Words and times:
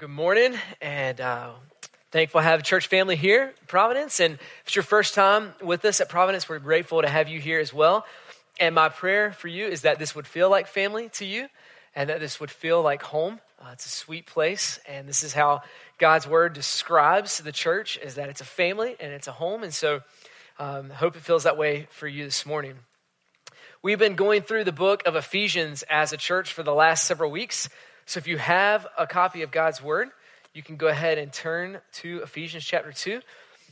Good 0.00 0.08
morning, 0.08 0.54
and 0.80 1.20
uh, 1.20 1.50
thankful 2.10 2.40
to 2.40 2.42
have 2.42 2.60
a 2.60 2.62
church 2.62 2.86
family 2.86 3.16
here, 3.16 3.52
Providence. 3.66 4.18
And 4.18 4.36
if 4.36 4.62
it's 4.64 4.74
your 4.74 4.82
first 4.82 5.12
time 5.12 5.52
with 5.60 5.84
us 5.84 6.00
at 6.00 6.08
Providence, 6.08 6.48
we're 6.48 6.58
grateful 6.58 7.02
to 7.02 7.06
have 7.06 7.28
you 7.28 7.38
here 7.38 7.60
as 7.60 7.74
well. 7.74 8.06
And 8.58 8.74
my 8.74 8.88
prayer 8.88 9.30
for 9.30 9.48
you 9.48 9.66
is 9.66 9.82
that 9.82 9.98
this 9.98 10.14
would 10.14 10.26
feel 10.26 10.48
like 10.48 10.68
family 10.68 11.10
to 11.16 11.26
you, 11.26 11.48
and 11.94 12.08
that 12.08 12.18
this 12.18 12.40
would 12.40 12.50
feel 12.50 12.80
like 12.80 13.02
home. 13.02 13.40
Uh, 13.60 13.72
it's 13.74 13.84
a 13.84 13.90
sweet 13.90 14.24
place, 14.24 14.80
and 14.88 15.06
this 15.06 15.22
is 15.22 15.34
how 15.34 15.60
God's 15.98 16.26
word 16.26 16.54
describes 16.54 17.36
the 17.36 17.52
church: 17.52 17.98
is 18.02 18.14
that 18.14 18.30
it's 18.30 18.40
a 18.40 18.46
family 18.46 18.96
and 19.00 19.12
it's 19.12 19.28
a 19.28 19.32
home. 19.32 19.62
And 19.62 19.74
so, 19.74 20.00
um, 20.58 20.88
hope 20.88 21.14
it 21.14 21.20
feels 21.20 21.42
that 21.42 21.58
way 21.58 21.88
for 21.90 22.08
you 22.08 22.24
this 22.24 22.46
morning. 22.46 22.76
We've 23.82 23.98
been 23.98 24.14
going 24.14 24.40
through 24.40 24.64
the 24.64 24.72
book 24.72 25.02
of 25.04 25.14
Ephesians 25.14 25.84
as 25.90 26.14
a 26.14 26.16
church 26.16 26.54
for 26.54 26.62
the 26.62 26.74
last 26.74 27.04
several 27.04 27.30
weeks. 27.30 27.68
So 28.06 28.18
if 28.18 28.26
you 28.26 28.38
have 28.38 28.86
a 28.98 29.06
copy 29.06 29.42
of 29.42 29.50
God's 29.50 29.82
Word, 29.82 30.08
you 30.52 30.62
can 30.62 30.76
go 30.76 30.88
ahead 30.88 31.18
and 31.18 31.32
turn 31.32 31.80
to 31.94 32.22
Ephesians 32.22 32.64
chapter 32.64 32.92
2. 32.92 33.20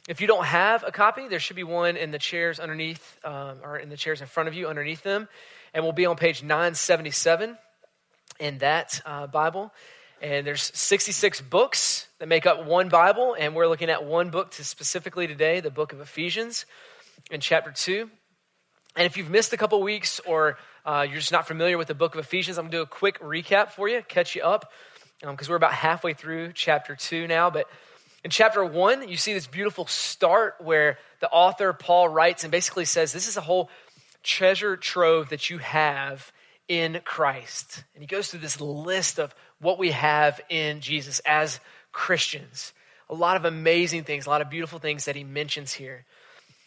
If 0.09 0.21
you 0.21 0.27
don't 0.27 0.45
have 0.45 0.85
a 0.87 0.93
copy, 0.93 1.29
there 1.29 1.41
should 1.41 1.57
be 1.57 1.65
one 1.65 1.97
in 1.97 2.13
the 2.13 2.19
chairs 2.19 2.61
underneath, 2.61 3.19
um, 3.25 3.59
or 3.63 3.77
in 3.77 3.89
the 3.89 3.97
chairs 3.97 4.21
in 4.21 4.27
front 4.27 4.49
of 4.49 4.55
you 4.55 4.69
underneath 4.69 5.03
them. 5.03 5.29
And 5.75 5.85
we'll 5.85 5.93
be 5.93 6.07
on 6.07 6.17
page 6.17 6.43
977 6.43 7.59
in 8.41 8.59
that 8.59 9.01
uh, 9.05 9.27
Bible. 9.27 9.73
And 10.23 10.47
there's 10.47 10.71
66 10.75 11.41
books 11.43 12.07
that 12.21 12.29
make 12.29 12.47
up 12.47 12.65
one 12.65 12.89
Bible. 12.89 13.37
And 13.39 13.55
we're 13.55 13.69
looking 13.69 13.91
at 13.91 14.05
one 14.05 14.31
book 14.31 14.53
to 14.53 14.65
specifically 14.65 15.27
today, 15.27 15.61
the 15.61 15.71
book 15.71 15.93
of 15.93 16.01
Ephesians 16.01 16.65
in 17.31 17.41
chapter 17.41 17.71
2. 17.71 18.09
And 18.97 19.07
if 19.07 19.17
you've 19.17 19.31
missed 19.31 19.53
a 19.53 19.57
couple 19.57 19.83
weeks 19.83 20.21
or 20.21 20.59
uh, 20.85 21.07
you're 21.09 21.19
just 21.19 21.33
not 21.33 21.47
familiar 21.47 21.79
with 21.79 21.89
the 21.89 21.95
book 21.95 22.15
of 22.15 22.21
Ephesians, 22.21 22.59
I'm 22.59 22.65
going 22.65 22.73
to 22.73 22.77
do 22.79 22.83
a 22.83 22.87
quick 22.87 23.21
recap 23.21 23.71
for 23.71 23.89
you, 23.89 24.03
catch 24.07 24.35
you 24.35 24.43
up, 24.43 24.73
because 25.21 25.49
um, 25.49 25.51
we're 25.51 25.57
about 25.57 25.73
halfway 25.73 26.15
through 26.15 26.53
chapter 26.53 26.95
2 26.95 27.27
now. 27.27 27.51
But 27.51 27.67
in 28.25 28.31
chapter 28.31 28.65
1, 28.65 29.09
you 29.09 29.17
see 29.17 29.33
this 29.33 29.47
beautiful 29.47 29.87
start 29.87 30.57
where 30.61 30.99
the 31.21 31.29
author, 31.29 31.73
Paul, 31.73 32.09
writes 32.09 32.45
and 32.45 32.51
basically 32.51 32.85
says, 32.85 33.13
This 33.13 33.29
is 33.29 33.37
a 33.37 33.43
whole 33.43 33.71
treasure 34.23 34.77
trove 34.77 35.31
that 35.31 35.51
you 35.51 35.59
have 35.59 36.33
in 36.69 37.01
Christ. 37.05 37.85
And 37.95 38.03
he 38.03 38.07
goes 38.07 38.31
through 38.31 38.41
this 38.41 38.61
list 38.61 39.19
of 39.19 39.35
what 39.61 39.79
we 39.79 39.91
have 39.93 40.41
in 40.49 40.81
Jesus 40.81 41.21
as 41.21 41.61
Christians. 41.93 42.73
A 43.11 43.15
lot 43.15 43.37
of 43.37 43.45
amazing 43.45 44.05
things, 44.05 44.27
a 44.27 44.31
lot 44.31 44.43
of 44.43 44.51
beautiful 44.51 44.79
things 44.79 45.07
that 45.07 45.17
he 45.17 45.25
mentions 45.25 45.73
here. 45.73 46.05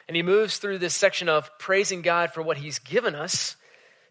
And 0.08 0.16
he 0.16 0.24
moves 0.24 0.58
through 0.58 0.80
this 0.80 0.96
section 0.96 1.30
of 1.30 1.50
praising 1.60 2.02
God 2.02 2.34
for 2.34 2.42
what 2.42 2.58
he's 2.58 2.80
given 2.80 3.16
us 3.16 3.56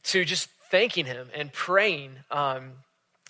to 0.04 0.24
just 0.24 0.48
thanking 0.70 1.06
him 1.06 1.28
and 1.34 1.52
praying. 1.52 2.12
Um, 2.30 2.72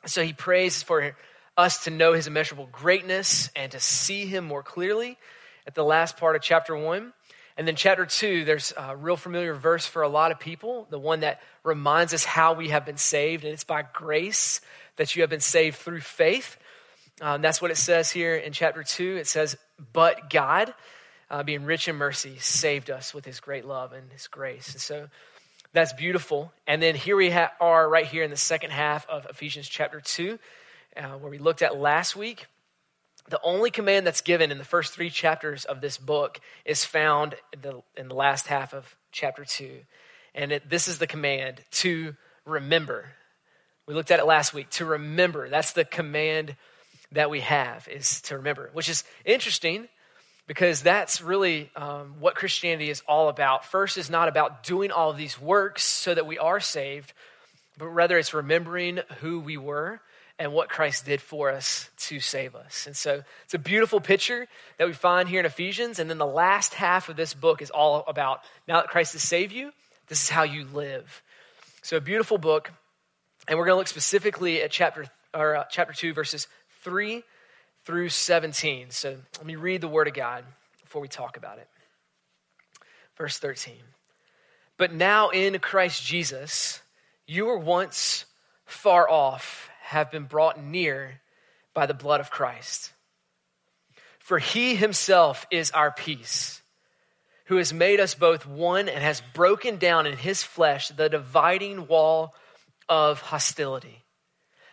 so 0.07 0.23
he 0.23 0.33
prays 0.33 0.83
for 0.83 1.17
us 1.57 1.85
to 1.85 1.91
know 1.91 2.13
his 2.13 2.27
immeasurable 2.27 2.69
greatness 2.71 3.51
and 3.55 3.73
to 3.73 3.81
see 3.81 4.27
him 4.27 4.45
more 4.45 4.63
clearly 4.63 5.19
at 5.67 5.75
the 5.75 5.85
last 5.85 6.17
part 6.17 6.37
of 6.37 6.43
chapter 6.43 6.77
one. 6.77 7.13
And 7.57 7.69
then 7.69 7.77
chapter 7.77 8.07
two, 8.07 8.45
there's 8.45 8.73
a 8.77 8.97
real 8.97 9.17
familiar 9.17 9.55
verse 9.55 9.85
for 9.85 10.03
a 10.03 10.09
lot 10.09 10.33
of 10.33 10.41
people, 10.41 10.87
the 10.89 10.99
one 10.99 11.21
that 11.21 11.43
reminds 11.63 12.15
us 12.15 12.25
how 12.25 12.55
we 12.55 12.71
have 12.71 12.87
been 12.87 12.97
saved, 12.97 13.45
and 13.45 13.53
it's 13.53 13.65
by 13.65 13.83
grace 13.83 14.63
that 14.97 15.15
you 15.15 15.23
have 15.23 15.31
been 15.31 15.41
saved 15.41 15.77
through 15.77 16.01
faith. 16.01 16.57
Um, 17.21 17.43
that's 17.43 17.61
what 17.61 17.71
it 17.71 17.77
says 17.77 18.11
here 18.11 18.35
in 18.35 18.53
chapter 18.53 18.83
two. 18.83 19.17
It 19.19 19.27
says, 19.27 19.59
But 19.93 20.31
God, 20.31 20.73
uh, 21.31 21.43
being 21.43 21.65
rich 21.65 21.87
in 21.87 21.97
mercy, 21.97 22.39
saved 22.39 22.91
us 22.91 23.13
with 23.13 23.27
his 23.27 23.41
great 23.41 23.67
love 23.67 23.93
and 23.93 24.11
his 24.11 24.27
grace. 24.27 24.73
And 24.73 24.81
so 24.81 25.09
that's 25.73 25.93
beautiful. 25.93 26.53
And 26.67 26.83
then 26.83 26.95
here 26.95 27.17
we 27.17 27.31
ha- 27.31 27.53
are 27.61 27.89
right 27.89 28.07
here 28.07 28.25
in 28.25 28.31
the 28.31 28.37
second 28.37 28.71
half 28.71 29.09
of 29.09 29.27
Ephesians 29.27 29.69
chapter 29.69 30.01
2, 30.01 30.39
uh, 30.97 31.03
where 31.13 31.31
we 31.31 31.39
looked 31.39 31.63
at 31.63 31.77
last 31.77 32.17
week. 32.17 32.47
The 33.29 33.41
only 33.43 33.71
command 33.71 34.07
that's 34.07 34.23
given 34.23 34.51
in 34.51 34.59
the 34.59 34.65
first 34.65 34.93
three 34.93 35.11
chapters 35.11 35.65
of 35.65 35.81
this 35.81 35.97
book 35.97 36.41
is 36.65 36.85
found 36.85 37.37
in 37.53 37.61
the, 37.61 37.83
in 37.97 38.09
the 38.09 38.15
last 38.15 38.49
half 38.49 38.75
of 38.75 38.97
chapter 39.13 39.45
2. 39.45 39.81
And 40.35 40.53
it, 40.53 40.69
this 40.69 40.89
is 40.89 40.99
the 40.99 41.07
command 41.07 41.63
to 41.73 42.17
remember. 42.45 43.13
We 43.87 43.95
looked 43.95 44.11
at 44.11 44.19
it 44.19 44.27
last 44.27 44.53
week. 44.53 44.71
To 44.71 44.85
remember. 44.85 45.49
That's 45.49 45.73
the 45.73 45.85
command 45.85 46.57
that 47.13 47.31
we 47.31 47.41
have, 47.41 47.87
is 47.89 48.21
to 48.23 48.37
remember, 48.37 48.71
which 48.73 48.89
is 48.89 49.05
interesting 49.25 49.89
because 50.51 50.83
that's 50.83 51.23
really 51.23 51.71
um, 51.77 52.17
what 52.19 52.35
Christianity 52.35 52.91
is 52.91 53.05
all 53.07 53.29
about. 53.29 53.65
First, 53.65 53.97
is 53.97 54.11
not 54.11 54.27
about 54.27 54.65
doing 54.65 54.91
all 54.91 55.09
of 55.09 55.17
these 55.17 55.41
works 55.41 55.85
so 55.85 56.13
that 56.13 56.27
we 56.27 56.39
are 56.39 56.59
saved, 56.59 57.13
but 57.79 57.87
rather 57.87 58.19
it's 58.19 58.35
remembering 58.35 58.99
who 59.21 59.39
we 59.39 59.57
were 59.57 60.01
and 60.41 60.53
what 60.53 60.69
Christ 60.69 61.07
did 61.07 61.21
for 61.21 61.53
us 61.53 61.89
to 61.99 62.19
save 62.19 62.57
us. 62.57 62.89
And 62.89 62.97
so 62.97 63.23
it's 63.45 63.55
a 63.55 63.61
beautiful 63.61 64.01
picture 64.01 64.49
that 64.79 64.89
we 64.89 64.93
find 64.93 65.29
here 65.29 65.39
in 65.39 65.47
Ephesians. 65.47 66.01
And 66.01 66.11
then 66.11 66.19
the 66.19 66.27
last 66.27 66.75
half 66.75 67.09
of 67.09 67.15
this 67.15 67.33
book 67.33 67.63
is 67.63 67.71
all 67.71 68.03
about 68.09 68.41
now 68.67 68.81
that 68.81 68.89
Christ 68.89 69.13
has 69.13 69.23
saved 69.23 69.53
you, 69.53 69.71
this 70.09 70.21
is 70.21 70.31
how 70.31 70.43
you 70.43 70.65
live. 70.75 71.23
So 71.83 71.97
a 71.97 72.01
beautiful 72.01 72.39
book. 72.39 72.73
And 73.47 73.57
we're 73.57 73.67
going 73.67 73.75
to 73.75 73.79
look 73.79 73.87
specifically 73.87 74.63
at 74.63 74.73
chapter, 74.73 75.07
or, 75.33 75.59
uh, 75.59 75.65
chapter 75.71 75.93
2, 75.93 76.13
verses 76.13 76.49
3 76.83 77.23
through 77.85 78.09
17. 78.09 78.91
So 78.91 79.17
let 79.39 79.47
me 79.47 79.57
read 79.57 79.81
the 79.81 79.89
Word 79.89 80.09
of 80.09 80.15
God 80.15 80.45
before 80.83 81.01
we 81.01 81.09
talk 81.09 81.37
about 81.37 81.59
it. 81.59 81.69
Verse 83.17 83.39
13. 83.39 83.75
But 84.77 84.93
now 84.93 85.29
in 85.29 85.59
Christ 85.59 86.05
Jesus, 86.05 86.81
you 87.27 87.47
were 87.47 87.59
once 87.59 88.25
far 88.65 89.09
off, 89.09 89.69
have 89.83 90.11
been 90.11 90.25
brought 90.25 90.63
near 90.63 91.21
by 91.75 91.87
the 91.87 91.95
blood 91.95 92.21
of 92.21 92.31
Christ. 92.31 92.93
For 94.19 94.39
he 94.39 94.77
himself 94.77 95.47
is 95.51 95.71
our 95.73 95.91
peace, 95.91 96.63
who 97.47 97.57
has 97.57 97.73
made 97.73 97.99
us 97.99 98.15
both 98.15 98.47
one 98.47 98.89
and 98.89 99.03
has 99.03 99.21
broken 99.35 99.77
down 99.77 100.07
in 100.07 100.17
his 100.17 100.43
flesh 100.43 100.89
the 100.89 101.09
dividing 101.09 101.89
wall 101.89 102.35
of 102.89 103.21
hostility 103.21 104.00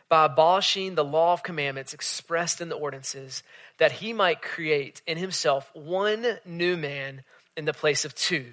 by 0.10 0.26
abolishing 0.26 0.96
the 0.96 1.04
law 1.04 1.34
of 1.34 1.44
commandments 1.44 1.94
expressed 1.94 2.62
in 2.62 2.70
the 2.70 2.76
ordinances, 2.76 3.44
that 3.78 3.92
he 3.94 4.14
might 4.14 4.42
create 4.42 5.02
in 5.06 5.18
himself 5.18 5.70
one 5.74 6.40
new 6.46 6.78
man 6.78 7.24
in 7.56 7.66
the 7.66 7.74
place 7.74 8.06
of 8.06 8.16
two, 8.16 8.46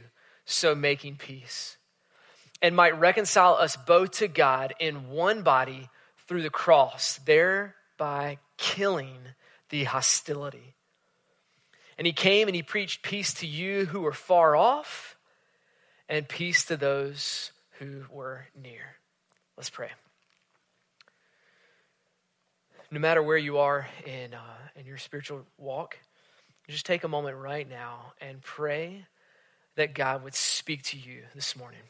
so 0.44 0.74
making 0.74 1.16
peace, 1.16 1.76
and 2.60 2.74
might 2.74 2.98
reconcile 2.98 3.54
us 3.54 3.76
both 3.76 4.12
to 4.12 4.28
God 4.28 4.74
in 4.80 5.10
one 5.10 5.42
body 5.42 5.88
through 6.26 6.42
the 6.42 6.50
cross, 6.50 7.18
thereby 7.24 8.38
killing 8.56 9.18
the 9.70 9.84
hostility. 9.84 10.74
And 11.96 12.06
he 12.06 12.12
came 12.12 12.48
and 12.48 12.56
he 12.56 12.62
preached 12.62 13.02
peace 13.02 13.34
to 13.34 13.46
you 13.46 13.86
who 13.86 14.00
were 14.00 14.12
far 14.12 14.56
off, 14.56 15.16
and 16.08 16.28
peace 16.28 16.64
to 16.66 16.76
those 16.76 17.52
who 17.78 18.04
were 18.10 18.46
near. 18.54 18.96
Let's 19.56 19.70
pray 19.70 19.90
no 22.90 23.00
matter 23.00 23.22
where 23.22 23.36
you 23.36 23.58
are 23.58 23.86
in, 24.06 24.34
uh, 24.34 24.38
in 24.76 24.86
your 24.86 24.98
spiritual 24.98 25.44
walk, 25.58 25.98
just 26.68 26.86
take 26.86 27.04
a 27.04 27.08
moment 27.08 27.36
right 27.36 27.68
now 27.68 28.12
and 28.20 28.40
pray 28.40 29.06
that 29.76 29.94
God 29.94 30.22
would 30.22 30.34
speak 30.34 30.82
to 30.84 30.98
you 30.98 31.22
this 31.34 31.56
morning. 31.56 31.80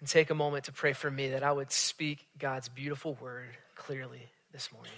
And 0.00 0.08
take 0.08 0.30
a 0.30 0.34
moment 0.34 0.64
to 0.64 0.72
pray 0.72 0.94
for 0.94 1.10
me 1.10 1.30
that 1.30 1.42
I 1.42 1.52
would 1.52 1.70
speak 1.70 2.26
God's 2.38 2.70
beautiful 2.70 3.18
word 3.20 3.56
clearly 3.76 4.30
this 4.50 4.72
morning. 4.72 4.92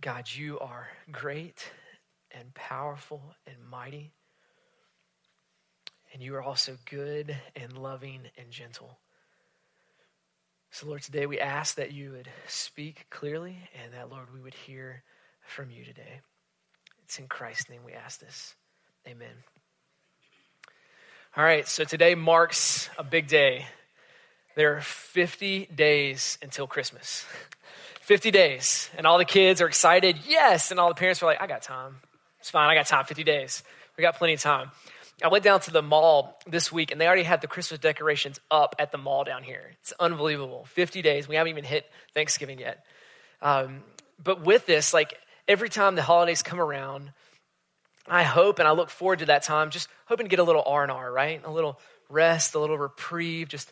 God, 0.00 0.28
you 0.32 0.60
are 0.60 0.86
great 1.10 1.72
and 2.30 2.54
powerful 2.54 3.34
and 3.46 3.56
mighty. 3.68 4.12
And 6.12 6.22
you 6.22 6.36
are 6.36 6.42
also 6.42 6.76
good 6.88 7.36
and 7.56 7.76
loving 7.76 8.20
and 8.38 8.50
gentle. 8.50 8.98
So, 10.70 10.86
Lord, 10.86 11.02
today 11.02 11.26
we 11.26 11.40
ask 11.40 11.76
that 11.76 11.92
you 11.92 12.12
would 12.12 12.28
speak 12.46 13.06
clearly 13.10 13.58
and 13.82 13.92
that, 13.92 14.10
Lord, 14.10 14.32
we 14.32 14.40
would 14.40 14.54
hear 14.54 15.02
from 15.40 15.70
you 15.70 15.84
today. 15.84 16.20
It's 17.02 17.18
in 17.18 17.26
Christ's 17.26 17.68
name 17.68 17.80
we 17.84 17.92
ask 17.92 18.20
this. 18.20 18.54
Amen. 19.06 19.34
All 21.36 21.42
right, 21.42 21.66
so 21.66 21.82
today 21.84 22.14
marks 22.14 22.88
a 22.98 23.04
big 23.04 23.26
day. 23.26 23.66
There 24.54 24.76
are 24.76 24.80
50 24.80 25.66
days 25.74 26.38
until 26.40 26.68
Christmas. 26.68 27.26
50 28.08 28.30
days. 28.30 28.88
And 28.96 29.06
all 29.06 29.18
the 29.18 29.26
kids 29.26 29.60
are 29.60 29.66
excited, 29.66 30.16
yes. 30.26 30.70
And 30.70 30.80
all 30.80 30.88
the 30.88 30.94
parents 30.94 31.22
are 31.22 31.26
like, 31.26 31.42
I 31.42 31.46
got 31.46 31.60
time. 31.60 31.96
It's 32.40 32.48
fine. 32.48 32.70
I 32.70 32.74
got 32.74 32.86
time, 32.86 33.04
50 33.04 33.22
days. 33.22 33.62
We 33.98 34.02
got 34.02 34.16
plenty 34.16 34.32
of 34.32 34.40
time. 34.40 34.70
I 35.22 35.28
went 35.28 35.44
down 35.44 35.60
to 35.60 35.70
the 35.70 35.82
mall 35.82 36.40
this 36.46 36.72
week 36.72 36.90
and 36.90 36.98
they 36.98 37.06
already 37.06 37.22
had 37.22 37.42
the 37.42 37.46
Christmas 37.46 37.80
decorations 37.80 38.40
up 38.50 38.74
at 38.78 38.92
the 38.92 38.98
mall 38.98 39.24
down 39.24 39.42
here. 39.42 39.72
It's 39.82 39.92
unbelievable. 40.00 40.64
50 40.70 41.02
days. 41.02 41.28
We 41.28 41.36
haven't 41.36 41.50
even 41.50 41.64
hit 41.64 41.84
Thanksgiving 42.14 42.58
yet. 42.58 42.82
Um, 43.42 43.82
but 44.24 44.42
with 44.42 44.64
this, 44.64 44.94
like 44.94 45.12
every 45.46 45.68
time 45.68 45.94
the 45.94 46.02
holidays 46.02 46.42
come 46.42 46.62
around, 46.62 47.12
I 48.06 48.22
hope 48.22 48.58
and 48.58 48.66
I 48.66 48.70
look 48.70 48.88
forward 48.88 49.18
to 49.18 49.26
that 49.26 49.42
time, 49.42 49.68
just 49.68 49.86
hoping 50.06 50.24
to 50.24 50.30
get 50.30 50.38
a 50.38 50.44
little 50.44 50.62
R&R, 50.64 51.12
right? 51.12 51.42
A 51.44 51.50
little 51.50 51.78
rest, 52.08 52.54
a 52.54 52.58
little 52.58 52.78
reprieve, 52.78 53.48
just 53.48 53.70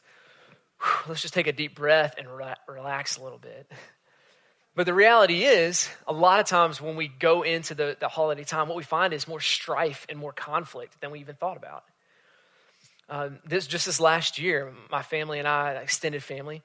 whew, 0.78 1.08
let's 1.08 1.22
just 1.22 1.32
take 1.32 1.46
a 1.46 1.52
deep 1.52 1.74
breath 1.74 2.16
and 2.18 2.28
re- 2.28 2.54
relax 2.68 3.16
a 3.16 3.22
little 3.22 3.38
bit. 3.38 3.72
But 4.76 4.84
the 4.84 4.92
reality 4.92 5.44
is, 5.44 5.88
a 6.06 6.12
lot 6.12 6.38
of 6.38 6.46
times 6.46 6.82
when 6.82 6.96
we 6.96 7.08
go 7.08 7.42
into 7.42 7.74
the, 7.74 7.96
the 7.98 8.08
holiday 8.08 8.44
time, 8.44 8.68
what 8.68 8.76
we 8.76 8.82
find 8.82 9.14
is 9.14 9.26
more 9.26 9.40
strife 9.40 10.04
and 10.10 10.18
more 10.18 10.34
conflict 10.34 11.00
than 11.00 11.10
we 11.10 11.20
even 11.20 11.34
thought 11.34 11.56
about. 11.56 11.82
Um, 13.08 13.38
this 13.46 13.66
just 13.66 13.86
this 13.86 14.00
last 14.00 14.38
year, 14.38 14.70
my 14.90 15.00
family 15.00 15.38
and 15.38 15.48
I, 15.48 15.72
extended 15.76 16.22
family, 16.22 16.62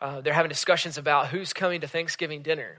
uh, 0.00 0.20
they're 0.22 0.32
having 0.32 0.48
discussions 0.48 0.98
about 0.98 1.28
who's 1.28 1.52
coming 1.52 1.82
to 1.82 1.86
Thanksgiving 1.86 2.42
dinner. 2.42 2.78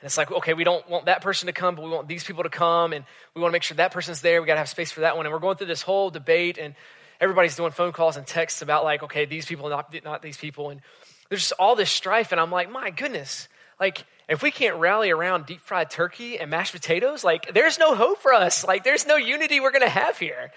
And 0.00 0.06
it's 0.06 0.18
like, 0.18 0.30
okay, 0.30 0.52
we 0.52 0.62
don't 0.62 0.86
want 0.90 1.06
that 1.06 1.22
person 1.22 1.46
to 1.46 1.52
come, 1.54 1.74
but 1.74 1.84
we 1.84 1.90
want 1.90 2.06
these 2.06 2.22
people 2.22 2.42
to 2.42 2.50
come, 2.50 2.92
and 2.92 3.06
we 3.34 3.40
want 3.40 3.50
to 3.50 3.54
make 3.54 3.62
sure 3.62 3.78
that 3.78 3.92
person's 3.92 4.20
there. 4.20 4.42
We 4.42 4.46
got 4.46 4.54
to 4.54 4.58
have 4.58 4.68
space 4.68 4.92
for 4.92 5.00
that 5.00 5.16
one. 5.16 5.24
And 5.24 5.32
we're 5.32 5.40
going 5.40 5.56
through 5.56 5.68
this 5.68 5.80
whole 5.80 6.10
debate, 6.10 6.58
and 6.58 6.74
everybody's 7.18 7.56
doing 7.56 7.70
phone 7.70 7.92
calls 7.92 8.18
and 8.18 8.26
texts 8.26 8.60
about 8.60 8.84
like, 8.84 9.04
okay, 9.04 9.24
these 9.24 9.46
people, 9.46 9.70
not, 9.70 9.94
not 10.04 10.20
these 10.20 10.36
people. 10.36 10.68
And 10.68 10.82
there's 11.30 11.40
just 11.40 11.52
all 11.58 11.76
this 11.76 11.90
strife. 11.90 12.30
And 12.30 12.40
I'm 12.40 12.50
like, 12.50 12.70
my 12.70 12.90
goodness, 12.90 13.48
like, 13.80 14.04
if 14.28 14.42
we 14.42 14.50
can't 14.50 14.76
rally 14.76 15.10
around 15.10 15.46
deep 15.46 15.60
fried 15.60 15.90
turkey 15.90 16.38
and 16.38 16.50
mashed 16.50 16.72
potatoes, 16.72 17.24
like 17.24 17.52
there's 17.54 17.78
no 17.78 17.94
hope 17.94 18.18
for 18.18 18.34
us. 18.34 18.64
Like 18.64 18.84
there's 18.84 19.06
no 19.06 19.16
unity 19.16 19.58
we're 19.60 19.70
going 19.70 19.82
to 19.82 19.88
have 19.88 20.18
here. 20.18 20.52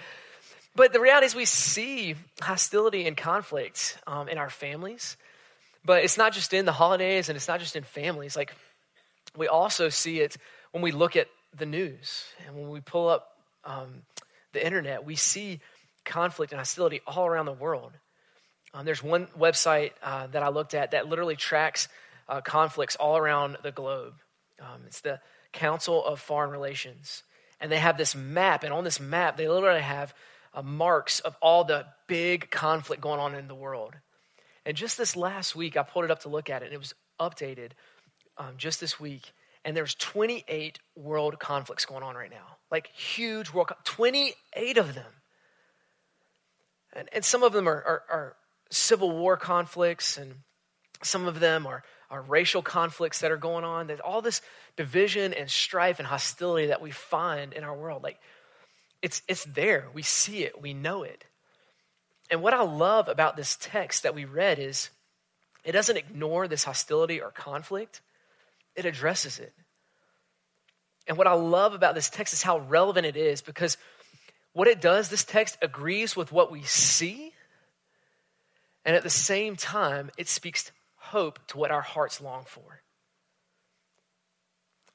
But 0.75 0.94
the 0.94 1.00
reality 1.00 1.25
is, 1.25 1.35
we 1.35 1.45
see 1.45 2.15
hostility 2.41 3.07
and 3.07 3.15
conflict 3.15 3.97
um, 4.07 4.29
in 4.29 4.38
our 4.38 4.50
families. 4.50 5.18
But 5.83 6.03
it's 6.03 6.18
not 6.18 6.33
just 6.33 6.53
in 6.53 6.65
the 6.65 6.71
holidays 6.71 7.29
and 7.29 7.35
it's 7.35 7.47
not 7.47 7.59
just 7.59 7.75
in 7.75 7.83
families. 7.83 8.35
Like 8.35 8.53
we 9.35 9.47
also 9.47 9.89
see 9.89 10.19
it 10.19 10.38
when 10.71 10.83
we 10.83 10.91
look 10.91 11.15
at 11.15 11.27
the 11.57 11.65
news 11.65 12.25
and 12.45 12.56
when 12.56 12.69
we 12.69 12.81
pull 12.81 13.07
up 13.07 13.35
um, 13.65 14.03
the 14.53 14.63
internet, 14.65 15.06
we 15.06 15.15
see 15.15 15.59
conflict 16.06 16.51
and 16.51 16.59
hostility 16.59 17.01
all 17.07 17.25
around 17.25 17.45
the 17.45 17.53
world. 17.53 17.91
Um, 18.73 18.85
there's 18.85 19.03
one 19.03 19.27
website 19.38 19.91
uh, 20.03 20.27
that 20.27 20.44
I 20.44 20.50
looked 20.50 20.73
at 20.73 20.91
that 20.91 21.07
literally 21.07 21.35
tracks 21.35 21.88
uh, 22.31 22.42
conflicts 22.42 22.95
all 22.95 23.18
around 23.18 23.57
the 23.62 23.72
globe. 23.72 24.13
Um, 24.60 24.83
it's 24.88 25.01
the 25.01 25.19
Council 25.51 26.04
of 26.04 26.19
Foreign 26.19 26.50
Relations. 26.50 27.24
And 27.60 27.72
they 27.72 27.78
have 27.78 27.98
this 27.98 28.16
map, 28.16 28.63
and 28.63 28.74
on 28.74 28.83
this 28.83 29.00
map, 29.00 29.38
they 29.38 29.48
literally 29.48 29.81
have 29.81 30.16
uh, 30.54 30.62
marks 30.62 31.19
of 31.19 31.36
all 31.42 31.66
the 31.66 31.86
big 32.07 32.50
conflict 32.50 33.01
going 33.01 33.19
on 33.19 33.36
in 33.36 33.48
the 33.48 33.56
world. 33.56 33.95
And 34.66 34.78
just 34.78 34.98
this 34.98 35.16
last 35.16 35.56
week, 35.56 35.75
I 35.75 35.83
pulled 35.83 36.06
it 36.06 36.12
up 36.12 36.22
to 36.22 36.30
look 36.30 36.50
at 36.50 36.63
it, 36.63 36.68
and 36.68 36.74
it 36.74 36.80
was 36.80 36.95
updated 37.19 37.72
um, 38.38 38.54
just 38.57 38.80
this 38.80 39.00
week. 39.00 39.33
And 39.63 39.75
there's 39.78 39.94
28 39.95 40.80
world 40.95 41.38
conflicts 41.38 41.86
going 41.86 42.01
on 42.01 42.16
right 42.16 42.31
now, 42.31 42.57
like 42.72 42.88
huge 42.88 43.51
world, 43.51 43.72
28 43.83 44.78
of 44.78 44.95
them. 44.95 45.12
And, 46.94 47.10
and 47.13 47.24
some 47.24 47.44
of 47.44 47.54
them 47.54 47.68
are, 47.68 47.75
are, 47.75 48.04
are 48.10 48.36
civil 48.72 49.12
war 49.12 49.38
conflicts, 49.38 50.18
and 50.18 50.36
some 51.04 51.28
of 51.28 51.39
them 51.39 51.68
are 51.68 51.83
our 52.12 52.22
racial 52.22 52.62
conflicts 52.62 53.22
that 53.22 53.31
are 53.31 53.38
going 53.38 53.63
on, 53.63 53.88
there's 53.88 54.02
all 54.02 54.22
this 54.22 54.42
division 54.75 55.34
and 55.34 55.50
strife 55.50 55.98
and 55.98 56.08
hostility 56.08 56.68
that 56.68 56.81
we 56.81 56.92
find 56.92 57.54
in 57.54 57.63
our 57.63 57.75
world. 57.75 58.04
Like 58.04 58.19
it's 59.02 59.22
it's 59.28 59.46
there. 59.46 59.88
We 59.94 60.02
see 60.02 60.44
it, 60.44 60.62
we 60.62 60.74
know 60.74 61.04
it. 61.04 61.24
And 62.30 62.42
what 62.42 62.54
I 62.54 62.63
love 62.63 63.08
about 63.08 63.36
this 63.36 63.58
text 63.60 64.04
that 64.04 64.13
we 64.13 64.25
read 64.25 64.60
is 64.60 64.90
it 65.63 65.72
doesn't 65.72 65.98
ignore 65.98 66.48
this 66.48 66.63
hostility 66.63 67.22
or 67.22 67.31
conflict, 67.31 68.02
it 68.75 68.86
addresses 68.86 69.40
it. 69.40 69.54
And 71.07 71.18
what 71.18 71.28
I 71.28 71.34
love 71.34 71.74
about 71.74 71.96
this 71.96 72.10
text 72.10 72.34
is 72.34 72.44
how 72.44 72.60
relevant 72.60 73.06
it 73.06 73.18
is 73.18 73.42
because 73.42 73.78
what 74.54 74.68
it 74.68 74.81
does, 74.81 75.10
this 75.10 75.24
text 75.24 75.57
agrees 75.62 76.16
with 76.16 76.31
what 76.31 76.52
we 76.52 76.62
see, 76.64 77.31
and 78.84 78.96
at 78.96 79.04
the 79.04 79.10
same 79.10 79.56
time, 79.56 80.12
it 80.18 80.28
speaks 80.28 80.72
hope 81.12 81.40
to 81.48 81.58
what 81.58 81.72
our 81.72 81.81
hearts 81.81 82.22
long 82.22 82.44
for. 82.46 82.81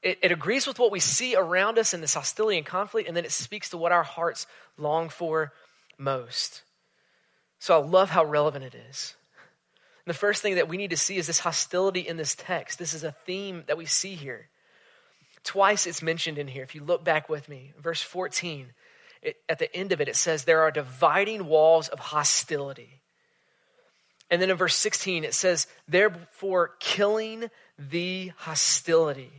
It, 0.03 0.19
it, 0.21 0.31
agrees 0.31 0.67
with 0.67 0.79
what 0.79 0.91
we 0.91 0.99
see 0.99 1.35
around 1.35 1.79
us 1.79 1.93
in 1.93 2.01
this 2.01 2.13
hostility 2.13 2.57
and 2.57 2.65
conflict, 2.65 3.07
and 3.07 3.17
then 3.17 3.25
it 3.25 3.31
speaks 3.31 3.69
to 3.71 3.77
what 3.77 3.91
our 3.91 4.03
hearts 4.03 4.47
long 4.77 5.09
for 5.09 5.53
most. 5.97 6.61
So 7.59 7.79
I 7.79 7.83
love 7.83 8.09
how 8.09 8.23
relevant 8.23 8.63
it 8.63 8.75
is. 8.89 9.15
And 10.05 10.13
the 10.13 10.17
first 10.17 10.41
thing 10.41 10.55
that 10.55 10.69
we 10.69 10.77
need 10.77 10.91
to 10.91 10.97
see 10.97 11.17
is 11.17 11.27
this 11.27 11.39
hostility 11.39 12.01
in 12.01 12.17
this 12.17 12.35
text. 12.35 12.79
This 12.79 12.93
is 12.93 13.03
a 13.03 13.15
theme 13.25 13.63
that 13.67 13.77
we 13.77 13.85
see 13.85 14.15
here. 14.15 14.47
Twice 15.43 15.87
it's 15.87 16.01
mentioned 16.01 16.37
in 16.37 16.47
here. 16.47 16.63
If 16.63 16.75
you 16.75 16.83
look 16.83 17.03
back 17.03 17.27
with 17.27 17.49
me, 17.49 17.73
verse 17.81 18.01
14, 18.01 18.67
it, 19.21 19.37
at 19.49 19.59
the 19.59 19.75
end 19.75 19.91
of 19.91 19.99
it, 19.99 20.07
it 20.07 20.15
says, 20.15 20.43
There 20.43 20.61
are 20.61 20.71
dividing 20.71 21.47
walls 21.47 21.89
of 21.89 21.99
hostility. 21.99 23.01
And 24.29 24.41
then 24.41 24.49
in 24.49 24.57
verse 24.57 24.75
16, 24.75 25.23
it 25.23 25.33
says, 25.33 25.67
therefore, 25.87 26.71
killing 26.79 27.49
the 27.79 28.31
hostility. 28.37 29.31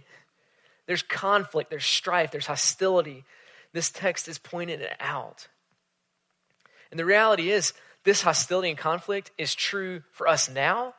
There's 0.87 1.03
conflict, 1.03 1.71
there's 1.71 1.85
strife, 1.85 2.31
there's 2.31 2.47
hostility. 2.47 3.25
This 3.73 3.91
text 3.91 4.29
is 4.29 4.39
pointing 4.39 4.81
it 4.81 4.97
out. 5.01 5.49
And 6.91 6.99
the 6.99 7.05
reality 7.05 7.51
is, 7.51 7.75
this 8.05 8.23
hostility 8.23 8.71
and 8.71 8.79
conflict 8.79 9.31
is 9.37 9.55
true 9.55 10.03
for 10.13 10.27
us 10.27 10.49
now. 10.49 10.95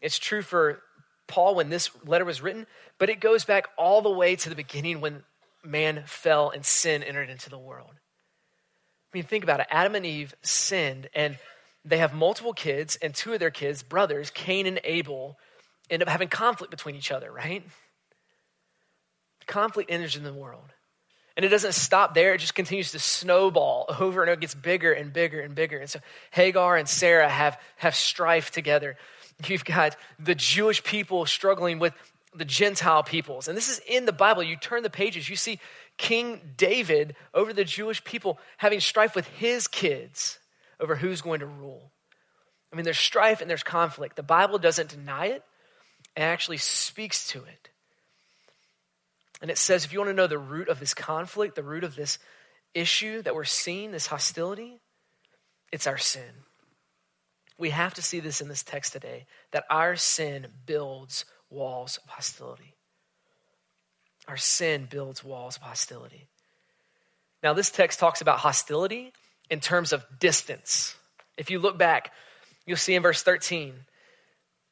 It's 0.00 0.18
true 0.18 0.42
for 0.42 0.80
Paul 1.26 1.56
when 1.56 1.70
this 1.70 1.90
letter 2.04 2.24
was 2.24 2.40
written, 2.40 2.66
but 2.98 3.10
it 3.10 3.18
goes 3.18 3.44
back 3.44 3.66
all 3.76 4.02
the 4.02 4.10
way 4.10 4.36
to 4.36 4.48
the 4.48 4.54
beginning 4.54 5.00
when 5.00 5.24
man 5.64 6.04
fell 6.06 6.50
and 6.50 6.64
sin 6.64 7.02
entered 7.02 7.30
into 7.30 7.50
the 7.50 7.58
world. 7.58 7.90
I 7.92 9.18
mean, 9.18 9.24
think 9.24 9.42
about 9.42 9.60
it. 9.60 9.66
Adam 9.70 9.94
and 9.94 10.06
Eve 10.06 10.34
sinned, 10.42 11.08
and 11.14 11.36
they 11.84 11.98
have 11.98 12.14
multiple 12.14 12.52
kids, 12.52 12.96
and 13.02 13.14
two 13.14 13.32
of 13.32 13.40
their 13.40 13.50
kids, 13.50 13.82
brothers, 13.82 14.30
Cain 14.30 14.66
and 14.66 14.80
Abel, 14.84 15.38
end 15.90 16.02
up 16.02 16.08
having 16.08 16.28
conflict 16.28 16.70
between 16.70 16.94
each 16.94 17.10
other, 17.10 17.30
right? 17.30 17.64
Conflict 19.46 19.90
enters 19.90 20.16
in 20.16 20.22
the 20.22 20.32
world. 20.32 20.72
And 21.36 21.44
it 21.44 21.48
doesn't 21.48 21.72
stop 21.72 22.14
there, 22.14 22.34
it 22.34 22.38
just 22.38 22.54
continues 22.54 22.92
to 22.92 22.98
snowball 22.98 23.86
over 23.98 24.22
and 24.22 24.30
it 24.30 24.40
gets 24.40 24.54
bigger 24.54 24.92
and 24.92 25.12
bigger 25.12 25.40
and 25.40 25.54
bigger. 25.54 25.78
And 25.78 25.88
so 25.88 25.98
Hagar 26.30 26.76
and 26.76 26.88
Sarah 26.88 27.28
have, 27.28 27.58
have 27.76 27.94
strife 27.94 28.50
together. 28.50 28.96
You've 29.46 29.64
got 29.64 29.96
the 30.18 30.34
Jewish 30.34 30.84
people 30.84 31.24
struggling 31.24 31.78
with 31.78 31.94
the 32.34 32.44
Gentile 32.44 33.02
peoples. 33.02 33.48
And 33.48 33.56
this 33.56 33.70
is 33.70 33.80
in 33.88 34.04
the 34.04 34.12
Bible. 34.12 34.42
You 34.42 34.56
turn 34.56 34.82
the 34.82 34.90
pages, 34.90 35.28
you 35.28 35.36
see 35.36 35.58
King 35.96 36.52
David 36.56 37.16
over 37.34 37.52
the 37.52 37.64
Jewish 37.64 38.04
people 38.04 38.38
having 38.58 38.80
strife 38.80 39.16
with 39.16 39.26
his 39.28 39.66
kids 39.68 40.38
over 40.82 40.96
who's 40.96 41.22
going 41.22 41.40
to 41.40 41.46
rule. 41.46 41.92
I 42.72 42.76
mean, 42.76 42.84
there's 42.84 42.98
strife 42.98 43.40
and 43.40 43.48
there's 43.48 43.62
conflict. 43.62 44.16
The 44.16 44.22
Bible 44.22 44.58
doesn't 44.58 44.90
deny 44.90 45.26
it, 45.26 45.42
it 46.16 46.20
actually 46.20 46.58
speaks 46.58 47.28
to 47.28 47.38
it. 47.38 47.70
And 49.40 49.50
it 49.50 49.58
says 49.58 49.84
if 49.84 49.92
you 49.92 49.98
want 49.98 50.10
to 50.10 50.14
know 50.14 50.26
the 50.26 50.38
root 50.38 50.68
of 50.68 50.78
this 50.78 50.94
conflict, 50.94 51.56
the 51.56 51.62
root 51.62 51.84
of 51.84 51.96
this 51.96 52.18
issue 52.74 53.22
that 53.22 53.34
we're 53.34 53.44
seeing, 53.44 53.90
this 53.90 54.06
hostility, 54.06 54.78
it's 55.72 55.86
our 55.86 55.98
sin. 55.98 56.44
We 57.58 57.70
have 57.70 57.94
to 57.94 58.02
see 58.02 58.20
this 58.20 58.40
in 58.40 58.48
this 58.48 58.62
text 58.62 58.92
today 58.92 59.26
that 59.52 59.64
our 59.70 59.96
sin 59.96 60.48
builds 60.66 61.24
walls 61.50 61.98
of 62.02 62.10
hostility. 62.10 62.74
Our 64.28 64.36
sin 64.36 64.86
builds 64.90 65.24
walls 65.24 65.56
of 65.56 65.62
hostility. 65.62 66.28
Now, 67.42 67.52
this 67.52 67.70
text 67.70 67.98
talks 67.98 68.20
about 68.20 68.38
hostility 68.38 69.12
in 69.52 69.60
terms 69.60 69.92
of 69.92 70.06
distance. 70.18 70.96
If 71.36 71.50
you 71.50 71.58
look 71.58 71.76
back, 71.76 72.10
you'll 72.64 72.78
see 72.78 72.94
in 72.94 73.02
verse 73.02 73.22
13, 73.22 73.74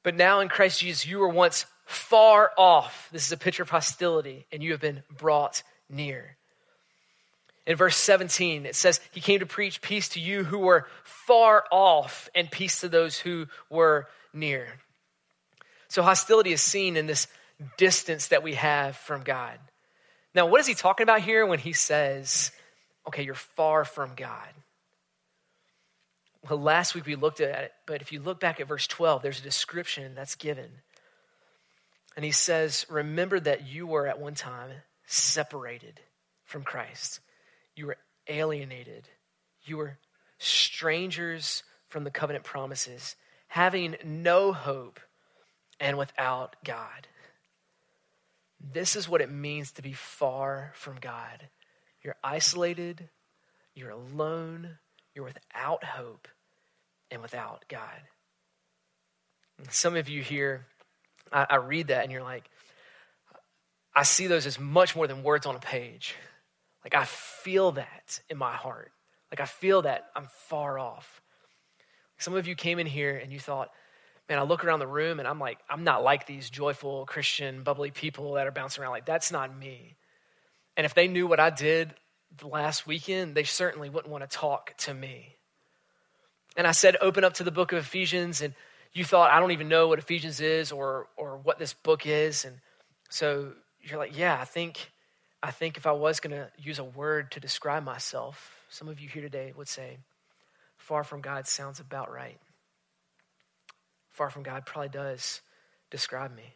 but 0.03 0.17
now 0.17 0.41
in 0.41 0.49
Christ 0.49 0.81
Jesus, 0.81 1.07
you 1.07 1.19
were 1.19 1.29
once 1.29 1.67
far 1.85 2.51
off. 2.57 3.11
This 3.13 3.27
is 3.27 3.33
a 3.33 3.37
picture 3.37 3.63
of 3.63 3.69
hostility, 3.69 4.47
and 4.51 4.63
you 4.63 4.71
have 4.73 4.81
been 4.81 5.03
brought 5.15 5.63
near. 5.91 6.39
In 7.67 7.77
verse 7.77 7.95
17, 7.99 8.65
it 8.65 8.75
says, 8.75 9.01
He 9.13 9.21
came 9.21 9.41
to 9.41 9.47
preach 9.47 9.83
peace 9.83 10.09
to 10.11 10.21
you 10.21 10.45
who 10.45 10.61
were 10.61 10.87
far 11.05 11.67
off 11.71 12.31
and 12.35 12.51
peace 12.51 12.81
to 12.81 12.89
those 12.89 13.19
who 13.19 13.49
were 13.69 14.09
near. 14.33 14.67
So, 15.89 16.03
hostility 16.03 16.53
is 16.53 16.63
seen 16.63 16.97
in 16.97 17.07
this 17.07 17.27
distance 17.77 18.29
that 18.29 18.43
we 18.43 18.55
have 18.55 18.97
from 18.97 19.25
God. 19.25 19.59
Now, 20.35 20.47
what 20.47 20.61
is 20.61 20.67
he 20.67 20.75
talking 20.75 21.05
about 21.05 21.21
here 21.21 21.45
when 21.45 21.59
he 21.59 21.75
says, 21.75 22.51
okay, 23.07 23.25
you're 23.25 23.35
far 23.35 23.85
from 23.85 24.13
God. 24.17 24.49
Well, 26.49 26.61
last 26.61 26.95
week 26.95 27.07
we 27.07 27.17
looked 27.17 27.41
at 27.41 27.65
it, 27.65 27.73
but 27.87 28.01
if 28.01 28.13
you 28.13 28.21
look 28.21 28.41
back 28.41 28.61
at 28.61 28.69
verse 28.69 28.87
12, 28.87 29.23
there's 29.23 29.41
a 29.41 29.43
description 29.43 30.15
that's 30.15 30.35
given. 30.35 30.71
And 32.17 32.25
he 32.25 32.33
says, 32.33 32.87
Remember 32.89 33.39
that 33.41 33.67
you 33.67 33.87
were 33.87 34.07
at 34.07 34.21
one 34.21 34.35
time 34.35 34.71
separated 35.07 36.01
from 36.45 36.63
Christ. 36.63 37.21
You 37.77 37.87
were 37.87 37.97
alienated. 38.27 39.09
you 39.65 39.77
were 39.77 39.99
strangers 40.39 41.63
from 41.89 42.05
the 42.05 42.11
covenant 42.11 42.45
promises, 42.45 43.17
having 43.49 43.97
no 44.05 44.53
hope 44.53 45.01
and 45.79 45.99
without 45.99 46.57
God. 46.65 47.09
This 48.61 48.97
is 48.97 49.09
what 49.09 49.21
it 49.21 49.31
means 49.31 49.73
to 49.73 49.83
be 49.83 49.93
far 49.93 50.73
from 50.75 50.97
God. 51.01 51.49
You're 52.03 52.17
isolated, 52.23 53.09
you're 53.75 53.91
alone, 53.91 54.79
you're 55.15 55.25
without 55.25 55.85
hope, 55.85 56.29
and 57.11 57.23
without 57.23 57.65
God. 57.69 58.03
Some 59.69 59.97
of 59.97 60.09
you 60.09 60.23
here, 60.23 60.67
I, 61.33 61.47
I 61.51 61.57
read 61.57 61.89
that 61.89 62.03
and 62.03 62.13
you're 62.13 62.23
like, 62.23 62.49
I 63.95 64.05
see 64.05 64.27
those 64.27 64.47
as 64.47 64.59
much 64.59 64.95
more 64.95 65.07
than 65.07 65.23
words 65.23 65.47
on 65.47 65.57
a 65.57 65.61
page. 65.61 66.15
Like 66.85 66.95
I 66.95 67.05
feel 67.05 67.73
that 67.73 68.21
in 68.31 68.39
my 68.39 68.55
heart. 68.55 68.93
Like 69.31 69.41
I 69.41 69.47
feel 69.47 69.83
that 69.83 70.07
I'm 70.17 70.29
far 70.49 70.79
off. 70.79 71.21
Some 72.19 72.35
of 72.35 72.47
you 72.47 72.55
came 72.55 72.79
in 72.79 72.87
here 72.87 73.17
and 73.17 73.33
you 73.33 73.41
thought, 73.41 73.71
man, 74.29 74.39
I 74.39 74.43
look 74.43 74.65
around 74.65 74.79
the 74.79 74.87
room 74.87 75.19
and 75.19 75.29
I'm 75.29 75.41
like, 75.41 75.59
I'm 75.69 75.85
not 75.85 76.03
like 76.03 76.27
these 76.27 76.49
joyful, 76.49 77.05
Christian, 77.07 77.63
bubbly 77.63 77.91
people 77.91 78.35
that 78.35 78.47
are 78.47 78.53
bouncing 78.53 78.83
around. 78.83 78.93
Like, 78.93 79.07
that's 79.07 79.33
not 79.33 79.57
me. 79.57 79.97
And 80.77 80.85
if 80.85 80.95
they 80.95 81.09
knew 81.09 81.27
what 81.27 81.41
I 81.41 81.51
did 81.51 81.95
the 82.37 82.49
last 82.49 82.87
weekend, 82.87 83.35
they 83.35 83.45
certainly 83.45 83.89
wouldn't 83.89 84.11
want 84.11 84.29
to 84.29 84.37
talk 84.37 84.77
to 84.79 84.95
me. 84.95 85.37
And 86.57 86.67
I 86.67 86.73
said, 86.73 86.97
open 87.01 87.25
up 87.25 87.35
to 87.35 87.45
the 87.45 87.51
book 87.51 87.73
of 87.73 87.79
Ephesians, 87.79 88.41
and 88.41 88.55
you 88.93 89.05
thought, 89.05 89.31
I 89.31 89.41
don't 89.41 89.53
even 89.53 89.69
know 89.69 89.89
what 89.89 89.99
Ephesians 89.99 90.41
is 90.41 90.73
or, 90.73 91.09
or 91.17 91.39
what 91.39 91.59
this 91.59 91.73
book 91.73 92.07
is. 92.07 92.45
And 92.45 92.57
so 93.09 93.53
you're 93.81 93.99
like, 93.99 94.17
yeah, 94.17 94.39
I 94.41 94.45
think, 94.45 94.91
I 95.43 95.51
think 95.51 95.77
if 95.77 95.87
I 95.87 95.93
was 95.93 96.21
going 96.21 96.37
to 96.37 96.51
use 96.59 96.79
a 96.79 96.85
word 96.85 97.31
to 97.33 97.41
describe 97.41 97.85
myself, 97.85 98.53
some 98.69 98.89
of 98.89 99.01
you 99.01 99.09
here 99.09 99.23
today 99.23 99.53
would 99.57 99.69
say, 99.69 99.99
far 100.77 101.05
from 101.05 101.21
God 101.21 101.47
sounds 101.47 101.79
about 101.79 102.11
right 102.11 102.39
far 104.21 104.29
from 104.29 104.43
God 104.43 104.67
probably 104.67 104.91
does 104.91 105.41
describe 105.91 106.37
me. 106.37 106.55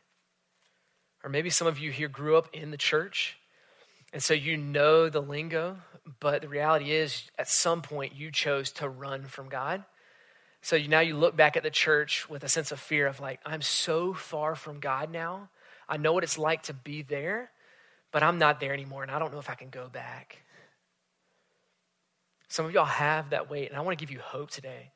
Or 1.23 1.31
maybe 1.31 1.49
some 1.49 1.67
of 1.67 1.79
you 1.79 1.91
here 1.91 2.09
grew 2.09 2.37
up 2.37 2.49
in 2.53 2.71
the 2.71 2.77
church, 2.77 3.39
and 4.15 4.23
so 4.23 4.33
you 4.33 4.57
know 4.57 5.09
the 5.09 5.21
lingo, 5.21 5.77
but 6.21 6.41
the 6.41 6.49
reality 6.49 6.93
is, 6.93 7.25
at 7.37 7.49
some 7.49 7.83
point, 7.83 8.15
you 8.15 8.31
chose 8.31 8.71
to 8.75 8.89
run 8.89 9.25
from 9.25 9.49
God. 9.49 9.83
So 10.63 10.77
you, 10.77 10.87
now 10.87 11.01
you 11.01 11.17
look 11.17 11.37
back 11.37 11.57
at 11.57 11.65
the 11.65 11.71
church 11.71 12.31
with 12.31 12.45
a 12.45 12.49
sense 12.49 12.71
of 12.71 12.79
fear 12.79 13.09
of 13.09 13.19
like, 13.19 13.41
I'm 13.45 13.61
so 13.61 14.15
far 14.15 14.55
from 14.55 14.79
God 14.79 15.11
now. 15.11 15.51
I 15.89 15.97
know 15.97 16.13
what 16.13 16.23
it's 16.23 16.39
like 16.39 16.63
to 16.65 16.73
be 16.73 17.03
there, 17.03 17.51
but 18.13 18.23
I'm 18.23 18.39
not 18.39 18.61
there 18.61 18.73
anymore, 18.73 19.03
and 19.03 19.11
I 19.11 19.19
don't 19.19 19.33
know 19.33 19.41
if 19.41 19.51
I 19.51 19.57
can 19.57 19.69
go 19.69 19.89
back. 19.89 20.45
Some 22.47 22.67
of 22.67 22.73
y'all 22.73 22.85
have 22.85 23.31
that 23.31 23.51
weight, 23.51 23.69
and 23.69 23.77
I 23.77 23.81
want 23.81 23.99
to 23.99 24.03
give 24.03 24.13
you 24.13 24.21
hope 24.21 24.53
today 24.53 24.93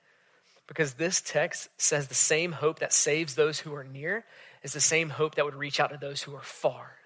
because 0.69 0.93
this 0.93 1.21
text 1.21 1.71
says 1.77 2.07
the 2.07 2.15
same 2.15 2.53
hope 2.53 2.79
that 2.79 2.93
saves 2.93 3.35
those 3.35 3.59
who 3.59 3.75
are 3.75 3.83
near 3.83 4.25
is 4.63 4.75
the 4.75 4.81
same 4.81 5.11
hope 5.11 5.35
that 5.35 5.45
would 5.45 5.57
reach 5.57 5.81
out 5.81 5.91
to 5.91 5.99
those 5.99 6.23
who 6.23 6.37
are 6.37 6.43
far. 6.43 6.98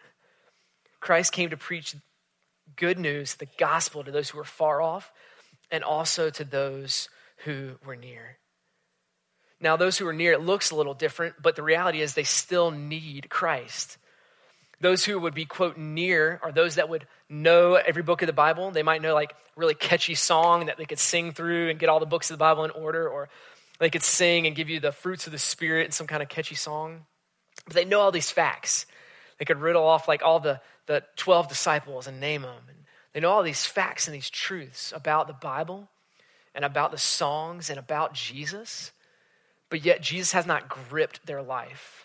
Christ 1.02 1.32
came 1.32 1.50
to 1.50 1.56
preach 1.58 1.94
good 2.76 2.98
news, 2.98 3.34
the 3.34 3.48
gospel, 3.58 4.04
to 4.04 4.10
those 4.10 4.30
who 4.30 4.38
were 4.38 4.44
far 4.44 4.80
off 4.80 5.12
and 5.70 5.84
also 5.84 6.30
to 6.30 6.44
those 6.44 7.10
who 7.44 7.72
were 7.84 7.96
near. 7.96 8.38
Now, 9.60 9.76
those 9.76 9.98
who 9.98 10.06
are 10.06 10.12
near, 10.12 10.32
it 10.32 10.40
looks 10.40 10.70
a 10.70 10.76
little 10.76 10.94
different, 10.94 11.34
but 11.42 11.56
the 11.56 11.62
reality 11.62 12.00
is 12.00 12.14
they 12.14 12.22
still 12.22 12.70
need 12.70 13.28
Christ. 13.28 13.98
Those 14.80 15.04
who 15.04 15.18
would 15.18 15.34
be, 15.34 15.44
quote, 15.44 15.76
near 15.76 16.40
are 16.42 16.52
those 16.52 16.76
that 16.76 16.88
would 16.88 17.06
know 17.28 17.74
every 17.74 18.02
book 18.02 18.22
of 18.22 18.26
the 18.26 18.32
Bible. 18.32 18.70
They 18.70 18.82
might 18.82 19.02
know, 19.02 19.14
like, 19.14 19.34
really 19.56 19.74
catchy 19.74 20.14
song 20.14 20.66
that 20.66 20.78
they 20.78 20.84
could 20.84 20.98
sing 20.98 21.32
through 21.32 21.70
and 21.70 21.78
get 21.78 21.88
all 21.88 22.00
the 22.00 22.06
books 22.06 22.30
of 22.30 22.34
the 22.34 22.42
Bible 22.42 22.64
in 22.64 22.70
order, 22.70 23.08
or 23.08 23.28
they 23.78 23.90
could 23.90 24.02
sing 24.02 24.46
and 24.46 24.56
give 24.56 24.68
you 24.68 24.80
the 24.80 24.92
fruits 24.92 25.26
of 25.26 25.32
the 25.32 25.38
Spirit 25.38 25.86
in 25.86 25.92
some 25.92 26.06
kind 26.06 26.22
of 26.22 26.28
catchy 26.28 26.54
song. 26.54 27.06
But 27.66 27.74
they 27.74 27.84
know 27.84 28.00
all 28.00 28.12
these 28.12 28.30
facts. 28.30 28.86
They 29.38 29.44
could 29.44 29.60
riddle 29.60 29.84
off 29.84 30.08
like 30.08 30.22
all 30.22 30.40
the, 30.40 30.60
the 30.86 31.02
12 31.16 31.48
disciples 31.48 32.06
and 32.06 32.20
name 32.20 32.42
them. 32.42 32.62
And 32.68 32.78
they 33.12 33.20
know 33.20 33.30
all 33.30 33.42
these 33.42 33.66
facts 33.66 34.06
and 34.06 34.14
these 34.14 34.30
truths 34.30 34.92
about 34.94 35.26
the 35.26 35.32
Bible 35.32 35.88
and 36.54 36.64
about 36.64 36.90
the 36.90 36.98
songs 36.98 37.70
and 37.70 37.78
about 37.78 38.14
Jesus. 38.14 38.92
But 39.70 39.84
yet, 39.84 40.02
Jesus 40.02 40.32
has 40.32 40.46
not 40.46 40.68
gripped 40.68 41.24
their 41.26 41.42
life. 41.42 42.04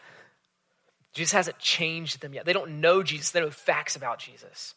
Jesus 1.14 1.34
hasn't 1.34 1.60
changed 1.60 2.22
them 2.22 2.34
yet. 2.34 2.46
They 2.46 2.54
don't 2.54 2.80
know 2.80 3.04
Jesus, 3.04 3.32
they 3.32 3.40
know 3.40 3.50
facts 3.50 3.96
about 3.96 4.20
Jesus. 4.20 4.76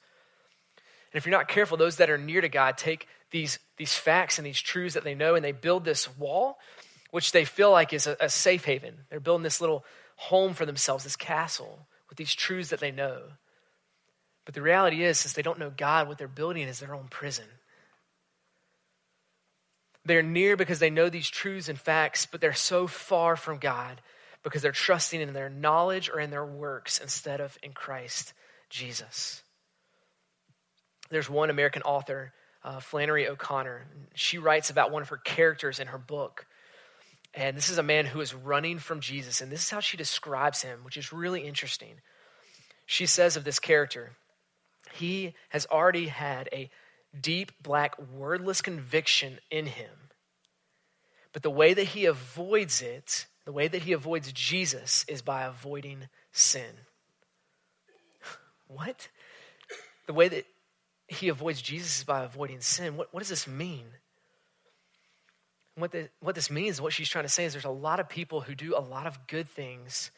And 1.13 1.19
if 1.19 1.27
you're 1.27 1.37
not 1.37 1.49
careful, 1.49 1.77
those 1.77 1.97
that 1.97 2.11
are 2.11 2.19
near 2.19 2.41
to 2.41 2.49
God 2.49 2.79
take 2.79 3.07
these, 3.31 3.59
these 3.77 3.95
facts 3.95 4.39
and 4.39 4.47
these 4.47 4.61
truths 4.61 4.95
that 4.95 5.05
they 5.05 5.15
know 5.15 5.35
and 5.35 5.45
they 5.45 5.53
build 5.53 5.85
this 5.85 6.09
wall 6.17 6.59
which 7.11 7.33
they 7.33 7.45
feel 7.45 7.71
like 7.71 7.93
is 7.93 8.07
a, 8.07 8.17
a 8.21 8.29
safe 8.29 8.65
haven. 8.65 8.95
They're 9.09 9.21
building 9.21 9.43
this 9.43 9.61
little 9.61 9.85
home 10.17 10.55
for 10.55 10.67
themselves, 10.67 11.05
this 11.05 11.17
castle 11.17 11.87
with 12.09 12.19
these 12.19 12.35
truths 12.35 12.71
that 12.71 12.81
they 12.81 12.91
know. 12.93 13.23
But 14.45 14.55
the 14.55 14.63
reality 14.63 15.05
is, 15.05 15.19
since 15.19 15.33
they 15.33 15.43
don't 15.43 15.59
know 15.59 15.73
God, 15.75 16.09
what 16.09 16.19
they're 16.19 16.29
building 16.29 16.69
is 16.69 16.81
their 16.81 16.95
own 16.95 17.09
prison. 17.09 17.45
They're 20.05 20.23
near 20.23 20.57
because 20.57 20.79
they 20.79 20.91
know 20.91 21.09
these 21.09 21.29
truths 21.29 21.69
and 21.69 21.79
facts, 21.79 22.27
but 22.27 22.41
they're 22.41 22.55
so 22.55 22.87
far 22.87 23.37
from 23.37 23.59
God 23.59 24.01
because 24.43 24.63
they're 24.63 24.73
trusting 24.73 25.21
in 25.21 25.33
their 25.35 25.51
knowledge 25.51 26.09
or 26.09 26.19
in 26.19 26.31
their 26.31 26.47
works 26.47 26.99
instead 26.99 27.41
of 27.41 27.57
in 27.63 27.73
Christ 27.73 28.33
Jesus. 28.71 29.43
There's 31.11 31.29
one 31.29 31.51
American 31.51 31.83
author, 31.83 32.33
uh, 32.65 32.81
Flannery 32.81 33.29
O'Connor. 33.29 33.87
She 34.15 34.39
writes 34.39 34.71
about 34.71 34.91
one 34.91 35.03
of 35.03 35.11
her 35.11 35.19
characters 35.19 35.81
in 35.81 35.89
her 35.89 35.99
book 35.99 36.47
and 37.35 37.57
this 37.57 37.71
is 37.71 37.79
a 37.79 37.83
man 37.83 38.07
who 38.07 38.21
is 38.21 38.35
running 38.35 38.79
from 38.79 39.01
Jesus. 39.01 39.41
And 39.41 39.53
this 39.53 39.63
is 39.63 39.71
how 39.71 39.81
she 39.81 39.97
describes 39.97 40.63
him, 40.63 40.81
which 40.85 40.97
is 40.97 41.13
really 41.13 41.43
interesting. 41.43 41.95
She 42.87 43.07
says 43.07 43.37
of 43.37 43.45
this 43.45 43.61
character, 43.61 44.13
he 44.93 45.35
has 45.51 45.67
already 45.67 46.09
had 46.09 46.49
a 46.53 46.71
deep, 47.19 47.53
black, 47.63 47.97
wordless 47.99 48.61
conviction 48.63 49.39
in 49.51 49.67
him. 49.67 49.91
But 51.33 51.43
the 51.43 51.51
way 51.51 51.75
that 51.75 51.89
he 51.89 52.07
avoids 52.07 52.83
it, 52.83 53.27
the 53.45 53.53
way 53.53 53.69
that 53.69 53.83
he 53.83 53.93
avoids 53.93 54.33
Jesus, 54.33 55.05
is 55.09 55.23
by 55.23 55.45
avoiding 55.45 56.09
sin. 56.33 56.75
What? 58.69 59.09
The 60.07 60.13
way 60.13 60.29
that 60.29 60.47
he 61.09 61.29
avoids 61.29 61.61
Jesus 61.61 61.99
is 61.99 62.05
by 62.05 62.23
avoiding 62.23 62.61
sin. 62.61 62.97
What, 62.97 63.13
what 63.13 63.19
does 63.21 63.29
this 63.29 63.49
mean? 63.49 63.87
what, 65.81 65.93
the, 65.93 66.09
what 66.21 66.35
this 66.35 66.51
means, 66.51 66.81
what 66.81 66.93
she's 66.93 67.09
trying 67.09 67.25
to 67.25 67.29
say 67.29 67.45
is 67.45 67.53
there's 67.53 67.65
a 67.65 67.71
lot 67.71 68.01
of 68.01 68.09
people 68.09 68.43
who 68.43 68.55
do 68.55 68.77
a 68.77 68.81
lot 68.81 69.07
of 69.07 69.27
good 69.27 69.49
things 69.49 70.11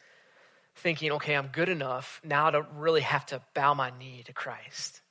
thinking, 0.75 1.11
okay, 1.13 1.35
I'm 1.35 1.47
good 1.47 1.69
enough 1.69 2.21
now 2.23 2.49
to 2.49 2.65
really 2.75 3.01
have 3.01 3.25
to 3.27 3.41
bow 3.53 3.73
my 3.73 3.91
knee 3.99 4.23
to 4.25 4.33
Christ. 4.33 5.01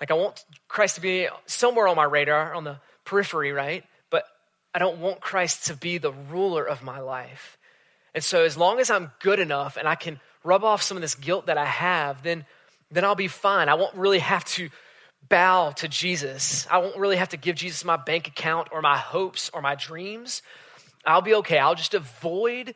Like, 0.00 0.10
I 0.10 0.14
want 0.14 0.44
Christ 0.68 0.96
to 0.96 1.00
be 1.00 1.28
somewhere 1.46 1.88
on 1.88 1.96
my 1.96 2.04
radar, 2.04 2.54
on 2.54 2.64
the 2.64 2.78
periphery, 3.04 3.52
right? 3.52 3.84
But 4.10 4.24
I 4.74 4.78
don't 4.78 4.98
want 4.98 5.20
Christ 5.20 5.66
to 5.66 5.76
be 5.76 5.98
the 5.98 6.12
ruler 6.12 6.64
of 6.64 6.82
my 6.82 7.00
life. 7.00 7.56
And 8.14 8.22
so, 8.22 8.44
as 8.44 8.56
long 8.56 8.78
as 8.78 8.90
I'm 8.90 9.10
good 9.20 9.38
enough 9.38 9.76
and 9.76 9.88
I 9.88 9.94
can 9.94 10.20
rub 10.44 10.64
off 10.64 10.82
some 10.82 10.96
of 10.96 11.00
this 11.00 11.14
guilt 11.14 11.46
that 11.46 11.58
I 11.58 11.64
have, 11.64 12.22
then, 12.22 12.44
then 12.90 13.04
I'll 13.04 13.14
be 13.14 13.28
fine. 13.28 13.68
I 13.68 13.74
won't 13.74 13.94
really 13.94 14.18
have 14.18 14.44
to 14.46 14.68
bow 15.28 15.70
to 15.72 15.88
Jesus. 15.88 16.66
I 16.70 16.78
won't 16.78 16.98
really 16.98 17.16
have 17.16 17.30
to 17.30 17.36
give 17.36 17.56
Jesus 17.56 17.84
my 17.84 17.96
bank 17.96 18.28
account 18.28 18.68
or 18.72 18.80
my 18.82 18.96
hopes 18.96 19.50
or 19.52 19.60
my 19.60 19.74
dreams. 19.74 20.42
I'll 21.04 21.22
be 21.22 21.34
okay. 21.36 21.58
I'll 21.58 21.74
just 21.74 21.94
avoid 21.94 22.74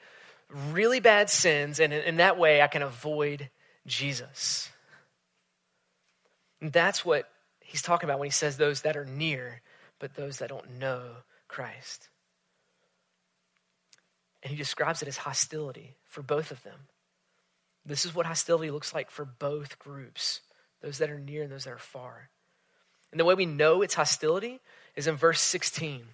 really 0.73 1.00
bad 1.00 1.30
sins, 1.30 1.80
and 1.80 1.92
in 1.92 2.16
that 2.16 2.38
way, 2.38 2.62
I 2.62 2.66
can 2.66 2.83
avoid 2.83 3.50
Jesus. 3.87 4.71
And 6.61 6.73
that's 6.73 7.04
what 7.04 7.28
he's 7.61 7.83
talking 7.83 8.09
about 8.09 8.19
when 8.19 8.26
he 8.26 8.33
says 8.33 8.57
those 8.57 8.83
that 8.83 8.97
are 8.97 9.04
near, 9.04 9.62
but 9.99 10.14
those 10.14 10.38
that 10.38 10.49
don't 10.49 10.78
know 10.78 11.02
Christ. 11.49 12.09
And 14.42 14.50
he 14.50 14.57
describes 14.57 15.02
it 15.02 15.09
as 15.09 15.19
hostility 15.19 15.97
for 16.07 16.23
both 16.23 16.50
of 16.50 16.62
them. 16.62 16.88
This 17.85 18.04
is 18.04 18.14
what 18.14 18.26
hostility 18.26 18.71
looks 18.71 18.95
like 18.95 19.11
for 19.11 19.25
both 19.25 19.78
groups 19.78 20.40
those 20.83 20.99
that 20.99 21.11
are 21.11 21.19
near 21.19 21.42
and 21.42 21.52
those 21.52 21.64
that 21.64 21.73
are 21.75 21.78
far. 21.78 22.30
And 23.11 23.21
the 23.21 23.25
way 23.25 23.35
we 23.35 23.47
know 23.47 23.83
it's 23.83 23.95
hostility 23.95 24.61
is 24.97 25.07
in 25.07 25.16
verse 25.16 25.40
16. 25.40 26.04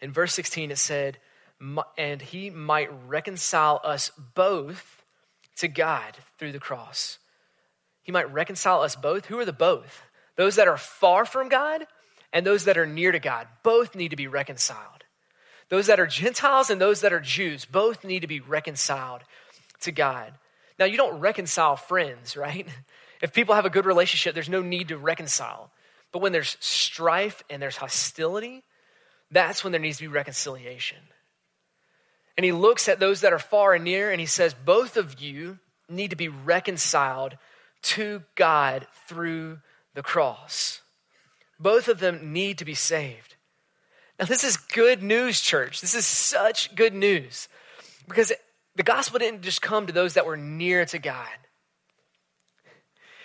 In 0.00 0.12
verse 0.12 0.34
16, 0.34 0.72
it 0.72 0.78
said, 0.78 1.18
And 1.96 2.20
he 2.20 2.50
might 2.50 2.90
reconcile 3.06 3.80
us 3.82 4.10
both 4.34 5.02
to 5.56 5.68
God 5.68 6.16
through 6.38 6.52
the 6.52 6.58
cross. 6.58 7.18
He 8.02 8.12
might 8.12 8.32
reconcile 8.32 8.82
us 8.82 8.94
both. 8.94 9.26
Who 9.26 9.38
are 9.38 9.44
the 9.44 9.52
both? 9.52 10.02
Those 10.36 10.56
that 10.56 10.68
are 10.68 10.76
far 10.76 11.24
from 11.24 11.48
God 11.48 11.86
and 12.32 12.46
those 12.46 12.64
that 12.64 12.78
are 12.78 12.86
near 12.86 13.12
to 13.12 13.18
God. 13.18 13.48
Both 13.62 13.94
need 13.94 14.10
to 14.10 14.16
be 14.16 14.26
reconciled. 14.26 15.04
Those 15.68 15.86
that 15.86 15.98
are 15.98 16.06
Gentiles 16.06 16.70
and 16.70 16.80
those 16.80 17.00
that 17.00 17.12
are 17.12 17.20
Jews, 17.20 17.64
both 17.64 18.04
need 18.04 18.20
to 18.20 18.28
be 18.28 18.40
reconciled 18.40 19.22
to 19.80 19.92
God. 19.92 20.32
Now, 20.78 20.84
you 20.84 20.96
don't 20.96 21.20
reconcile 21.20 21.76
friends, 21.76 22.36
right? 22.36 22.68
If 23.22 23.32
people 23.32 23.54
have 23.54 23.64
a 23.64 23.70
good 23.70 23.86
relationship, 23.86 24.34
there's 24.34 24.50
no 24.50 24.60
need 24.60 24.88
to 24.88 24.98
reconcile. 24.98 25.70
But 26.12 26.20
when 26.20 26.32
there's 26.32 26.58
strife 26.60 27.42
and 27.48 27.62
there's 27.62 27.78
hostility, 27.78 28.62
that's 29.30 29.64
when 29.64 29.72
there 29.72 29.80
needs 29.80 29.96
to 29.96 30.02
be 30.02 30.08
reconciliation. 30.08 30.98
And 32.36 32.44
he 32.44 32.52
looks 32.52 32.88
at 32.88 33.00
those 33.00 33.22
that 33.22 33.32
are 33.32 33.38
far 33.38 33.74
and 33.74 33.84
near 33.84 34.10
and 34.10 34.20
he 34.20 34.26
says, 34.26 34.54
Both 34.54 34.96
of 34.96 35.20
you 35.20 35.58
need 35.88 36.10
to 36.10 36.16
be 36.16 36.28
reconciled 36.28 37.36
to 37.82 38.22
God 38.34 38.86
through 39.06 39.58
the 39.94 40.02
cross. 40.02 40.82
Both 41.58 41.88
of 41.88 42.00
them 42.00 42.32
need 42.32 42.58
to 42.58 42.64
be 42.64 42.74
saved. 42.74 43.36
Now, 44.18 44.26
this 44.26 44.44
is 44.44 44.56
good 44.56 45.02
news, 45.02 45.40
church. 45.40 45.80
This 45.80 45.94
is 45.94 46.06
such 46.06 46.74
good 46.74 46.94
news 46.94 47.48
because 48.08 48.32
the 48.74 48.82
gospel 48.82 49.18
didn't 49.18 49.42
just 49.42 49.62
come 49.62 49.86
to 49.86 49.92
those 49.92 50.14
that 50.14 50.26
were 50.26 50.36
near 50.36 50.84
to 50.86 50.98
God, 50.98 51.28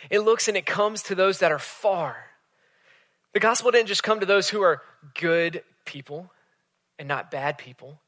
it 0.10 0.20
looks 0.20 0.48
and 0.48 0.58
it 0.58 0.66
comes 0.66 1.04
to 1.04 1.16
those 1.16 1.40
that 1.40 1.52
are 1.52 1.60
far. 1.60 2.18
The 3.34 3.40
gospel 3.40 3.72
didn't 3.72 3.88
just 3.88 4.04
come 4.04 4.20
to 4.20 4.26
those 4.26 4.50
who 4.50 4.62
are 4.62 4.82
good 5.18 5.64
people 5.86 6.32
and 7.00 7.08
not 7.08 7.32
bad 7.32 7.58
people. 7.58 8.02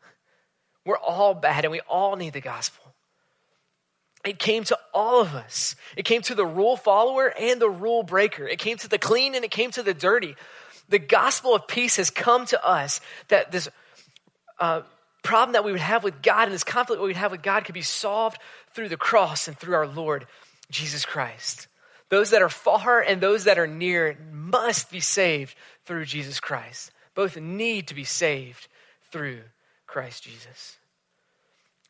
We're 0.85 0.97
all 0.97 1.33
bad 1.33 1.65
and 1.65 1.71
we 1.71 1.81
all 1.81 2.15
need 2.15 2.33
the 2.33 2.41
gospel. 2.41 2.83
It 4.25 4.39
came 4.39 4.63
to 4.65 4.79
all 4.93 5.21
of 5.21 5.35
us. 5.35 5.75
It 5.97 6.05
came 6.05 6.21
to 6.23 6.35
the 6.35 6.45
rule 6.45 6.77
follower 6.77 7.33
and 7.37 7.61
the 7.61 7.69
rule 7.69 8.03
breaker. 8.03 8.47
It 8.47 8.59
came 8.59 8.77
to 8.77 8.87
the 8.87 8.97
clean 8.97 9.35
and 9.35 9.43
it 9.43 9.51
came 9.51 9.71
to 9.71 9.83
the 9.83 9.93
dirty. 9.93 10.35
The 10.89 10.99
gospel 10.99 11.55
of 11.55 11.67
peace 11.67 11.97
has 11.97 12.09
come 12.09 12.45
to 12.47 12.65
us 12.65 13.01
that 13.27 13.51
this 13.51 13.69
uh, 14.59 14.81
problem 15.23 15.53
that 15.53 15.65
we 15.65 15.71
would 15.71 15.81
have 15.81 16.03
with 16.03 16.21
God 16.21 16.43
and 16.43 16.53
this 16.53 16.63
conflict 16.63 17.01
we 17.01 17.09
would 17.09 17.17
have 17.17 17.31
with 17.31 17.41
God 17.41 17.65
could 17.65 17.75
be 17.75 17.81
solved 17.81 18.37
through 18.73 18.89
the 18.89 18.97
cross 18.97 19.47
and 19.47 19.57
through 19.57 19.75
our 19.75 19.87
Lord 19.87 20.25
Jesus 20.69 21.05
Christ. 21.05 21.67
Those 22.09 22.29
that 22.29 22.41
are 22.41 22.49
far 22.49 23.01
and 23.01 23.19
those 23.19 23.45
that 23.45 23.57
are 23.57 23.67
near 23.67 24.17
must 24.31 24.91
be 24.91 24.99
saved 24.99 25.55
through 25.85 26.05
Jesus 26.05 26.39
Christ. 26.39 26.91
Both 27.15 27.37
need 27.37 27.87
to 27.87 27.95
be 27.95 28.03
saved 28.03 28.67
through 29.11 29.41
Christ 29.93 30.23
Jesus. 30.23 30.75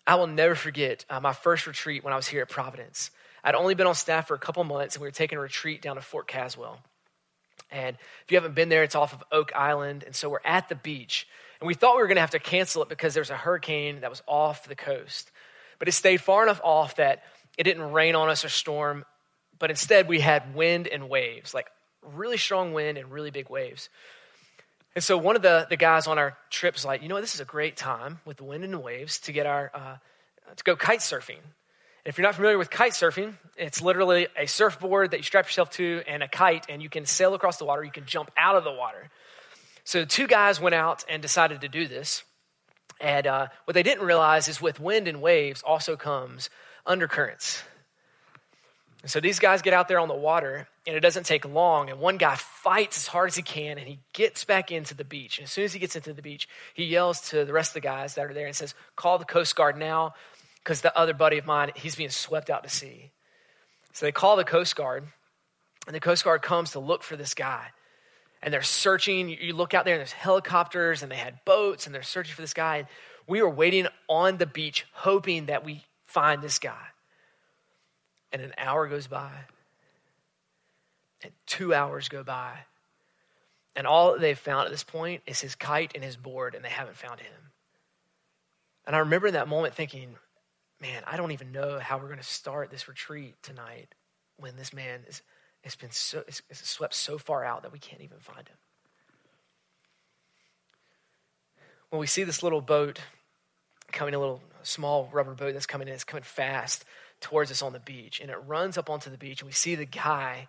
I 0.06 0.16
will 0.16 0.28
never 0.28 0.56
forget 0.56 1.06
uh, 1.10 1.22
my 1.22 1.32
first 1.32 1.68
retreat 1.68 2.04
when 2.04 2.12
I 2.12 2.18
was 2.18 2.28
here 2.28 2.42
at 2.42 2.50
Providence. 2.50 3.12
I'd 3.46 3.56
only 3.56 3.76
been 3.76 3.88
on 3.88 3.96
staff 3.96 4.28
for 4.28 4.34
a 4.34 4.40
couple 4.40 4.62
months, 4.66 4.96
and 4.96 5.02
we 5.02 5.08
were 5.08 5.12
taking 5.12 5.38
a 5.38 5.42
retreat 5.42 5.82
down 5.82 5.96
to 5.96 6.02
Fort 6.02 6.28
Caswell. 6.28 6.80
And 7.72 7.96
if 8.26 8.32
you 8.32 8.36
haven't 8.36 8.56
been 8.56 8.68
there, 8.68 8.84
it's 8.84 8.94
off 8.94 9.14
of 9.14 9.24
Oak 9.32 9.56
Island. 9.56 10.04
And 10.04 10.14
so 10.14 10.30
we're 10.30 10.40
at 10.44 10.68
the 10.68 10.76
beach. 10.76 11.30
And 11.62 11.68
we 11.68 11.76
thought 11.76 11.96
we 11.96 12.02
were 12.02 12.08
going 12.08 12.18
to 12.18 12.22
have 12.22 12.32
to 12.32 12.40
cancel 12.40 12.84
it 12.84 12.90
because 12.90 13.14
there 13.14 13.22
was 13.22 13.30
a 13.30 13.38
hurricane 13.38 14.02
that 14.02 14.10
was 14.10 14.22
off 14.28 14.68
the 14.68 14.76
coast. 14.76 15.32
But 15.80 15.88
it 15.88 15.94
stayed 15.94 16.20
far 16.20 16.44
enough 16.44 16.60
off 16.62 16.98
that 16.98 17.24
it 17.58 17.64
didn't 17.64 17.94
rain 17.94 18.16
on 18.16 18.28
us 18.28 18.44
or 18.44 18.50
storm. 18.50 19.06
But 19.60 19.70
instead, 19.70 20.10
we 20.10 20.20
had 20.20 20.54
wind 20.54 20.88
and 20.88 21.10
waves, 21.10 21.54
like 21.54 21.68
really 22.02 22.38
strong 22.38 22.74
wind 22.74 22.98
and 22.98 23.10
really 23.10 23.32
big 23.32 23.50
waves. 23.50 23.88
And 24.96 25.04
so 25.04 25.18
one 25.18 25.36
of 25.36 25.42
the, 25.42 25.66
the 25.70 25.78
guys 25.78 26.08
on 26.08 26.20
our 26.20 26.38
trip 26.50 26.76
was 26.76 26.86
like, 26.86 27.02
you 27.02 27.10
know 27.10 27.16
what, 27.16 27.22
this 27.22 27.34
is 27.34 27.42
a 27.42 27.46
great 27.46 27.76
time 27.76 28.20
with 28.26 28.38
the 28.38 28.44
wind 28.44 28.64
and 28.64 28.74
the 28.74 28.80
waves 28.80 29.20
to 29.22 29.32
get 29.32 29.46
our, 29.46 29.72
uh, 29.74 29.96
to 30.56 30.64
go 30.64 30.76
kite 30.76 31.00
surfing. 31.00 31.40
And 31.40 32.12
if 32.12 32.18
you're 32.18 32.28
not 32.28 32.36
familiar 32.36 32.58
with 32.58 32.70
kite 32.70 32.92
surfing, 32.92 33.34
it's 33.58 33.82
literally 33.82 34.28
a 34.38 34.46
surfboard 34.46 35.12
that 35.12 35.18
you 35.18 35.24
strap 35.24 35.46
yourself 35.46 35.72
to 35.72 36.04
and 36.08 36.22
a 36.22 36.28
kite, 36.28 36.66
and 36.70 36.82
you 36.82 36.90
can 36.90 37.06
sail 37.06 37.34
across 37.34 37.58
the 37.58 37.66
water, 37.66 37.84
you 37.84 37.92
can 37.92 38.06
jump 38.06 38.30
out 38.38 38.56
of 38.56 38.64
the 38.64 38.72
water. 38.72 39.10
So 39.84 40.06
two 40.06 40.28
guys 40.28 40.60
went 40.60 40.76
out 40.76 41.04
and 41.10 41.22
decided 41.22 41.62
to 41.62 41.70
do 41.70 41.88
this. 41.88 42.24
And 43.00 43.26
uh, 43.26 43.48
what 43.66 43.74
they 43.74 43.84
didn't 43.84 44.06
realize 44.06 44.48
is 44.48 44.62
with 44.62 44.80
wind 44.80 45.08
and 45.08 45.22
waves 45.22 45.64
also 45.64 45.96
comes 45.96 46.50
undercurrents. 46.86 47.64
And 49.04 49.12
so 49.12 49.20
these 49.20 49.38
guys 49.38 49.62
get 49.62 49.74
out 49.74 49.90
there 49.90 50.00
on 50.00 50.08
the 50.08 50.16
water, 50.16 50.66
and 50.88 50.96
it 50.96 51.02
doesn't 51.02 51.26
take 51.26 51.44
long. 51.44 51.90
And 51.90 52.00
one 52.00 52.18
guy 52.18 52.36
fights 52.36 52.96
as 52.96 53.06
hard 53.06 53.28
as 53.28 53.36
he 53.36 53.42
can, 53.42 53.78
and 53.78 53.86
he 53.86 54.00
gets 54.14 54.46
back 54.46 54.72
into 54.72 54.96
the 54.96 55.04
beach. 55.04 55.38
And 55.38 55.44
as 55.44 55.52
soon 55.52 55.66
as 55.66 55.74
he 55.74 55.80
gets 55.80 55.98
into 55.98 56.14
the 56.14 56.22
beach, 56.22 56.48
he 56.74 56.86
yells 56.86 57.20
to 57.30 57.44
the 57.44 57.52
rest 57.52 57.72
of 57.72 57.74
the 57.76 57.82
guys 57.82 58.16
that 58.16 58.26
are 58.26 58.34
there 58.34 58.48
and 58.48 58.56
says, 58.56 58.74
Call 58.96 59.18
the 59.18 59.26
Coast 59.26 59.58
Guard 59.58 59.78
now, 59.78 60.14
because 60.64 60.80
the 60.80 60.98
other 60.98 61.14
buddy 61.14 61.38
of 61.38 61.46
mine, 61.46 61.72
he's 61.76 61.96
being 61.96 62.10
swept 62.10 62.50
out 62.50 62.64
to 62.64 62.70
sea. 62.70 63.12
So 63.92 64.06
they 64.06 64.14
call 64.14 64.38
the 64.38 64.46
Coast 64.46 64.78
Guard, 64.78 65.04
and 65.86 65.94
the 65.94 66.00
Coast 66.00 66.24
Guard 66.24 66.42
comes 66.42 66.72
to 66.72 66.80
look 66.80 67.04
for 67.04 67.18
this 67.18 67.34
guy. 67.34 67.68
And 68.42 68.54
they're 68.54 68.62
searching. 68.62 69.30
You 69.30 69.54
look 69.54 69.74
out 69.74 69.84
there, 69.84 69.96
and 69.96 70.00
there's 70.00 70.14
helicopters, 70.14 71.04
and 71.04 71.12
they 71.12 71.18
had 71.18 71.44
boats, 71.46 71.86
and 71.86 71.94
they're 71.94 72.04
searching 72.04 72.36
for 72.36 72.42
this 72.42 72.54
guy. 72.54 72.78
And 72.78 72.88
we 73.28 73.42
were 73.42 73.50
waiting 73.50 73.88
on 74.08 74.38
the 74.38 74.46
beach, 74.46 74.86
hoping 74.94 75.48
that 75.48 75.66
we 75.66 75.84
find 76.06 76.42
this 76.42 76.60
guy. 76.60 76.80
And 78.34 78.42
an 78.42 78.54
hour 78.58 78.88
goes 78.88 79.06
by, 79.06 79.32
and 81.22 81.32
two 81.46 81.74
hours 81.74 82.10
go 82.10 82.24
by. 82.24 82.58
And 83.76 83.86
all 83.86 84.18
they've 84.18 84.38
found 84.38 84.66
at 84.66 84.72
this 84.72 84.84
point 84.84 85.22
is 85.28 85.40
his 85.40 85.54
kite 85.54 85.92
and 85.94 86.04
his 86.04 86.18
board, 86.18 86.56
and 86.56 86.66
they 86.66 86.70
haven't 86.70 86.98
found 86.98 87.20
him. 87.20 87.32
And 88.86 88.96
I 88.96 89.00
remember 89.00 89.28
in 89.28 89.34
that 89.34 89.48
moment 89.48 89.76
thinking, 89.76 90.16
man, 90.82 91.04
I 91.06 91.16
don't 91.16 91.32
even 91.32 91.52
know 91.52 91.80
how 91.80 91.98
we're 91.98 92.08
going 92.08 92.18
to 92.18 92.24
start 92.24 92.72
this 92.72 92.88
retreat 92.88 93.36
tonight 93.44 93.94
when 94.38 94.58
this 94.58 94.74
man 94.74 95.02
is, 95.08 95.22
has 95.64 95.76
been 95.76 95.92
so, 95.92 96.24
is, 96.28 96.42
is 96.50 96.58
swept 96.58 96.96
so 96.96 97.20
far 97.20 97.46
out 97.46 97.62
that 97.62 97.72
we 97.72 97.80
can't 97.80 98.02
even 98.02 98.18
find 98.20 98.48
him. 98.48 98.58
When 101.92 102.00
we 102.00 102.08
see 102.08 102.24
this 102.24 102.42
little 102.42 102.62
boat 102.62 103.00
coming, 103.92 104.16
a 104.16 104.20
little 104.20 104.42
small 104.64 105.08
rubber 105.14 105.36
boat 105.36 105.54
that's 105.54 105.68
coming 105.68 105.88
in, 105.88 105.94
it's 105.94 106.04
coming 106.04 106.24
fast 106.24 106.84
towards 107.24 107.50
us 107.50 107.62
on 107.62 107.74
the 107.74 107.80
beach. 107.80 108.20
And 108.20 108.30
it 108.30 108.38
runs 108.46 108.78
up 108.78 108.90
onto 108.90 109.10
the 109.10 109.18
beach, 109.18 109.42
and 109.42 109.48
we 109.48 109.54
see 109.54 109.76
the 109.76 109.86
guy 109.86 110.48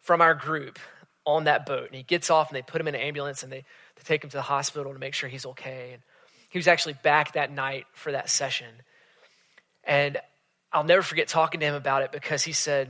from 0.00 0.20
our 0.20 0.34
group 0.34 0.78
on 1.24 1.44
that 1.44 1.66
boat. 1.66 1.86
And 1.86 1.94
he 1.94 2.02
gets 2.02 2.30
off, 2.30 2.48
and 2.48 2.56
they 2.56 2.62
put 2.62 2.80
him 2.80 2.88
in 2.88 2.94
an 2.94 3.00
ambulance, 3.00 3.42
and 3.42 3.52
they, 3.52 3.64
they 3.96 4.02
take 4.04 4.24
him 4.24 4.30
to 4.30 4.36
the 4.36 4.42
hospital 4.42 4.92
to 4.92 4.98
make 4.98 5.14
sure 5.14 5.28
he's 5.28 5.46
okay. 5.46 5.90
And 5.92 6.02
he 6.50 6.58
was 6.58 6.68
actually 6.68 6.94
back 6.94 7.32
that 7.32 7.52
night 7.52 7.86
for 7.92 8.12
that 8.12 8.30
session. 8.30 8.68
And 9.84 10.18
I'll 10.72 10.84
never 10.84 11.02
forget 11.02 11.28
talking 11.28 11.60
to 11.60 11.66
him 11.66 11.74
about 11.74 12.02
it 12.02 12.12
because 12.12 12.42
he 12.42 12.52
said, 12.52 12.88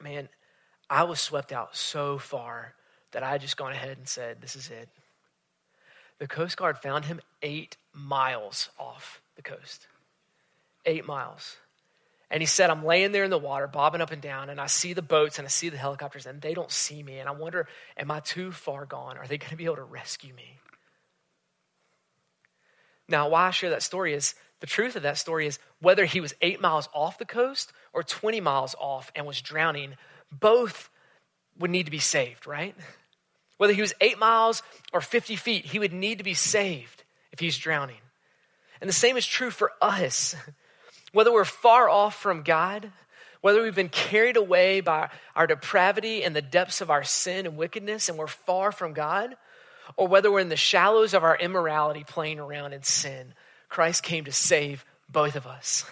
Man, 0.00 0.28
I 0.90 1.04
was 1.04 1.20
swept 1.20 1.52
out 1.52 1.76
so 1.76 2.18
far 2.18 2.74
that 3.12 3.22
I 3.22 3.38
just 3.38 3.56
gone 3.56 3.72
ahead 3.72 3.98
and 3.98 4.08
said, 4.08 4.40
This 4.40 4.56
is 4.56 4.68
it. 4.68 4.88
The 6.18 6.26
Coast 6.26 6.56
Guard 6.56 6.78
found 6.78 7.04
him 7.04 7.20
eight 7.42 7.76
miles 7.92 8.68
off 8.78 9.20
the 9.36 9.42
coast. 9.42 9.86
Eight 10.84 11.06
miles. 11.06 11.56
And 12.32 12.40
he 12.40 12.46
said, 12.46 12.70
I'm 12.70 12.82
laying 12.82 13.12
there 13.12 13.24
in 13.24 13.30
the 13.30 13.36
water, 13.36 13.66
bobbing 13.66 14.00
up 14.00 14.10
and 14.10 14.22
down, 14.22 14.48
and 14.48 14.58
I 14.58 14.66
see 14.66 14.94
the 14.94 15.02
boats 15.02 15.38
and 15.38 15.46
I 15.46 15.50
see 15.50 15.68
the 15.68 15.76
helicopters, 15.76 16.24
and 16.24 16.40
they 16.40 16.54
don't 16.54 16.70
see 16.70 17.02
me. 17.02 17.18
And 17.18 17.28
I 17.28 17.32
wonder, 17.32 17.68
am 17.98 18.10
I 18.10 18.20
too 18.20 18.52
far 18.52 18.86
gone? 18.86 19.18
Are 19.18 19.26
they 19.26 19.36
going 19.36 19.50
to 19.50 19.56
be 19.56 19.66
able 19.66 19.76
to 19.76 19.84
rescue 19.84 20.32
me? 20.32 20.58
Now, 23.06 23.28
why 23.28 23.48
I 23.48 23.50
share 23.50 23.68
that 23.68 23.82
story 23.82 24.14
is 24.14 24.34
the 24.60 24.66
truth 24.66 24.96
of 24.96 25.02
that 25.02 25.18
story 25.18 25.46
is 25.46 25.58
whether 25.80 26.06
he 26.06 26.20
was 26.20 26.34
eight 26.40 26.58
miles 26.58 26.88
off 26.94 27.18
the 27.18 27.26
coast 27.26 27.70
or 27.92 28.02
20 28.02 28.40
miles 28.40 28.74
off 28.80 29.12
and 29.14 29.26
was 29.26 29.42
drowning, 29.42 29.96
both 30.30 30.88
would 31.58 31.70
need 31.70 31.84
to 31.84 31.90
be 31.90 31.98
saved, 31.98 32.46
right? 32.46 32.74
Whether 33.58 33.74
he 33.74 33.82
was 33.82 33.92
eight 34.00 34.18
miles 34.18 34.62
or 34.94 35.02
50 35.02 35.36
feet, 35.36 35.66
he 35.66 35.78
would 35.78 35.92
need 35.92 36.16
to 36.16 36.24
be 36.24 36.32
saved 36.32 37.04
if 37.30 37.40
he's 37.40 37.58
drowning. 37.58 38.00
And 38.80 38.88
the 38.88 38.94
same 38.94 39.18
is 39.18 39.26
true 39.26 39.50
for 39.50 39.72
us. 39.82 40.34
Whether 41.12 41.32
we're 41.32 41.44
far 41.44 41.88
off 41.88 42.20
from 42.20 42.42
God, 42.42 42.90
whether 43.40 43.62
we've 43.62 43.74
been 43.74 43.88
carried 43.88 44.36
away 44.36 44.80
by 44.80 45.10
our 45.36 45.46
depravity 45.46 46.24
and 46.24 46.34
the 46.34 46.42
depths 46.42 46.80
of 46.80 46.90
our 46.90 47.04
sin 47.04 47.46
and 47.46 47.56
wickedness 47.56 48.08
and 48.08 48.16
we're 48.16 48.26
far 48.26 48.72
from 48.72 48.92
God, 48.92 49.36
or 49.96 50.08
whether 50.08 50.30
we're 50.30 50.40
in 50.40 50.48
the 50.48 50.56
shallows 50.56 51.12
of 51.12 51.24
our 51.24 51.36
immorality 51.36 52.04
playing 52.04 52.38
around 52.38 52.72
in 52.72 52.82
sin, 52.82 53.34
Christ 53.68 54.02
came 54.02 54.24
to 54.24 54.32
save 54.32 54.84
both 55.08 55.36
of 55.36 55.46
us. 55.46 55.84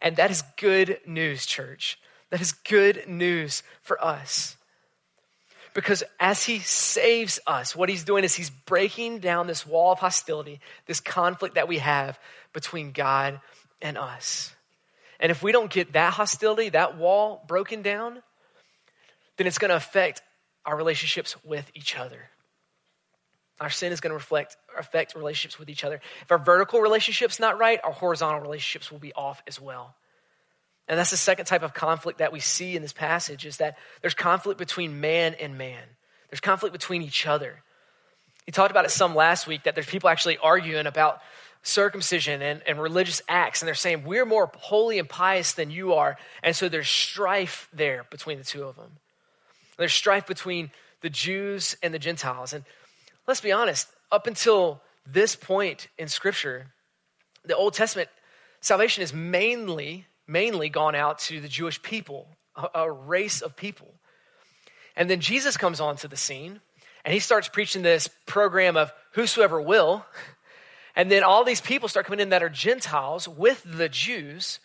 And 0.00 0.16
that 0.16 0.30
is 0.30 0.42
good 0.56 1.00
news, 1.06 1.46
church. 1.46 1.98
That 2.30 2.40
is 2.40 2.52
good 2.52 3.08
news 3.08 3.62
for 3.82 4.02
us. 4.02 4.56
Because 5.74 6.04
as 6.20 6.44
he 6.44 6.60
saves 6.60 7.40
us, 7.46 7.74
what 7.74 7.88
he's 7.88 8.04
doing 8.04 8.22
is 8.22 8.34
he's 8.34 8.50
breaking 8.50 9.18
down 9.18 9.46
this 9.46 9.66
wall 9.66 9.92
of 9.92 9.98
hostility, 9.98 10.60
this 10.86 11.00
conflict 11.00 11.56
that 11.56 11.68
we 11.68 11.78
have 11.78 12.18
between 12.52 12.92
God 12.92 13.40
and 13.82 13.98
us. 13.98 14.53
And 15.24 15.30
if 15.30 15.42
we 15.42 15.52
don't 15.52 15.70
get 15.70 15.94
that 15.94 16.12
hostility, 16.12 16.68
that 16.68 16.98
wall 16.98 17.42
broken 17.48 17.80
down, 17.80 18.22
then 19.38 19.46
it's 19.46 19.56
going 19.56 19.70
to 19.70 19.74
affect 19.74 20.20
our 20.66 20.76
relationships 20.76 21.34
with 21.42 21.70
each 21.74 21.96
other. 21.96 22.28
Our 23.58 23.70
sin 23.70 23.90
is 23.90 24.02
going 24.02 24.10
to 24.10 24.16
reflect, 24.16 24.58
affect 24.78 25.14
relationships 25.14 25.58
with 25.58 25.70
each 25.70 25.82
other. 25.82 26.02
If 26.20 26.30
our 26.30 26.36
vertical 26.36 26.82
relationship's 26.82 27.40
not 27.40 27.58
right, 27.58 27.80
our 27.82 27.90
horizontal 27.90 28.42
relationships 28.42 28.92
will 28.92 28.98
be 28.98 29.14
off 29.14 29.42
as 29.46 29.58
well. 29.58 29.94
And 30.88 30.98
that's 30.98 31.10
the 31.10 31.16
second 31.16 31.46
type 31.46 31.62
of 31.62 31.72
conflict 31.72 32.18
that 32.18 32.30
we 32.30 32.40
see 32.40 32.76
in 32.76 32.82
this 32.82 32.92
passage 32.92 33.46
is 33.46 33.56
that 33.56 33.78
there's 34.02 34.12
conflict 34.12 34.58
between 34.58 35.00
man 35.00 35.32
and 35.40 35.56
man. 35.56 35.84
There's 36.28 36.40
conflict 36.40 36.74
between 36.74 37.00
each 37.00 37.26
other. 37.26 37.62
He 38.44 38.52
talked 38.52 38.72
about 38.72 38.84
it 38.84 38.90
some 38.90 39.14
last 39.14 39.46
week 39.46 39.62
that 39.62 39.74
there's 39.74 39.86
people 39.86 40.10
actually 40.10 40.36
arguing 40.36 40.86
about 40.86 41.20
circumcision 41.64 42.42
and, 42.42 42.62
and 42.66 42.80
religious 42.80 43.20
acts, 43.28 43.60
and 43.60 43.66
they're 43.66 43.74
saying, 43.74 44.04
We're 44.04 44.26
more 44.26 44.50
holy 44.56 45.00
and 45.00 45.08
pious 45.08 45.52
than 45.52 45.70
you 45.70 45.94
are. 45.94 46.16
And 46.42 46.54
so 46.54 46.68
there's 46.68 46.88
strife 46.88 47.68
there 47.72 48.04
between 48.10 48.38
the 48.38 48.44
two 48.44 48.62
of 48.62 48.76
them. 48.76 48.92
There's 49.76 49.92
strife 49.92 50.26
between 50.26 50.70
the 51.00 51.10
Jews 51.10 51.76
and 51.82 51.92
the 51.92 51.98
Gentiles. 51.98 52.52
And 52.52 52.64
let's 53.26 53.40
be 53.40 53.50
honest, 53.50 53.88
up 54.12 54.26
until 54.26 54.80
this 55.06 55.34
point 55.34 55.88
in 55.98 56.06
Scripture, 56.06 56.66
the 57.44 57.56
Old 57.56 57.74
Testament 57.74 58.08
salvation 58.60 59.02
is 59.02 59.12
mainly, 59.12 60.06
mainly 60.26 60.68
gone 60.68 60.94
out 60.94 61.18
to 61.20 61.40
the 61.40 61.48
Jewish 61.48 61.82
people, 61.82 62.28
a, 62.54 62.68
a 62.74 62.90
race 62.90 63.42
of 63.42 63.56
people. 63.56 63.88
And 64.96 65.10
then 65.10 65.20
Jesus 65.20 65.56
comes 65.56 65.80
onto 65.80 66.08
the 66.08 66.16
scene 66.16 66.60
and 67.04 67.12
he 67.12 67.20
starts 67.20 67.48
preaching 67.48 67.82
this 67.82 68.08
program 68.26 68.76
of 68.76 68.92
whosoever 69.12 69.60
will. 69.60 70.06
And 70.96 71.10
then 71.10 71.24
all 71.24 71.44
these 71.44 71.60
people 71.60 71.88
start 71.88 72.06
coming 72.06 72.20
in 72.20 72.28
that 72.30 72.42
are 72.42 72.48
Gentiles 72.48 73.28
with 73.28 73.62
the 73.64 73.88
Jews. 73.88 74.60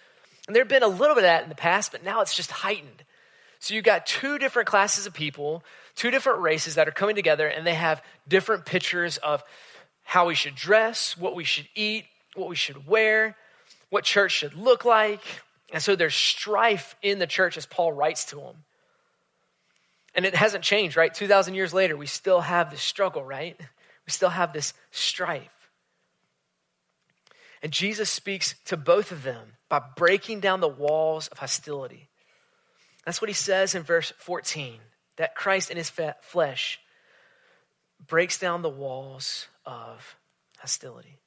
And 0.48 0.56
there 0.56 0.62
had 0.62 0.70
been 0.70 0.84
a 0.84 0.88
little 0.88 1.15
bit 1.15 1.24
of 1.24 1.30
that 1.30 1.44
in 1.44 1.50
the 1.50 1.56
past, 1.56 1.92
but 1.92 2.04
now 2.04 2.22
it's 2.22 2.36
just 2.36 2.52
heightened. 2.52 3.04
So 3.60 3.74
you've 3.74 3.84
got 3.84 4.06
two 4.06 4.38
different 4.38 4.68
classes 4.68 5.06
of 5.06 5.13
people, 5.13 5.63
two 5.96 6.12
different 6.12 6.39
races 6.39 6.76
that 6.76 6.88
are 6.88 6.92
coming 6.92 7.15
together, 7.15 7.48
and 7.48 7.68
they 7.68 7.74
have 7.74 8.02
different 8.28 8.65
pictures 8.65 9.18
of 9.18 9.44
how 10.04 10.28
we 10.28 10.36
should 10.36 10.56
dress, 10.56 11.18
what 11.18 11.36
we 11.36 11.44
should 11.44 11.68
eat, 11.76 12.06
what 12.36 12.48
we 12.48 12.56
should 12.56 12.88
wear, 12.88 13.36
what 13.89 14.04
church 14.04 14.32
should 14.32 14.56
look 14.56 14.86
like. 14.86 15.22
And 15.72 15.84
so 15.84 15.96
there's 15.96 16.15
strife 16.15 16.96
in 17.02 17.20
the 17.20 17.28
church 17.28 17.58
as 17.58 17.65
Paul 17.65 17.92
writes 17.92 18.26
to 18.26 18.38
them. 18.38 18.63
And 20.15 20.26
it 20.26 20.34
hasn't 20.34 20.63
changed, 20.63 20.98
right? 20.98 21.13
2,000 21.13 21.54
years 21.54 21.74
later, 21.74 21.96
we 21.96 22.08
still 22.08 22.42
have 22.42 22.72
this 22.72 22.82
struggle, 22.82 23.24
right? 23.24 23.60
We 23.60 24.12
still 24.12 24.30
have 24.30 24.54
this 24.54 24.74
strife. 24.92 25.59
And 27.62 27.72
Jesus 27.72 28.10
speaks 28.10 28.56
to 28.65 28.78
both 28.78 29.12
of 29.12 29.24
them 29.24 29.54
by 29.69 29.82
breaking 29.95 30.39
down 30.39 30.62
the 30.62 30.67
walls 30.67 31.28
of 31.28 31.39
hostility. 31.39 32.10
That's 33.06 33.22
what 33.22 33.30
he 33.30 33.34
says 33.34 33.76
in 33.76 33.84
verse 33.84 34.13
14 34.17 34.80
that 35.17 35.36
Christ 35.36 35.69
in 35.69 35.78
his 35.78 35.91
flesh 36.22 36.80
breaks 38.08 38.39
down 38.39 38.62
the 38.62 38.69
walls 38.69 39.48
of 39.65 40.15
hostility. 40.58 41.17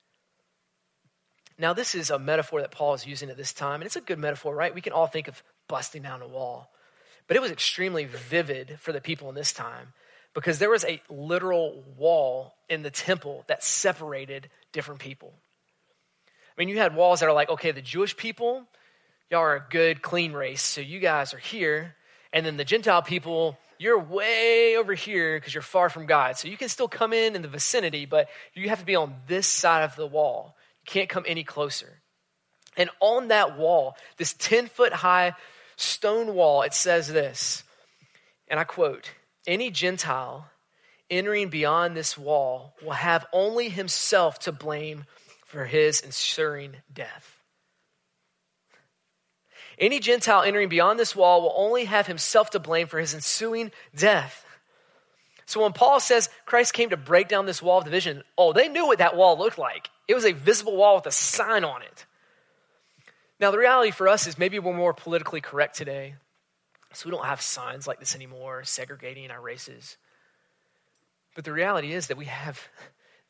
Now, 1.58 1.74
this 1.74 1.94
is 1.94 2.10
a 2.10 2.18
metaphor 2.18 2.62
that 2.62 2.70
Paul 2.70 2.94
is 2.94 3.06
using 3.06 3.28
at 3.28 3.36
this 3.36 3.52
time, 3.52 3.80
and 3.80 3.84
it's 3.84 3.96
a 3.96 4.00
good 4.00 4.18
metaphor, 4.18 4.54
right? 4.54 4.74
We 4.74 4.80
can 4.80 4.94
all 4.94 5.06
think 5.06 5.28
of 5.28 5.42
busting 5.68 6.02
down 6.02 6.22
a 6.22 6.26
wall. 6.26 6.70
But 7.28 7.36
it 7.36 7.42
was 7.42 7.50
extremely 7.50 8.06
vivid 8.06 8.78
for 8.80 8.92
the 8.92 9.00
people 9.00 9.28
in 9.28 9.34
this 9.34 9.52
time 9.52 9.92
because 10.34 10.58
there 10.58 10.70
was 10.70 10.84
a 10.84 11.00
literal 11.08 11.84
wall 11.96 12.54
in 12.68 12.82
the 12.82 12.90
temple 12.90 13.44
that 13.48 13.62
separated 13.62 14.48
different 14.72 15.00
people. 15.00 15.34
I 16.56 16.60
mean, 16.60 16.68
you 16.68 16.78
had 16.78 16.94
walls 16.94 17.20
that 17.20 17.28
are 17.28 17.32
like, 17.32 17.50
okay, 17.50 17.70
the 17.70 17.82
Jewish 17.82 18.16
people, 18.16 18.64
y'all 19.30 19.40
are 19.40 19.56
a 19.56 19.66
good, 19.70 20.02
clean 20.02 20.32
race, 20.32 20.62
so 20.62 20.80
you 20.80 21.00
guys 21.00 21.34
are 21.34 21.38
here. 21.38 21.94
And 22.32 22.44
then 22.44 22.56
the 22.56 22.64
Gentile 22.64 23.02
people, 23.02 23.58
you're 23.78 23.98
way 23.98 24.76
over 24.76 24.94
here 24.94 25.38
because 25.38 25.54
you're 25.54 25.62
far 25.62 25.88
from 25.88 26.06
God. 26.06 26.36
So 26.36 26.48
you 26.48 26.56
can 26.56 26.68
still 26.68 26.88
come 26.88 27.12
in 27.12 27.34
in 27.34 27.42
the 27.42 27.48
vicinity, 27.48 28.06
but 28.06 28.28
you 28.54 28.68
have 28.68 28.80
to 28.80 28.86
be 28.86 28.96
on 28.96 29.14
this 29.26 29.46
side 29.46 29.82
of 29.82 29.96
the 29.96 30.06
wall. 30.06 30.56
You 30.86 30.92
can't 30.92 31.08
come 31.08 31.24
any 31.26 31.44
closer. 31.44 32.00
And 32.76 32.90
on 33.00 33.28
that 33.28 33.58
wall, 33.58 33.96
this 34.16 34.34
10 34.34 34.68
foot 34.68 34.92
high 34.92 35.34
stone 35.76 36.34
wall, 36.34 36.62
it 36.62 36.74
says 36.74 37.08
this, 37.08 37.64
and 38.48 38.58
I 38.60 38.64
quote 38.64 39.10
Any 39.46 39.70
Gentile 39.70 40.48
entering 41.10 41.48
beyond 41.48 41.96
this 41.96 42.16
wall 42.16 42.74
will 42.82 42.92
have 42.92 43.26
only 43.32 43.68
himself 43.68 44.38
to 44.40 44.52
blame 44.52 45.04
for 45.52 45.66
his 45.66 46.02
ensuing 46.02 46.76
death. 46.92 47.38
Any 49.78 50.00
Gentile 50.00 50.42
entering 50.42 50.70
beyond 50.70 50.98
this 50.98 51.14
wall 51.14 51.42
will 51.42 51.54
only 51.54 51.84
have 51.84 52.06
himself 52.06 52.50
to 52.50 52.58
blame 52.58 52.86
for 52.86 52.98
his 52.98 53.12
ensuing 53.12 53.70
death. 53.94 54.46
So 55.44 55.62
when 55.62 55.74
Paul 55.74 56.00
says 56.00 56.30
Christ 56.46 56.72
came 56.72 56.88
to 56.90 56.96
break 56.96 57.28
down 57.28 57.44
this 57.44 57.60
wall 57.60 57.78
of 57.78 57.84
division, 57.84 58.22
oh, 58.38 58.54
they 58.54 58.68
knew 58.68 58.86
what 58.86 58.98
that 58.98 59.14
wall 59.14 59.36
looked 59.36 59.58
like. 59.58 59.90
It 60.08 60.14
was 60.14 60.24
a 60.24 60.32
visible 60.32 60.74
wall 60.74 60.96
with 60.96 61.06
a 61.06 61.12
sign 61.12 61.64
on 61.64 61.82
it. 61.82 62.06
Now, 63.38 63.50
the 63.50 63.58
reality 63.58 63.90
for 63.90 64.08
us 64.08 64.26
is 64.26 64.38
maybe 64.38 64.58
we're 64.58 64.72
more 64.72 64.94
politically 64.94 65.42
correct 65.42 65.76
today, 65.76 66.14
so 66.94 67.06
we 67.06 67.14
don't 67.14 67.26
have 67.26 67.42
signs 67.42 67.86
like 67.86 67.98
this 67.98 68.14
anymore, 68.14 68.64
segregating 68.64 69.30
our 69.30 69.40
races. 69.40 69.98
But 71.34 71.44
the 71.44 71.52
reality 71.52 71.92
is 71.92 72.06
that 72.06 72.16
we 72.16 72.26
have 72.26 72.60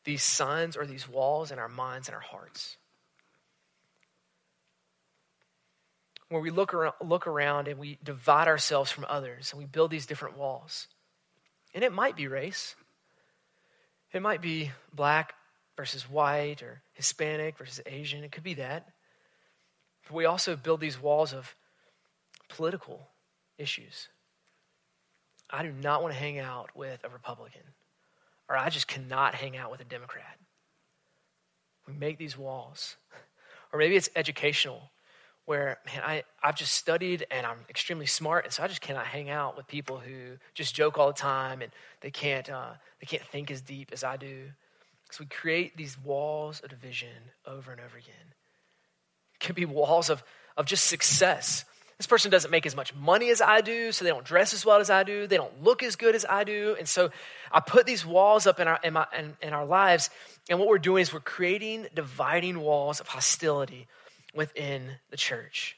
these 0.03 0.23
signs 0.23 0.75
or 0.75 0.85
these 0.85 1.07
walls 1.07 1.51
in 1.51 1.59
our 1.59 1.69
minds 1.69 2.07
and 2.07 2.15
our 2.15 2.21
hearts. 2.21 2.77
Where 6.29 6.41
we 6.41 6.49
look 6.49 6.73
around, 6.73 6.95
look 7.01 7.27
around 7.27 7.67
and 7.67 7.79
we 7.79 7.99
divide 8.03 8.47
ourselves 8.47 8.91
from 8.91 9.05
others 9.07 9.51
and 9.51 9.59
we 9.59 9.65
build 9.65 9.91
these 9.91 10.05
different 10.05 10.37
walls. 10.37 10.87
And 11.73 11.83
it 11.83 11.93
might 11.93 12.15
be 12.15 12.27
race, 12.27 12.75
it 14.11 14.21
might 14.21 14.41
be 14.41 14.71
black 14.93 15.33
versus 15.75 16.09
white 16.09 16.61
or 16.61 16.81
Hispanic 16.93 17.57
versus 17.57 17.81
Asian. 17.85 18.23
It 18.23 18.31
could 18.31 18.43
be 18.43 18.55
that. 18.55 18.87
But 20.07 20.13
we 20.13 20.25
also 20.25 20.55
build 20.55 20.79
these 20.79 21.01
walls 21.01 21.33
of 21.33 21.55
political 22.49 23.07
issues. 23.57 24.09
I 25.49 25.63
do 25.63 25.71
not 25.71 26.01
want 26.01 26.13
to 26.13 26.19
hang 26.19 26.39
out 26.39 26.69
with 26.75 27.03
a 27.03 27.09
Republican, 27.09 27.61
or 28.53 28.57
I 28.57 28.69
just 28.69 28.87
cannot 28.87 29.33
hang 29.33 29.57
out 29.57 29.71
with 29.71 29.81
a 29.81 29.83
Democrat. 29.83 30.37
We 31.87 31.93
make 31.93 32.17
these 32.17 32.37
walls. 32.37 32.95
Or 33.71 33.79
maybe 33.79 33.95
it's 33.95 34.09
educational, 34.15 34.91
where, 35.45 35.79
man, 35.87 36.03
I, 36.05 36.23
I've 36.43 36.55
just 36.55 36.73
studied 36.73 37.25
and 37.31 37.43
I'm 37.43 37.57
extremely 37.71 38.05
smart, 38.05 38.45
and 38.45 38.53
so 38.53 38.61
I 38.61 38.67
just 38.67 38.81
cannot 38.81 39.07
hang 39.07 39.31
out 39.31 39.57
with 39.57 39.65
people 39.65 39.97
who 39.97 40.37
just 40.53 40.75
joke 40.75 40.99
all 40.99 41.07
the 41.07 41.13
time 41.13 41.63
and 41.63 41.71
they 42.01 42.11
can't, 42.11 42.47
uh, 42.51 42.73
they 43.01 43.07
can't 43.07 43.23
think 43.23 43.49
as 43.49 43.61
deep 43.61 43.89
as 43.91 44.03
I 44.03 44.17
do. 44.17 44.49
So 45.09 45.23
we 45.23 45.25
create 45.25 45.75
these 45.75 45.97
walls 45.97 46.59
of 46.59 46.69
division 46.69 47.31
over 47.47 47.71
and 47.71 47.81
over 47.81 47.97
again 47.97 48.35
It 49.33 49.39
can 49.39 49.55
be 49.55 49.65
walls 49.65 50.11
of, 50.11 50.23
of 50.55 50.67
just 50.67 50.85
success. 50.85 51.65
This 51.97 52.07
person 52.07 52.31
doesn't 52.31 52.51
make 52.51 52.65
as 52.65 52.75
much 52.75 52.93
money 52.95 53.29
as 53.29 53.39
I 53.39 53.61
do, 53.61 53.91
so 53.91 54.03
they 54.03 54.11
don't 54.11 54.25
dress 54.25 54.53
as 54.53 54.65
well 54.65 54.79
as 54.79 54.89
I 54.89 55.03
do. 55.03 55.27
They 55.27 55.37
don't 55.37 55.63
look 55.63 55.83
as 55.83 55.95
good 55.95 56.15
as 56.15 56.25
I 56.27 56.43
do. 56.43 56.75
And 56.77 56.87
so 56.87 57.11
I 57.51 57.59
put 57.59 57.85
these 57.85 58.05
walls 58.05 58.47
up 58.47 58.59
in 58.59 58.67
our, 58.67 58.79
in, 58.83 58.93
my, 58.93 59.07
in, 59.17 59.37
in 59.41 59.53
our 59.53 59.65
lives. 59.65 60.09
And 60.49 60.59
what 60.59 60.67
we're 60.67 60.79
doing 60.79 61.01
is 61.01 61.13
we're 61.13 61.19
creating 61.19 61.87
dividing 61.93 62.59
walls 62.59 62.99
of 62.99 63.07
hostility 63.07 63.87
within 64.33 64.97
the 65.11 65.17
church. 65.17 65.77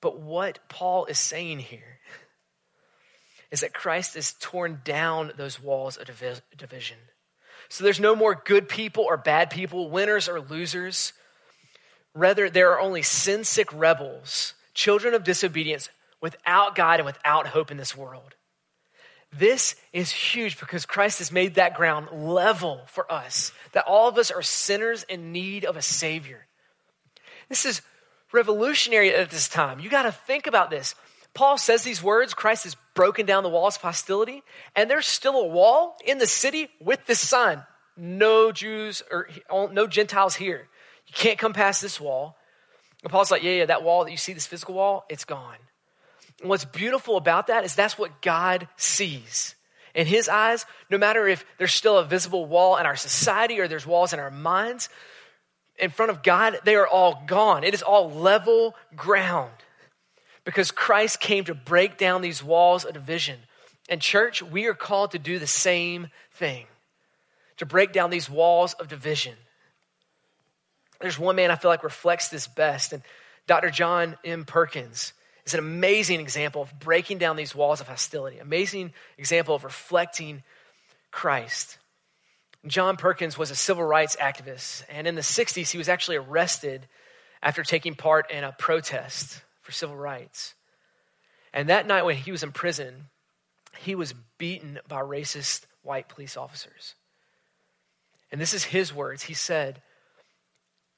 But 0.00 0.20
what 0.20 0.58
Paul 0.68 1.06
is 1.06 1.18
saying 1.18 1.60
here 1.60 2.00
is 3.50 3.60
that 3.60 3.72
Christ 3.72 4.14
has 4.14 4.34
torn 4.40 4.80
down 4.84 5.32
those 5.36 5.62
walls 5.62 5.96
of 5.96 6.06
division. 6.56 6.98
So 7.68 7.84
there's 7.84 8.00
no 8.00 8.14
more 8.14 8.34
good 8.34 8.68
people 8.68 9.04
or 9.04 9.16
bad 9.16 9.50
people, 9.50 9.88
winners 9.88 10.28
or 10.28 10.40
losers. 10.40 11.12
Rather, 12.14 12.50
there 12.50 12.72
are 12.72 12.80
only 12.80 13.02
sin 13.02 13.44
sick 13.44 13.72
rebels, 13.72 14.54
children 14.74 15.14
of 15.14 15.24
disobedience, 15.24 15.88
without 16.20 16.74
God 16.74 17.00
and 17.00 17.06
without 17.06 17.48
hope 17.48 17.70
in 17.70 17.76
this 17.76 17.96
world. 17.96 18.34
This 19.32 19.76
is 19.92 20.10
huge 20.10 20.60
because 20.60 20.84
Christ 20.84 21.18
has 21.18 21.32
made 21.32 21.54
that 21.54 21.74
ground 21.74 22.08
level 22.12 22.82
for 22.86 23.10
us, 23.10 23.52
that 23.72 23.86
all 23.86 24.08
of 24.08 24.18
us 24.18 24.30
are 24.30 24.42
sinners 24.42 25.04
in 25.04 25.32
need 25.32 25.64
of 25.64 25.76
a 25.76 25.82
Savior. 25.82 26.46
This 27.48 27.64
is 27.64 27.80
revolutionary 28.30 29.14
at 29.14 29.30
this 29.30 29.48
time. 29.48 29.80
You 29.80 29.88
got 29.88 30.02
to 30.02 30.12
think 30.12 30.46
about 30.46 30.70
this. 30.70 30.94
Paul 31.34 31.56
says 31.56 31.82
these 31.82 32.02
words 32.02 32.34
Christ 32.34 32.64
has 32.64 32.76
broken 32.94 33.24
down 33.24 33.42
the 33.42 33.48
walls 33.48 33.76
of 33.76 33.82
hostility, 33.82 34.42
and 34.76 34.90
there's 34.90 35.06
still 35.06 35.40
a 35.40 35.46
wall 35.46 35.96
in 36.04 36.18
the 36.18 36.26
city 36.26 36.68
with 36.78 37.06
this 37.06 37.20
sign 37.20 37.62
no 37.96 38.52
Jews 38.52 39.02
or 39.10 39.28
no 39.50 39.86
Gentiles 39.86 40.34
here. 40.34 40.68
You 41.12 41.14
can't 41.14 41.38
come 41.38 41.52
past 41.52 41.82
this 41.82 42.00
wall. 42.00 42.36
And 43.02 43.12
Paul's 43.12 43.30
like, 43.30 43.42
yeah, 43.42 43.52
yeah, 43.52 43.66
that 43.66 43.82
wall 43.82 44.04
that 44.04 44.10
you 44.10 44.16
see, 44.16 44.32
this 44.32 44.46
physical 44.46 44.74
wall, 44.74 45.04
it's 45.10 45.26
gone. 45.26 45.58
And 46.40 46.48
what's 46.48 46.64
beautiful 46.64 47.18
about 47.18 47.48
that 47.48 47.64
is 47.64 47.74
that's 47.74 47.98
what 47.98 48.22
God 48.22 48.66
sees. 48.76 49.54
In 49.94 50.06
his 50.06 50.28
eyes, 50.30 50.64
no 50.88 50.96
matter 50.96 51.28
if 51.28 51.44
there's 51.58 51.74
still 51.74 51.98
a 51.98 52.04
visible 52.04 52.46
wall 52.46 52.78
in 52.78 52.86
our 52.86 52.96
society 52.96 53.60
or 53.60 53.68
there's 53.68 53.86
walls 53.86 54.14
in 54.14 54.20
our 54.20 54.30
minds, 54.30 54.88
in 55.78 55.90
front 55.90 56.10
of 56.10 56.22
God, 56.22 56.58
they 56.64 56.76
are 56.76 56.86
all 56.86 57.22
gone. 57.26 57.62
It 57.62 57.74
is 57.74 57.82
all 57.82 58.10
level 58.10 58.74
ground 58.96 59.52
because 60.44 60.70
Christ 60.70 61.20
came 61.20 61.44
to 61.44 61.54
break 61.54 61.98
down 61.98 62.22
these 62.22 62.42
walls 62.42 62.84
of 62.86 62.94
division. 62.94 63.38
And, 63.90 64.00
church, 64.00 64.42
we 64.42 64.66
are 64.66 64.74
called 64.74 65.10
to 65.10 65.18
do 65.18 65.38
the 65.38 65.46
same 65.46 66.08
thing 66.32 66.66
to 67.58 67.66
break 67.66 67.92
down 67.92 68.08
these 68.08 68.30
walls 68.30 68.72
of 68.74 68.88
division. 68.88 69.34
There's 71.02 71.18
one 71.18 71.36
man 71.36 71.50
I 71.50 71.56
feel 71.56 71.70
like 71.70 71.84
reflects 71.84 72.28
this 72.28 72.46
best, 72.46 72.92
and 72.92 73.02
Dr. 73.46 73.70
John 73.70 74.16
M. 74.24 74.44
Perkins 74.44 75.12
is 75.44 75.54
an 75.54 75.60
amazing 75.60 76.20
example 76.20 76.62
of 76.62 76.78
breaking 76.78 77.18
down 77.18 77.36
these 77.36 77.54
walls 77.54 77.80
of 77.80 77.88
hostility, 77.88 78.38
amazing 78.38 78.92
example 79.18 79.54
of 79.54 79.64
reflecting 79.64 80.42
Christ. 81.10 81.78
John 82.66 82.96
Perkins 82.96 83.36
was 83.36 83.50
a 83.50 83.56
civil 83.56 83.84
rights 83.84 84.16
activist, 84.16 84.84
and 84.88 85.06
in 85.06 85.16
the 85.16 85.22
60s, 85.22 85.70
he 85.70 85.78
was 85.78 85.88
actually 85.88 86.16
arrested 86.16 86.86
after 87.42 87.64
taking 87.64 87.96
part 87.96 88.30
in 88.30 88.44
a 88.44 88.52
protest 88.52 89.42
for 89.62 89.72
civil 89.72 89.96
rights. 89.96 90.54
And 91.52 91.68
that 91.68 91.86
night 91.86 92.04
when 92.04 92.16
he 92.16 92.30
was 92.30 92.44
in 92.44 92.52
prison, 92.52 93.08
he 93.78 93.96
was 93.96 94.14
beaten 94.38 94.78
by 94.86 95.00
racist 95.00 95.66
white 95.82 96.08
police 96.08 96.36
officers. 96.36 96.94
And 98.30 98.40
this 98.40 98.54
is 98.54 98.62
his 98.64 98.94
words. 98.94 99.24
He 99.24 99.34
said, 99.34 99.82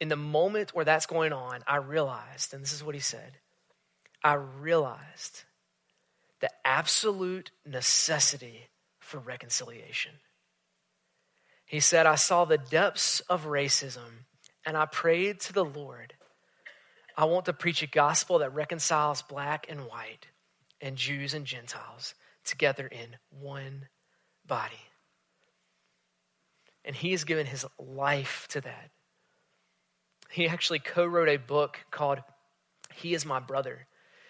In 0.05 0.11
the 0.11 0.17
moment 0.17 0.75
where 0.75 0.85
that's 0.85 1.07
going 1.07 1.33
on, 1.33 1.65
I 1.67 1.77
realized, 1.77 2.53
and 2.53 2.63
this 2.63 2.75
is 2.75 2.85
what 2.85 2.95
he 2.95 3.01
said 3.01 3.39
I 4.23 4.35
realized 4.35 5.45
the 6.41 6.51
absolute 6.63 7.51
necessity 7.65 8.69
for 8.99 9.17
reconciliation. 9.19 10.13
He 11.65 11.81
said, 11.81 12.05
I 12.05 12.17
saw 12.17 12.45
the 12.45 12.59
depths 12.59 13.21
of 13.31 13.47
racism 13.47 14.27
and 14.67 14.77
I 14.77 14.85
prayed 14.85 15.41
to 15.41 15.55
the 15.55 15.65
Lord. 15.65 16.13
I 17.17 17.25
want 17.25 17.47
to 17.47 17.55
preach 17.55 17.83
a 17.83 17.87
gospel 17.87 18.41
that 18.41 18.53
reconciles 18.53 19.23
black 19.23 19.65
and 19.71 19.87
white 19.87 20.27
and 20.83 20.97
Jews 20.97 21.33
and 21.33 21.47
Gentiles 21.47 22.15
together 22.45 22.87
in 22.87 23.17
one 23.31 23.89
body. 24.47 24.85
And 26.85 26.95
he 26.95 27.13
has 27.13 27.25
given 27.25 27.47
his 27.47 27.65
life 27.79 28.47
to 28.51 28.61
that. 28.61 28.91
He 30.35 30.49
actually 30.49 30.81
co 30.81 31.07
wrote 31.07 31.29
a 31.29 31.37
book 31.37 31.79
called 31.93 32.19
He 32.93 33.15
is 33.15 33.25
My 33.25 33.39
Brother. 33.39 33.87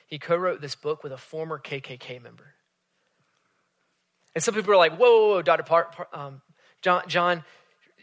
He 0.06 0.18
co 0.18 0.36
wrote 0.36 0.60
this 0.60 0.74
book 0.74 1.02
with 1.02 1.12
a 1.12 1.16
former 1.16 1.58
KKK 1.58 2.22
member. 2.22 2.54
And 4.34 4.44
some 4.44 4.54
people 4.54 4.72
are 4.74 4.76
like, 4.76 4.98
whoa, 4.98 5.10
whoa, 5.10 5.28
whoa 5.30 5.42
Dr. 5.42 5.62
Par- 5.62 5.90
Par- 5.92 6.08
um, 6.12 6.42
John, 6.82 7.04
John 7.06 7.44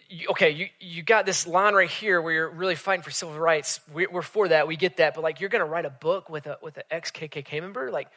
you, 0.10 0.30
okay, 0.32 0.50
you, 0.50 0.68
you 0.80 1.04
got 1.04 1.28
this 1.28 1.46
line 1.46 1.76
right 1.76 1.90
here 1.90 2.20
where 2.20 2.34
you're 2.34 2.50
really 2.50 2.74
fighting 2.74 3.04
for 3.04 3.12
civil 3.12 3.38
rights. 3.38 3.80
We, 3.94 4.08
we're 4.08 4.24
for 4.24 4.48
that, 4.48 4.68
we 4.68 4.78
get 4.78 4.98
that, 4.98 5.14
but 5.14 5.22
like 5.22 5.40
you're 5.40 5.50
going 5.50 5.64
to 5.64 5.70
write 5.70 5.86
a 5.86 5.92
book 5.92 6.28
with 6.28 6.48
a 6.48 6.58
with 6.64 6.78
an 6.78 6.84
ex 6.90 7.12
KKK 7.12 7.62
member, 7.62 7.92
like, 7.92 8.08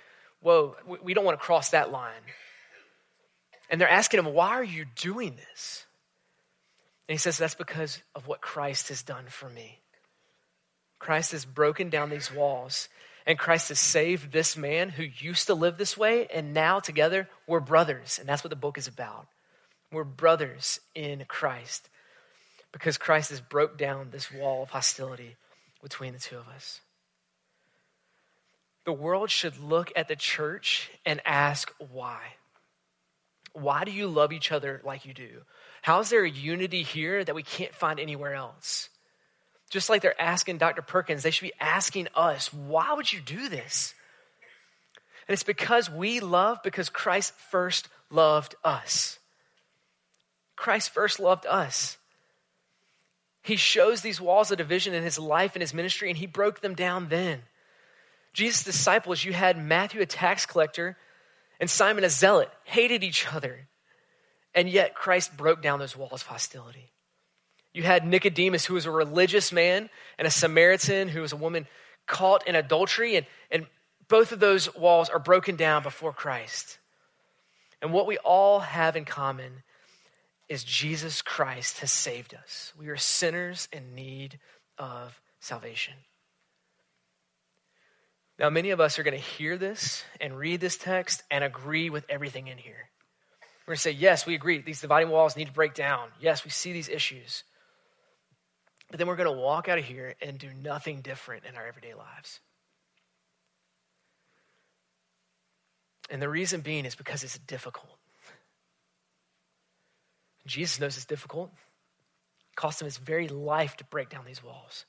whoa, 0.40 0.76
we, 0.86 0.98
we 1.02 1.14
don't 1.14 1.26
want 1.26 1.38
to 1.38 1.44
cross 1.44 1.70
that 1.70 1.92
line. 1.92 2.22
And 3.68 3.78
they're 3.78 3.88
asking 3.88 4.20
him, 4.20 4.32
why 4.32 4.50
are 4.50 4.64
you 4.64 4.86
doing 4.96 5.36
this? 5.36 5.83
And 7.08 7.14
he 7.14 7.18
says, 7.18 7.36
that's 7.36 7.54
because 7.54 8.00
of 8.14 8.26
what 8.26 8.40
Christ 8.40 8.88
has 8.88 9.02
done 9.02 9.26
for 9.28 9.48
me. 9.48 9.80
Christ 10.98 11.32
has 11.32 11.44
broken 11.44 11.90
down 11.90 12.08
these 12.08 12.32
walls, 12.32 12.88
and 13.26 13.38
Christ 13.38 13.68
has 13.68 13.80
saved 13.80 14.32
this 14.32 14.56
man 14.56 14.88
who 14.88 15.02
used 15.02 15.48
to 15.48 15.54
live 15.54 15.76
this 15.76 15.98
way, 15.98 16.26
and 16.32 16.54
now 16.54 16.80
together 16.80 17.28
we're 17.46 17.60
brothers. 17.60 18.18
And 18.18 18.28
that's 18.28 18.42
what 18.42 18.50
the 18.50 18.56
book 18.56 18.78
is 18.78 18.88
about. 18.88 19.26
We're 19.92 20.04
brothers 20.04 20.80
in 20.94 21.24
Christ 21.28 21.88
because 22.72 22.96
Christ 22.98 23.30
has 23.30 23.40
broke 23.40 23.78
down 23.78 24.08
this 24.10 24.32
wall 24.32 24.62
of 24.62 24.70
hostility 24.70 25.36
between 25.82 26.14
the 26.14 26.18
two 26.18 26.38
of 26.38 26.48
us. 26.48 26.80
The 28.84 28.92
world 28.92 29.30
should 29.30 29.58
look 29.58 29.92
at 29.94 30.08
the 30.08 30.16
church 30.16 30.90
and 31.06 31.20
ask 31.24 31.72
why. 31.78 32.20
Why 33.54 33.84
do 33.84 33.90
you 33.90 34.06
love 34.08 34.32
each 34.32 34.52
other 34.52 34.80
like 34.84 35.06
you 35.06 35.14
do? 35.14 35.40
How 35.80 36.00
is 36.00 36.10
there 36.10 36.24
a 36.24 36.30
unity 36.30 36.82
here 36.82 37.24
that 37.24 37.34
we 37.34 37.42
can't 37.42 37.74
find 37.74 37.98
anywhere 37.98 38.34
else? 38.34 38.90
Just 39.70 39.88
like 39.88 40.02
they're 40.02 40.20
asking 40.20 40.58
Dr. 40.58 40.82
Perkins, 40.82 41.22
they 41.22 41.30
should 41.30 41.46
be 41.46 41.60
asking 41.60 42.08
us, 42.14 42.52
why 42.52 42.92
would 42.92 43.12
you 43.12 43.20
do 43.20 43.48
this? 43.48 43.94
And 45.26 45.32
it's 45.32 45.42
because 45.42 45.88
we 45.88 46.20
love 46.20 46.62
because 46.62 46.88
Christ 46.88 47.32
first 47.50 47.88
loved 48.10 48.54
us. 48.62 49.18
Christ 50.56 50.90
first 50.90 51.18
loved 51.18 51.46
us. 51.46 51.96
He 53.42 53.56
shows 53.56 54.00
these 54.00 54.20
walls 54.20 54.50
of 54.50 54.58
division 54.58 54.94
in 54.94 55.02
his 55.02 55.18
life 55.18 55.54
and 55.54 55.60
his 55.60 55.74
ministry, 55.74 56.08
and 56.08 56.18
he 56.18 56.26
broke 56.26 56.60
them 56.60 56.74
down 56.74 57.08
then. 57.08 57.42
Jesus' 58.32 58.64
disciples, 58.64 59.24
you 59.24 59.32
had 59.32 59.62
Matthew, 59.62 60.00
a 60.00 60.06
tax 60.06 60.46
collector, 60.46 60.96
and 61.64 61.70
Simon, 61.70 62.04
a 62.04 62.10
zealot, 62.10 62.50
hated 62.64 63.02
each 63.02 63.26
other. 63.32 63.68
And 64.54 64.68
yet 64.68 64.94
Christ 64.94 65.34
broke 65.34 65.62
down 65.62 65.78
those 65.78 65.96
walls 65.96 66.20
of 66.20 66.26
hostility. 66.26 66.92
You 67.72 67.84
had 67.84 68.06
Nicodemus, 68.06 68.66
who 68.66 68.74
was 68.74 68.84
a 68.84 68.90
religious 68.90 69.50
man, 69.50 69.88
and 70.18 70.28
a 70.28 70.30
Samaritan, 70.30 71.08
who 71.08 71.22
was 71.22 71.32
a 71.32 71.36
woman 71.36 71.66
caught 72.06 72.46
in 72.46 72.54
adultery, 72.54 73.16
and, 73.16 73.26
and 73.50 73.66
both 74.08 74.30
of 74.30 74.40
those 74.40 74.74
walls 74.74 75.08
are 75.08 75.18
broken 75.18 75.56
down 75.56 75.82
before 75.82 76.12
Christ. 76.12 76.78
And 77.80 77.94
what 77.94 78.06
we 78.06 78.18
all 78.18 78.60
have 78.60 78.94
in 78.94 79.06
common 79.06 79.62
is 80.50 80.64
Jesus 80.64 81.22
Christ 81.22 81.78
has 81.78 81.90
saved 81.90 82.34
us. 82.34 82.74
We 82.78 82.88
are 82.88 82.98
sinners 82.98 83.68
in 83.72 83.94
need 83.94 84.38
of 84.76 85.18
salvation. 85.40 85.94
Now, 88.38 88.50
many 88.50 88.70
of 88.70 88.80
us 88.80 88.98
are 88.98 89.04
going 89.04 89.16
to 89.16 89.22
hear 89.22 89.56
this 89.56 90.02
and 90.20 90.36
read 90.36 90.60
this 90.60 90.76
text 90.76 91.22
and 91.30 91.44
agree 91.44 91.88
with 91.88 92.04
everything 92.08 92.48
in 92.48 92.58
here. 92.58 92.88
We're 93.66 93.72
going 93.72 93.76
to 93.76 93.82
say, 93.82 93.90
yes, 93.92 94.26
we 94.26 94.34
agree. 94.34 94.58
These 94.58 94.80
dividing 94.80 95.10
walls 95.10 95.36
need 95.36 95.46
to 95.46 95.52
break 95.52 95.74
down. 95.74 96.08
Yes, 96.20 96.44
we 96.44 96.50
see 96.50 96.72
these 96.72 96.88
issues. 96.88 97.44
But 98.90 98.98
then 98.98 99.06
we're 99.06 99.16
going 99.16 99.32
to 99.32 99.40
walk 99.40 99.68
out 99.68 99.78
of 99.78 99.84
here 99.84 100.14
and 100.20 100.38
do 100.38 100.50
nothing 100.62 101.00
different 101.00 101.44
in 101.48 101.56
our 101.56 101.66
everyday 101.66 101.94
lives. 101.94 102.40
And 106.10 106.20
the 106.20 106.28
reason 106.28 106.60
being 106.60 106.84
is 106.84 106.94
because 106.94 107.24
it's 107.24 107.38
difficult. 107.38 107.96
Jesus 110.46 110.78
knows 110.78 110.96
it's 110.96 111.06
difficult. 111.06 111.50
It 112.50 112.56
cost 112.56 112.82
him 112.82 112.84
his 112.84 112.98
very 112.98 113.28
life 113.28 113.76
to 113.78 113.84
break 113.84 114.10
down 114.10 114.24
these 114.26 114.42
walls. 114.42 114.84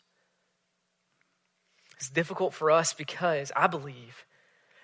It's 1.97 2.10
difficult 2.10 2.53
for 2.53 2.71
us 2.71 2.93
because 2.93 3.51
I 3.55 3.67
believe 3.67 4.25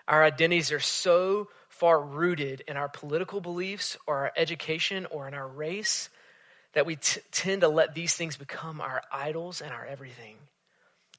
our 0.07 0.23
identities 0.23 0.71
are 0.71 0.79
so 0.79 1.49
far 1.69 2.01
rooted 2.01 2.63
in 2.67 2.77
our 2.77 2.89
political 2.89 3.41
beliefs 3.41 3.97
or 4.07 4.17
our 4.17 4.31
education 4.35 5.07
or 5.09 5.27
in 5.27 5.33
our 5.33 5.47
race 5.47 6.09
that 6.73 6.85
we 6.85 6.95
t- 6.95 7.21
tend 7.31 7.61
to 7.61 7.67
let 7.67 7.95
these 7.95 8.13
things 8.13 8.37
become 8.37 8.81
our 8.81 9.01
idols 9.11 9.61
and 9.61 9.71
our 9.71 9.85
everything. 9.85 10.35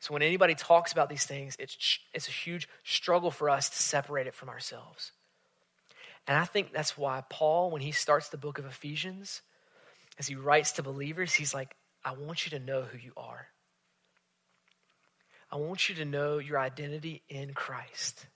So 0.01 0.13
when 0.13 0.23
anybody 0.23 0.55
talks 0.55 0.93
about 0.93 1.09
these 1.09 1.25
things, 1.25 1.57
it's, 1.59 1.99
it's 2.13 2.29
a 2.29 2.33
huge 2.33 2.69
struggle 2.85 3.31
for 3.31 3.49
us 3.49 3.71
to 3.71 3.77
separate 3.77 4.27
it 4.27 4.35
from 4.35 4.49
ourselves. 4.49 5.13
And 6.27 6.37
I 6.37 6.45
think 6.45 6.73
that's 6.73 6.99
why 6.99 7.23
Paul, 7.29 7.71
when 7.71 7.83
he 7.83 7.93
starts 7.93 8.29
the 8.29 8.37
book 8.37 8.59
of 8.59 8.67
Ephesians, 8.67 9.43
as 10.19 10.27
he 10.27 10.35
writes 10.35 10.73
to 10.73 10.83
believers, 10.83 11.33
he's 11.33 11.55
like, 11.55 11.77
I 12.05 12.13
want 12.13 12.45
you 12.45 12.59
to 12.59 12.65
know 12.65 12.83
who 12.83 12.99
you 12.99 13.13
are. 13.17 13.47
I 15.53 15.57
want 15.57 15.91
you 15.91 15.97
to 15.97 16.07
know 16.07 16.39
your 16.39 16.59
identity 16.59 17.23
in 17.29 17.53
Christ. 17.53 18.27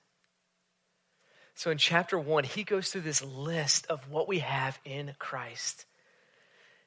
So 1.55 1.71
in 1.71 1.79
chapter 1.79 2.19
one, 2.19 2.45
he 2.45 2.63
goes 2.63 2.91
through 2.91 3.01
this 3.01 3.25
list 3.25 3.87
of 3.87 4.11
what 4.11 4.29
we 4.29 4.41
have 4.41 4.79
in 4.85 5.15
Christ. 5.19 5.87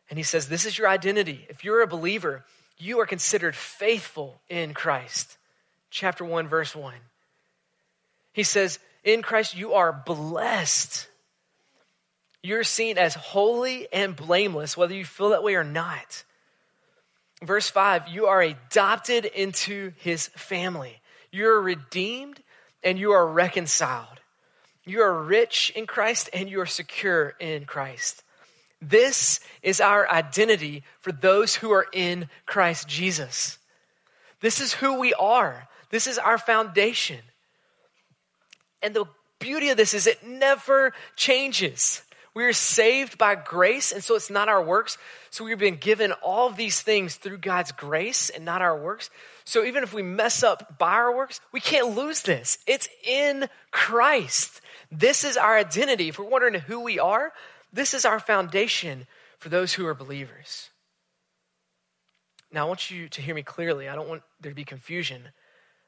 And 0.09 0.19
he 0.19 0.23
says, 0.23 0.47
This 0.47 0.65
is 0.65 0.77
your 0.77 0.87
identity. 0.87 1.47
If 1.49 1.63
you're 1.63 1.81
a 1.81 1.87
believer, 1.87 2.45
you 2.77 2.99
are 2.99 3.07
considered 3.07 3.55
faithful 3.55 4.39
in 4.47 4.75
Christ. 4.75 5.37
Chapter 5.89 6.23
1, 6.23 6.47
verse 6.47 6.75
1. 6.75 6.93
He 8.31 8.43
says, 8.43 8.77
In 9.03 9.23
Christ, 9.23 9.57
you 9.57 9.73
are 9.73 9.91
blessed. 10.05 11.07
You're 12.43 12.63
seen 12.63 12.99
as 12.99 13.15
holy 13.15 13.87
and 13.91 14.15
blameless, 14.15 14.77
whether 14.77 14.93
you 14.93 15.05
feel 15.05 15.29
that 15.29 15.43
way 15.43 15.55
or 15.55 15.63
not. 15.63 16.23
Verse 17.41 17.69
5 17.69 18.09
you 18.09 18.27
are 18.27 18.41
adopted 18.41 19.25
into 19.25 19.93
his 19.97 20.27
family. 20.29 21.01
You're 21.31 21.61
redeemed 21.61 22.41
and 22.83 22.99
you 22.99 23.11
are 23.11 23.27
reconciled. 23.27 24.19
You 24.85 25.01
are 25.01 25.23
rich 25.23 25.71
in 25.75 25.85
Christ 25.85 26.29
and 26.33 26.49
you 26.49 26.61
are 26.61 26.65
secure 26.65 27.35
in 27.39 27.65
Christ. 27.65 28.23
This 28.81 29.39
is 29.61 29.81
our 29.81 30.09
identity 30.09 30.83
for 31.01 31.11
those 31.11 31.55
who 31.55 31.71
are 31.71 31.87
in 31.93 32.29
Christ 32.45 32.87
Jesus. 32.87 33.57
This 34.41 34.61
is 34.61 34.73
who 34.73 34.99
we 34.99 35.13
are. 35.13 35.67
This 35.89 36.07
is 36.07 36.17
our 36.17 36.37
foundation. 36.37 37.19
And 38.81 38.93
the 38.93 39.05
beauty 39.39 39.69
of 39.69 39.77
this 39.77 39.93
is 39.93 40.07
it 40.07 40.23
never 40.25 40.93
changes. 41.15 42.01
We 42.33 42.43
are 42.45 42.53
saved 42.53 43.17
by 43.17 43.35
grace, 43.35 43.91
and 43.91 44.03
so 44.03 44.15
it's 44.15 44.29
not 44.29 44.49
our 44.49 44.63
works. 44.63 44.97
So 45.29 45.43
we've 45.43 45.57
been 45.57 45.77
given 45.77 46.11
all 46.23 46.47
of 46.47 46.57
these 46.57 46.81
things 46.81 47.15
through 47.15 47.39
God's 47.39 47.71
grace 47.71 48.29
and 48.29 48.45
not 48.45 48.61
our 48.61 48.77
works. 48.77 49.09
So 49.45 49.65
even 49.65 49.83
if 49.83 49.93
we 49.93 50.03
mess 50.03 50.43
up 50.43 50.77
by 50.77 50.93
our 50.93 51.15
works, 51.15 51.41
we 51.51 51.59
can't 51.59 51.95
lose 51.95 52.21
this. 52.21 52.59
It's 52.67 52.87
in 53.03 53.49
Christ. 53.71 54.61
This 54.91 55.23
is 55.23 55.37
our 55.37 55.57
identity. 55.57 56.09
If 56.09 56.19
we're 56.19 56.25
wondering 56.25 56.53
who 56.55 56.81
we 56.81 56.99
are, 56.99 57.33
this 57.73 57.93
is 57.93 58.05
our 58.05 58.19
foundation 58.19 59.07
for 59.39 59.49
those 59.49 59.73
who 59.73 59.85
are 59.85 59.93
believers. 59.93 60.69
Now, 62.51 62.65
I 62.65 62.67
want 62.67 62.89
you 62.89 63.09
to 63.09 63.21
hear 63.21 63.35
me 63.35 63.43
clearly. 63.43 63.87
I 63.87 63.95
don't 63.95 64.09
want 64.09 64.23
there 64.41 64.51
to 64.51 64.55
be 64.55 64.65
confusion. 64.65 65.29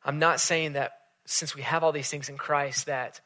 I'm 0.04 0.20
not 0.20 0.40
saying 0.40 0.74
that 0.74 0.94
since 1.26 1.56
we 1.56 1.62
have 1.62 1.84
all 1.84 1.92
these 1.92 2.10
things 2.10 2.30
in 2.30 2.38
Christ, 2.38 2.86
that 2.86 3.20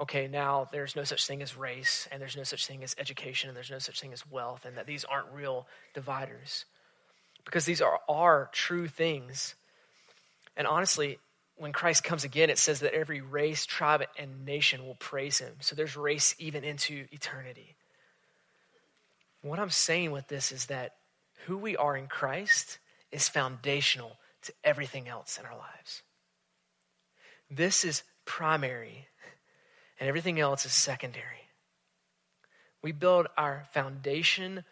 okay, 0.00 0.28
now 0.28 0.68
there's 0.70 0.94
no 0.94 1.04
such 1.04 1.26
thing 1.26 1.42
as 1.42 1.56
race, 1.56 2.08
and 2.12 2.20
there's 2.20 2.36
no 2.36 2.44
such 2.44 2.66
thing 2.66 2.82
as 2.84 2.94
education, 2.98 3.48
and 3.48 3.56
there's 3.56 3.70
no 3.70 3.78
such 3.78 4.00
thing 4.00 4.12
as 4.12 4.28
wealth, 4.30 4.64
and 4.64 4.76
that 4.76 4.86
these 4.86 5.04
aren't 5.04 5.32
real 5.32 5.66
dividers. 5.94 6.64
Because 7.44 7.64
these 7.64 7.80
are, 7.80 7.98
are 8.08 8.50
true 8.52 8.86
things. 8.86 9.54
And 10.56 10.66
honestly, 10.66 11.18
when 11.56 11.72
Christ 11.72 12.04
comes 12.04 12.24
again, 12.24 12.50
it 12.50 12.58
says 12.58 12.80
that 12.80 12.94
every 12.94 13.20
race, 13.20 13.66
tribe, 13.66 14.04
and 14.18 14.44
nation 14.44 14.86
will 14.86 14.94
praise 14.94 15.38
him. 15.38 15.54
So 15.60 15.74
there's 15.74 15.96
race 15.96 16.34
even 16.38 16.62
into 16.62 17.06
eternity. 17.10 17.74
What 19.42 19.58
I'm 19.58 19.70
saying 19.70 20.12
with 20.12 20.28
this 20.28 20.52
is 20.52 20.66
that 20.66 20.94
who 21.46 21.56
we 21.56 21.76
are 21.76 21.96
in 21.96 22.06
Christ 22.06 22.78
is 23.10 23.28
foundational 23.28 24.16
to 24.42 24.52
everything 24.62 25.08
else 25.08 25.38
in 25.38 25.46
our 25.46 25.56
lives. 25.56 26.02
This 27.50 27.84
is 27.84 28.02
primary, 28.24 29.06
and 29.98 30.08
everything 30.08 30.40
else 30.40 30.64
is 30.64 30.72
secondary. 30.72 31.48
We 32.82 32.92
build 32.92 33.26
our 33.36 33.64
foundation 33.72 34.64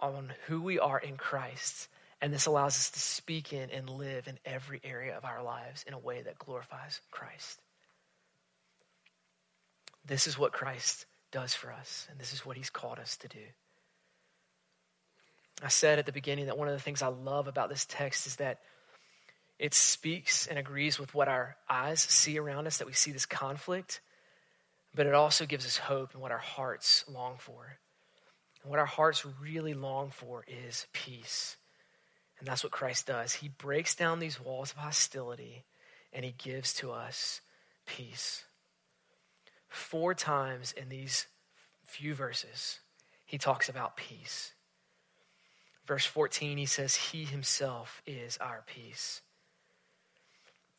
on 0.00 0.32
who 0.46 0.62
we 0.62 0.78
are 0.78 0.98
in 0.98 1.16
Christ, 1.16 1.88
and 2.20 2.32
this 2.32 2.46
allows 2.46 2.76
us 2.76 2.90
to 2.90 3.00
speak 3.00 3.52
in 3.52 3.70
and 3.70 3.88
live 3.88 4.28
in 4.28 4.38
every 4.44 4.80
area 4.84 5.16
of 5.16 5.24
our 5.24 5.42
lives 5.42 5.84
in 5.86 5.94
a 5.94 5.98
way 5.98 6.22
that 6.22 6.38
glorifies 6.38 7.00
Christ. 7.10 7.60
This 10.04 10.26
is 10.26 10.38
what 10.38 10.52
Christ 10.52 11.06
does 11.30 11.54
for 11.54 11.72
us, 11.72 12.06
and 12.10 12.18
this 12.18 12.32
is 12.32 12.44
what 12.44 12.56
he's 12.56 12.70
called 12.70 12.98
us 12.98 13.16
to 13.18 13.28
do. 13.28 13.44
I 15.62 15.68
said 15.68 15.98
at 15.98 16.06
the 16.06 16.12
beginning 16.12 16.46
that 16.46 16.58
one 16.58 16.68
of 16.68 16.74
the 16.74 16.80
things 16.80 17.02
I 17.02 17.08
love 17.08 17.48
about 17.48 17.68
this 17.68 17.84
text 17.84 18.26
is 18.26 18.36
that 18.36 18.60
it 19.58 19.74
speaks 19.74 20.46
and 20.46 20.58
agrees 20.58 20.98
with 20.98 21.14
what 21.14 21.28
our 21.28 21.56
eyes 21.68 22.00
see 22.00 22.38
around 22.38 22.66
us, 22.66 22.78
that 22.78 22.86
we 22.86 22.92
see 22.92 23.10
this 23.10 23.26
conflict, 23.26 24.00
but 24.94 25.06
it 25.06 25.14
also 25.14 25.46
gives 25.46 25.66
us 25.66 25.76
hope 25.76 26.12
and 26.12 26.22
what 26.22 26.32
our 26.32 26.38
hearts 26.38 27.04
long 27.08 27.36
for. 27.38 27.78
And 28.62 28.70
what 28.70 28.78
our 28.78 28.86
hearts 28.86 29.26
really 29.40 29.74
long 29.74 30.10
for 30.10 30.44
is 30.46 30.86
peace. 30.92 31.56
And 32.38 32.46
that's 32.46 32.62
what 32.62 32.72
Christ 32.72 33.06
does. 33.06 33.34
He 33.34 33.48
breaks 33.48 33.94
down 33.94 34.18
these 34.18 34.40
walls 34.40 34.72
of 34.72 34.78
hostility 34.78 35.64
and 36.12 36.24
he 36.24 36.34
gives 36.36 36.72
to 36.74 36.92
us 36.92 37.40
peace. 37.86 38.44
Four 39.68 40.14
times 40.14 40.72
in 40.72 40.88
these 40.88 41.26
few 41.84 42.14
verses, 42.14 42.80
he 43.24 43.38
talks 43.38 43.68
about 43.68 43.96
peace. 43.96 44.52
Verse 45.86 46.04
14, 46.04 46.58
he 46.58 46.66
says, 46.66 46.94
He 46.94 47.24
himself 47.24 48.02
is 48.06 48.36
our 48.38 48.62
peace. 48.66 49.22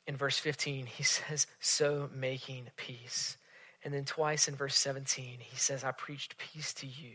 In 0.06 0.16
verse 0.16 0.38
15, 0.38 0.86
he 0.86 1.04
says, 1.04 1.48
So 1.60 2.10
making 2.14 2.70
peace. 2.78 3.38
And 3.84 3.94
then 3.94 4.06
twice 4.06 4.48
in 4.48 4.56
verse 4.56 4.76
17, 4.76 5.38
he 5.40 5.56
says, 5.56 5.84
I 5.84 5.92
preached 5.92 6.38
peace 6.38 6.74
to 6.76 6.88
you. 6.88 7.14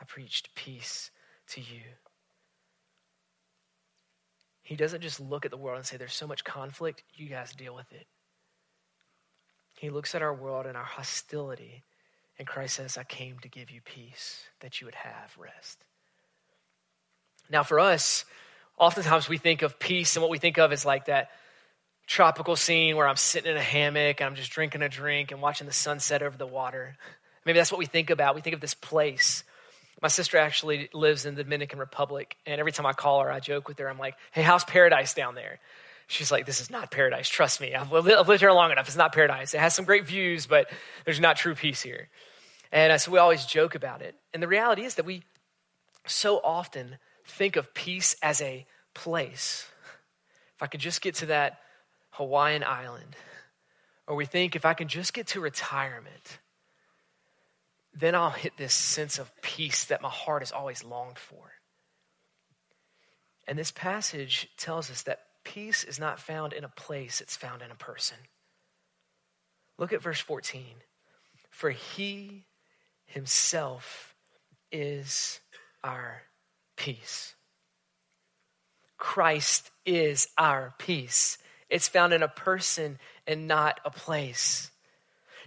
I 0.00 0.04
preached 0.04 0.54
peace 0.54 1.10
to 1.48 1.60
you. 1.60 1.82
He 4.62 4.76
doesn't 4.76 5.02
just 5.02 5.20
look 5.20 5.44
at 5.44 5.50
the 5.50 5.56
world 5.56 5.78
and 5.78 5.86
say, 5.86 5.96
There's 5.96 6.14
so 6.14 6.26
much 6.26 6.44
conflict, 6.44 7.02
you 7.14 7.28
guys 7.28 7.52
deal 7.52 7.74
with 7.74 7.90
it. 7.92 8.06
He 9.76 9.90
looks 9.90 10.14
at 10.14 10.22
our 10.22 10.34
world 10.34 10.66
and 10.66 10.76
our 10.76 10.84
hostility, 10.84 11.82
and 12.38 12.46
Christ 12.46 12.76
says, 12.76 12.96
I 12.96 13.04
came 13.04 13.38
to 13.40 13.48
give 13.48 13.70
you 13.70 13.80
peace, 13.82 14.44
that 14.60 14.80
you 14.80 14.86
would 14.86 14.94
have 14.94 15.36
rest. 15.38 15.84
Now, 17.50 17.62
for 17.62 17.80
us, 17.80 18.24
oftentimes 18.78 19.28
we 19.28 19.38
think 19.38 19.62
of 19.62 19.78
peace, 19.78 20.16
and 20.16 20.22
what 20.22 20.30
we 20.30 20.38
think 20.38 20.58
of 20.58 20.72
is 20.72 20.84
like 20.84 21.06
that 21.06 21.30
tropical 22.10 22.56
scene 22.56 22.96
where 22.96 23.06
I'm 23.06 23.16
sitting 23.16 23.52
in 23.52 23.56
a 23.56 23.62
hammock 23.62 24.20
and 24.20 24.26
I'm 24.26 24.34
just 24.34 24.50
drinking 24.50 24.82
a 24.82 24.88
drink 24.88 25.30
and 25.30 25.40
watching 25.40 25.68
the 25.68 25.72
sunset 25.72 26.24
over 26.24 26.36
the 26.36 26.46
water. 26.46 26.96
Maybe 27.46 27.56
that's 27.56 27.70
what 27.70 27.78
we 27.78 27.86
think 27.86 28.10
about. 28.10 28.34
We 28.34 28.40
think 28.40 28.54
of 28.54 28.60
this 28.60 28.74
place. 28.74 29.44
My 30.02 30.08
sister 30.08 30.36
actually 30.36 30.90
lives 30.92 31.24
in 31.24 31.36
the 31.36 31.44
Dominican 31.44 31.78
Republic, 31.78 32.36
and 32.46 32.58
every 32.58 32.72
time 32.72 32.86
I 32.86 32.94
call 32.94 33.20
her, 33.20 33.30
I 33.30 33.38
joke 33.38 33.68
with 33.68 33.78
her. 33.78 33.88
I'm 33.88 33.98
like, 33.98 34.16
hey, 34.32 34.42
how's 34.42 34.64
paradise 34.64 35.14
down 35.14 35.34
there? 35.36 35.60
She's 36.08 36.32
like, 36.32 36.46
this 36.46 36.60
is 36.60 36.70
not 36.70 36.90
paradise. 36.90 37.28
Trust 37.28 37.60
me. 37.60 37.74
I've 37.74 37.92
lived, 37.92 38.40
here 38.40 38.50
long 38.50 38.72
enough. 38.72 38.88
It's 38.88 38.96
not 38.96 39.12
paradise. 39.12 39.54
It 39.54 39.60
has 39.60 39.74
some 39.74 39.84
great 39.84 40.06
views, 40.06 40.46
but 40.46 40.68
there's 41.04 41.20
not 41.20 41.36
true 41.36 41.54
peace 41.54 41.80
here. 41.80 42.08
And 42.72 42.92
uh, 42.92 42.98
so 42.98 43.12
we 43.12 43.18
always 43.18 43.44
joke 43.44 43.76
about 43.76 44.02
it. 44.02 44.16
And 44.34 44.42
the 44.42 44.48
reality 44.48 44.82
is 44.82 44.96
that 44.96 45.06
we 45.06 45.22
so 46.06 46.40
often 46.42 46.96
think 47.24 47.56
of 47.56 47.72
peace 47.72 48.16
as 48.22 48.40
a 48.42 48.66
place. 48.94 49.68
If 50.56 50.62
I 50.62 50.66
could 50.66 50.80
just 50.80 51.02
get 51.02 51.14
to 51.16 51.26
that 51.26 51.58
Hawaiian 52.20 52.62
island, 52.62 53.16
or 54.06 54.14
we 54.14 54.26
think 54.26 54.54
if 54.54 54.66
I 54.66 54.74
can 54.74 54.88
just 54.88 55.14
get 55.14 55.28
to 55.28 55.40
retirement, 55.40 56.38
then 57.94 58.14
I'll 58.14 58.28
hit 58.28 58.58
this 58.58 58.74
sense 58.74 59.18
of 59.18 59.32
peace 59.40 59.86
that 59.86 60.02
my 60.02 60.10
heart 60.10 60.42
has 60.42 60.52
always 60.52 60.84
longed 60.84 61.18
for. 61.18 61.52
And 63.48 63.58
this 63.58 63.70
passage 63.70 64.50
tells 64.58 64.90
us 64.90 65.04
that 65.04 65.20
peace 65.44 65.82
is 65.82 65.98
not 65.98 66.20
found 66.20 66.52
in 66.52 66.62
a 66.62 66.68
place, 66.68 67.22
it's 67.22 67.36
found 67.36 67.62
in 67.62 67.70
a 67.70 67.74
person. 67.74 68.18
Look 69.78 69.94
at 69.94 70.02
verse 70.02 70.20
14. 70.20 70.62
For 71.48 71.70
he 71.70 72.44
himself 73.06 74.14
is 74.70 75.40
our 75.82 76.20
peace. 76.76 77.34
Christ 78.98 79.70
is 79.86 80.28
our 80.36 80.74
peace. 80.76 81.38
It's 81.70 81.88
found 81.88 82.12
in 82.12 82.22
a 82.22 82.28
person 82.28 82.98
and 83.26 83.46
not 83.46 83.80
a 83.84 83.90
place. 83.90 84.70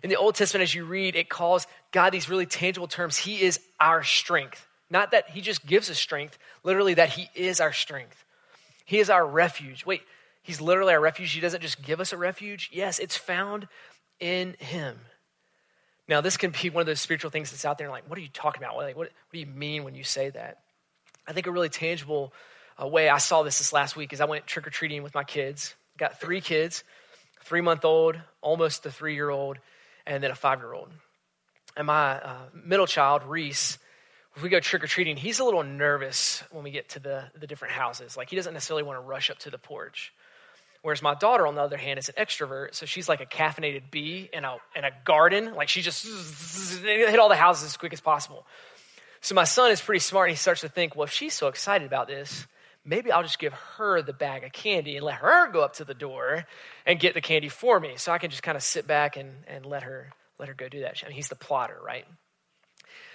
In 0.02 0.10
the 0.10 0.16
Old 0.16 0.36
Testament, 0.36 0.64
as 0.64 0.76
you 0.76 0.86
read, 0.86 1.16
it 1.16 1.30
calls 1.30 1.68
God 1.92 2.12
these 2.12 2.30
really 2.30 2.46
tangible 2.46 2.88
terms. 2.88 3.18
He 3.18 3.42
is 3.42 3.60
our 3.80 4.04
strength. 4.04 4.68
Not 4.90 5.12
that 5.12 5.30
He 5.30 5.42
just 5.42 5.66
gives 5.66 5.90
us 5.90 5.98
strength, 5.98 6.38
literally, 6.64 6.96
that 6.96 7.10
He 7.10 7.30
is 7.36 7.62
our 7.62 7.74
strength. 7.74 8.24
He 8.86 9.00
is 9.00 9.10
our 9.10 9.26
refuge. 9.26 9.86
Wait, 9.86 10.02
He's 10.42 10.60
literally 10.60 10.94
our 10.94 11.00
refuge. 11.00 11.32
He 11.32 11.40
doesn't 11.40 11.62
just 11.62 11.82
give 11.82 12.02
us 12.02 12.12
a 12.12 12.18
refuge. 12.18 12.70
Yes, 12.74 13.00
it's 13.00 13.16
found 13.16 13.68
in 14.20 14.56
Him. 14.60 14.98
Now, 16.08 16.20
this 16.20 16.36
can 16.36 16.52
be 16.52 16.70
one 16.70 16.82
of 16.82 16.88
those 16.88 17.00
spiritual 17.00 17.32
things 17.32 17.52
that's 17.52 17.64
out 17.64 17.78
there. 17.78 17.90
Like, 17.90 18.10
what 18.10 18.20
are 18.20 18.22
you 18.22 18.28
talking 18.28 18.62
about? 18.62 18.76
Like, 18.76 18.98
what, 18.98 19.08
what 19.08 19.32
do 19.32 19.40
you 19.40 19.46
mean 19.46 19.86
when 19.86 19.96
you 19.96 20.04
say 20.04 20.30
that? 20.32 20.60
I 21.26 21.32
think 21.32 21.48
a 21.48 21.52
really 21.52 21.70
tangible 21.70 22.34
uh, 22.82 22.88
way 22.88 23.08
I 23.08 23.20
saw 23.20 23.44
this 23.44 23.60
this 23.60 23.72
last 23.72 23.96
week 23.96 24.12
is 24.12 24.20
I 24.20 24.26
went 24.26 24.46
trick 24.46 24.68
or 24.68 24.70
treating 24.70 25.04
with 25.04 25.16
my 25.16 25.24
kids. 25.24 25.76
Got 25.98 26.20
three 26.20 26.42
kids, 26.42 26.84
three 27.44 27.62
month 27.62 27.86
old, 27.86 28.20
almost 28.42 28.86
a 28.86 28.92
three 28.92 29.16
year 29.16 29.30
old, 29.30 29.58
and 30.06 30.24
then 30.24 30.32
a 30.32 30.36
five 30.36 30.60
year 30.60 30.74
old. 30.74 30.90
And 31.76 31.88
my 31.88 32.20
uh, 32.20 32.38
middle 32.54 32.88
child, 32.88 33.24
Reese, 33.24 33.78
if 34.36 34.42
we 34.42 34.50
go 34.50 34.60
trick 34.60 34.84
or 34.84 34.88
treating, 34.88 35.18
he's 35.18 35.40
a 35.40 35.44
little 35.44 35.64
nervous 35.64 36.44
when 36.52 36.64
we 36.64 36.72
get 36.72 36.90
to 36.90 37.00
the, 37.00 37.26
the 37.40 37.48
different 37.48 37.74
houses. 37.74 38.18
Like 38.18 38.30
he 38.30 38.36
doesn't 38.36 38.54
necessarily 38.54 38.84
want 38.84 38.98
to 38.98 39.08
rush 39.08 39.30
up 39.30 39.40
to 39.40 39.50
the 39.50 39.58
porch. 39.58 40.14
Whereas 40.82 41.02
my 41.02 41.14
daughter, 41.14 41.48
on 41.48 41.56
the 41.56 41.62
other 41.62 41.78
hand, 41.78 41.98
is 41.98 42.10
an 42.10 42.16
extrovert, 42.18 42.76
so 42.76 42.86
she's 42.86 43.08
like 43.08 43.22
a 43.22 43.26
caffeinated 43.26 43.84
bee 43.90 44.30
in 44.34 44.44
a 44.44 44.58
in 44.76 44.84
a 44.84 44.92
garden. 45.06 45.56
Like 45.56 45.70
she 45.70 45.82
just 45.82 46.06
hit 46.84 47.20
all 47.20 47.30
the 47.30 47.38
houses 47.38 47.68
as 47.68 47.78
quick 47.78 47.94
as 47.94 48.02
possible. 48.02 48.46
So 49.22 49.34
my 49.34 49.46
son 49.46 49.72
is 49.72 49.80
pretty 49.80 50.02
smart, 50.02 50.28
and 50.28 50.36
he 50.36 50.40
starts 50.40 50.62
to 50.62 50.68
think, 50.68 50.96
well, 50.96 51.06
if 51.06 51.12
she's 51.12 51.34
so 51.34 51.48
excited 51.48 51.88
about 51.88 52.08
this, 52.08 52.46
maybe 52.86 53.12
I'll 53.12 53.24
just 53.24 53.40
give 53.40 53.54
her 53.78 54.02
the 54.02 54.14
bag 54.14 54.44
of 54.44 54.52
candy 54.52 54.96
and 54.98 55.06
let 55.06 55.16
her 55.16 55.52
go 55.52 55.62
up 55.62 55.74
to 55.76 55.86
the 55.86 55.94
door 55.94 56.46
and 56.86 57.00
get 57.00 57.14
the 57.14 57.22
candy 57.22 57.50
for 57.50 57.80
me. 57.80 57.94
So 57.98 58.12
I 58.12 58.18
can 58.18 58.30
just 58.30 58.44
kind 58.44 58.56
of 58.56 58.64
sit 58.64 58.88
back 58.88 59.18
and, 59.18 59.32
and 59.48 59.66
let 59.66 59.84
her 59.84 60.12
let 60.40 60.48
her 60.50 60.56
go 60.56 60.68
do 60.68 60.82
that. 60.82 61.02
I 61.04 61.08
mean, 61.08 61.16
he's 61.16 61.30
the 61.30 61.36
plotter, 61.36 61.78
right? 61.86 62.06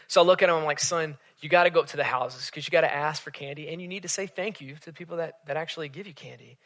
So 0.07 0.23
I 0.23 0.25
look 0.25 0.43
at 0.43 0.49
him, 0.49 0.55
I'm 0.55 0.65
like, 0.65 0.81
son, 0.81 1.19
you 1.41 1.49
got 1.49 1.65
to 1.65 1.71
go 1.71 1.81
up 1.81 1.89
to 1.89 1.97
the 1.97 2.05
houses 2.05 2.47
because 2.47 2.67
you 2.67 2.71
got 2.71 2.81
to 2.81 2.93
ask 2.93 3.23
for 3.23 3.31
candy 3.31 3.69
and 3.69 3.83
you 3.83 3.89
need 3.89 4.03
to 4.03 4.09
say 4.09 4.27
thank 4.27 4.61
you 4.61 4.75
to 4.77 4.87
the 4.87 4.93
people 4.93 5.19
that, 5.19 5.35
that 5.47 5.57
actually 5.57 5.89
give 5.89 6.07
you 6.07 6.15
candy. 6.15 6.57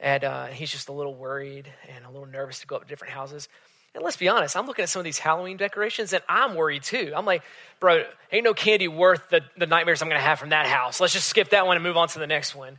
And 0.00 0.24
uh, 0.24 0.46
he's 0.46 0.70
just 0.70 0.88
a 0.88 0.92
little 0.92 1.14
worried 1.14 1.72
and 1.94 2.04
a 2.04 2.10
little 2.10 2.26
nervous 2.26 2.60
to 2.60 2.66
go 2.66 2.76
up 2.76 2.82
to 2.82 2.88
different 2.88 3.12
houses. 3.12 3.48
And 3.94 4.02
let's 4.02 4.16
be 4.16 4.28
honest, 4.28 4.56
I'm 4.56 4.66
looking 4.66 4.84
at 4.84 4.88
some 4.88 5.00
of 5.00 5.04
these 5.04 5.18
Halloween 5.18 5.58
decorations 5.58 6.12
and 6.12 6.22
I'm 6.28 6.54
worried 6.54 6.82
too. 6.82 7.12
I'm 7.14 7.26
like, 7.26 7.42
bro, 7.78 8.04
ain't 8.30 8.44
no 8.44 8.54
candy 8.54 8.88
worth 8.88 9.28
the, 9.28 9.42
the 9.56 9.66
nightmares 9.66 10.00
I'm 10.00 10.08
to 10.08 10.18
have 10.18 10.38
from 10.38 10.50
that 10.50 10.66
house. 10.66 10.98
Let's 10.98 11.12
just 11.12 11.28
skip 11.28 11.50
that 11.50 11.66
one 11.66 11.76
and 11.76 11.84
move 11.84 11.98
on 11.98 12.08
to 12.08 12.18
the 12.18 12.26
next 12.26 12.54
one. 12.54 12.78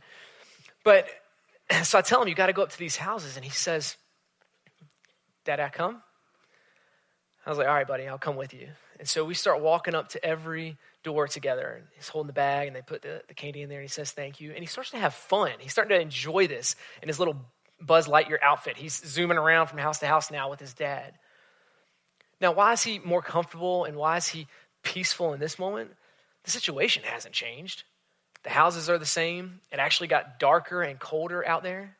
But 0.82 1.06
so 1.84 1.98
I 1.98 2.02
tell 2.02 2.20
him, 2.20 2.28
you 2.28 2.34
got 2.34 2.46
to 2.46 2.52
go 2.52 2.62
up 2.62 2.70
to 2.70 2.78
these 2.78 2.96
houses. 2.96 3.36
And 3.36 3.44
he 3.44 3.50
says, 3.50 3.96
Dad, 5.44 5.60
I 5.60 5.68
come? 5.68 6.02
I 7.46 7.50
was 7.50 7.58
like, 7.58 7.68
all 7.68 7.74
right, 7.74 7.86
buddy, 7.86 8.08
I'll 8.08 8.18
come 8.18 8.36
with 8.36 8.54
you. 8.54 8.68
And 8.98 9.06
so 9.08 9.24
we 9.24 9.34
start 9.34 9.60
walking 9.60 9.94
up 9.94 10.10
to 10.10 10.24
every 10.24 10.78
door 11.02 11.28
together. 11.28 11.74
And 11.76 11.86
he's 11.94 12.08
holding 12.08 12.28
the 12.28 12.32
bag 12.32 12.66
and 12.66 12.74
they 12.74 12.82
put 12.82 13.02
the, 13.02 13.22
the 13.28 13.34
candy 13.34 13.62
in 13.62 13.68
there 13.68 13.78
and 13.78 13.84
he 13.84 13.92
says, 13.92 14.10
thank 14.10 14.40
you. 14.40 14.50
And 14.50 14.60
he 14.60 14.66
starts 14.66 14.90
to 14.90 14.98
have 14.98 15.14
fun. 15.14 15.52
He's 15.58 15.72
starting 15.72 15.96
to 15.96 16.00
enjoy 16.00 16.46
this 16.46 16.74
in 17.02 17.08
his 17.08 17.18
little 17.18 17.36
Buzz 17.84 18.08
Lightyear 18.08 18.38
outfit. 18.42 18.76
He's 18.76 19.04
zooming 19.04 19.38
around 19.38 19.66
from 19.66 19.78
house 19.78 19.98
to 20.00 20.06
house 20.06 20.30
now 20.30 20.50
with 20.50 20.60
his 20.60 20.74
dad. 20.74 21.14
Now, 22.40 22.52
why 22.52 22.72
is 22.72 22.82
he 22.82 22.98
more 22.98 23.22
comfortable 23.22 23.84
and 23.84 23.96
why 23.96 24.16
is 24.16 24.28
he 24.28 24.46
peaceful 24.82 25.32
in 25.32 25.40
this 25.40 25.58
moment? 25.58 25.90
The 26.44 26.50
situation 26.50 27.02
hasn't 27.04 27.34
changed. 27.34 27.84
The 28.42 28.50
houses 28.50 28.90
are 28.90 28.98
the 28.98 29.06
same. 29.06 29.60
It 29.72 29.78
actually 29.78 30.08
got 30.08 30.38
darker 30.38 30.82
and 30.82 30.98
colder 30.98 31.46
out 31.46 31.62
there. 31.62 31.96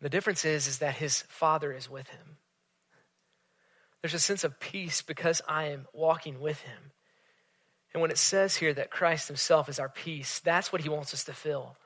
The 0.00 0.08
difference 0.08 0.44
is, 0.44 0.66
is 0.66 0.78
that 0.78 0.94
his 0.94 1.22
father 1.28 1.72
is 1.72 1.90
with 1.90 2.08
him. 2.08 2.36
There's 4.02 4.14
a 4.14 4.18
sense 4.18 4.44
of 4.44 4.60
peace 4.60 5.02
because 5.02 5.42
I 5.48 5.66
am 5.66 5.86
walking 5.92 6.40
with 6.40 6.60
him. 6.60 6.92
And 7.92 8.00
when 8.00 8.10
it 8.10 8.18
says 8.18 8.56
here 8.56 8.74
that 8.74 8.90
Christ 8.90 9.28
himself 9.28 9.68
is 9.68 9.80
our 9.80 9.88
peace, 9.88 10.40
that's 10.40 10.72
what 10.72 10.82
he 10.82 10.88
wants 10.88 11.14
us 11.14 11.24
to 11.24 11.32
feel 11.32 11.76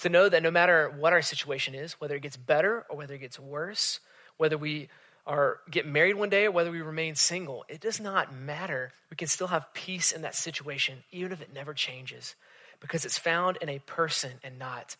to 0.00 0.08
know 0.08 0.28
that 0.28 0.42
no 0.42 0.50
matter 0.50 0.92
what 0.98 1.12
our 1.12 1.22
situation 1.22 1.74
is, 1.74 1.92
whether 1.94 2.16
it 2.16 2.22
gets 2.22 2.36
better 2.36 2.84
or 2.88 2.96
whether 2.96 3.14
it 3.14 3.20
gets 3.20 3.38
worse, 3.38 4.00
whether 4.36 4.58
we 4.58 4.88
are 5.26 5.60
get 5.70 5.86
married 5.86 6.16
one 6.16 6.28
day 6.28 6.46
or 6.46 6.50
whether 6.50 6.70
we 6.70 6.82
remain 6.82 7.14
single, 7.14 7.64
it 7.68 7.80
does 7.80 8.00
not 8.00 8.34
matter. 8.34 8.92
We 9.10 9.16
can 9.16 9.28
still 9.28 9.46
have 9.46 9.72
peace 9.72 10.12
in 10.12 10.22
that 10.22 10.34
situation, 10.34 10.98
even 11.12 11.32
if 11.32 11.40
it 11.40 11.52
never 11.54 11.72
changes, 11.72 12.34
because 12.80 13.04
it's 13.04 13.18
found 13.18 13.58
in 13.62 13.68
a 13.68 13.78
person 13.78 14.32
and 14.42 14.58
not 14.58 14.96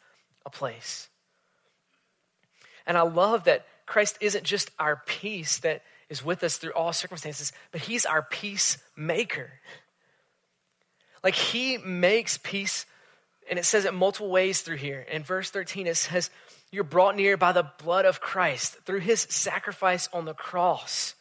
a 0.47 0.51
place. 0.51 1.09
And 2.87 2.97
I 2.97 3.03
love 3.03 3.45
that 3.45 3.67
Christ 3.87 4.19
isn't 4.21 4.45
just 4.45 4.71
our 4.79 5.03
peace 5.07 5.59
that 5.59 5.83
is 6.09 6.25
with 6.25 6.43
us 6.43 6.57
through 6.57 6.73
all 6.73 6.93
circumstances, 6.93 7.53
but 7.71 7.81
He's 7.81 8.07
our 8.07 8.23
peacemaker. 8.23 9.51
Like 11.23 11.35
He 11.35 11.79
makes 11.79 12.39
peace, 12.39 12.87
and 13.49 13.59
it 13.59 13.65
says 13.65 13.85
it 13.85 13.95
multiple 13.95 14.31
ways 14.31 14.61
through 14.61 14.77
here. 14.77 15.01
In 15.01 15.23
verse 15.23 15.51
13, 15.51 15.87
it 15.87 15.97
says, 15.97 16.31
You're 16.71 16.85
brought 16.85 17.17
near 17.17 17.37
by 17.37 17.53
the 17.53 17.71
blood 17.83 18.05
of 18.05 18.21
Christ 18.21 18.75
through 18.85 19.01
His 19.01 19.21
sacrifice 19.21 20.09
on 20.13 20.25
the 20.25 20.35
cross. 20.35 21.15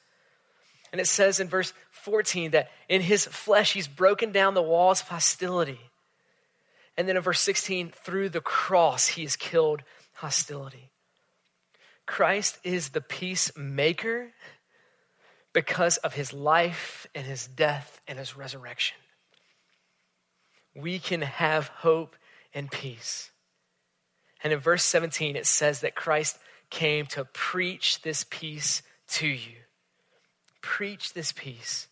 And 0.91 1.01
it 1.01 1.07
says 1.07 1.39
in 1.39 1.47
verse 1.49 1.73
14 1.91 2.51
that 2.51 2.69
in 2.87 3.01
His 3.01 3.25
flesh, 3.25 3.73
He's 3.73 3.87
broken 3.87 4.31
down 4.31 4.53
the 4.53 4.61
walls 4.61 5.01
of 5.01 5.07
hostility. 5.07 5.79
And 6.97 7.07
then 7.07 7.17
in 7.17 7.23
verse 7.23 7.41
16, 7.41 7.91
through 8.03 8.29
the 8.29 8.41
cross, 8.41 9.07
He 9.07 9.23
has 9.23 9.35
killed 9.35 9.81
hostility. 10.13 10.91
Christ 12.05 12.59
is 12.63 12.89
the 12.89 13.01
peacemaker 13.01 14.31
because 15.53 15.97
of 15.97 16.13
his 16.13 16.33
life 16.33 17.07
and 17.15 17.25
his 17.25 17.47
death 17.47 18.01
and 18.07 18.19
his 18.19 18.35
resurrection. 18.35 18.97
We 20.75 20.99
can 20.99 21.21
have 21.21 21.67
hope 21.67 22.15
and 22.53 22.69
peace. 22.69 23.31
And 24.43 24.51
in 24.51 24.59
verse 24.59 24.83
17, 24.83 25.35
it 25.35 25.45
says 25.45 25.81
that 25.81 25.95
Christ 25.95 26.37
came 26.69 27.05
to 27.07 27.25
preach 27.25 28.01
this 28.01 28.25
peace 28.29 28.81
to 29.07 29.27
you. 29.27 29.55
Preach 30.61 31.13
this 31.13 31.31
peace. 31.31 31.87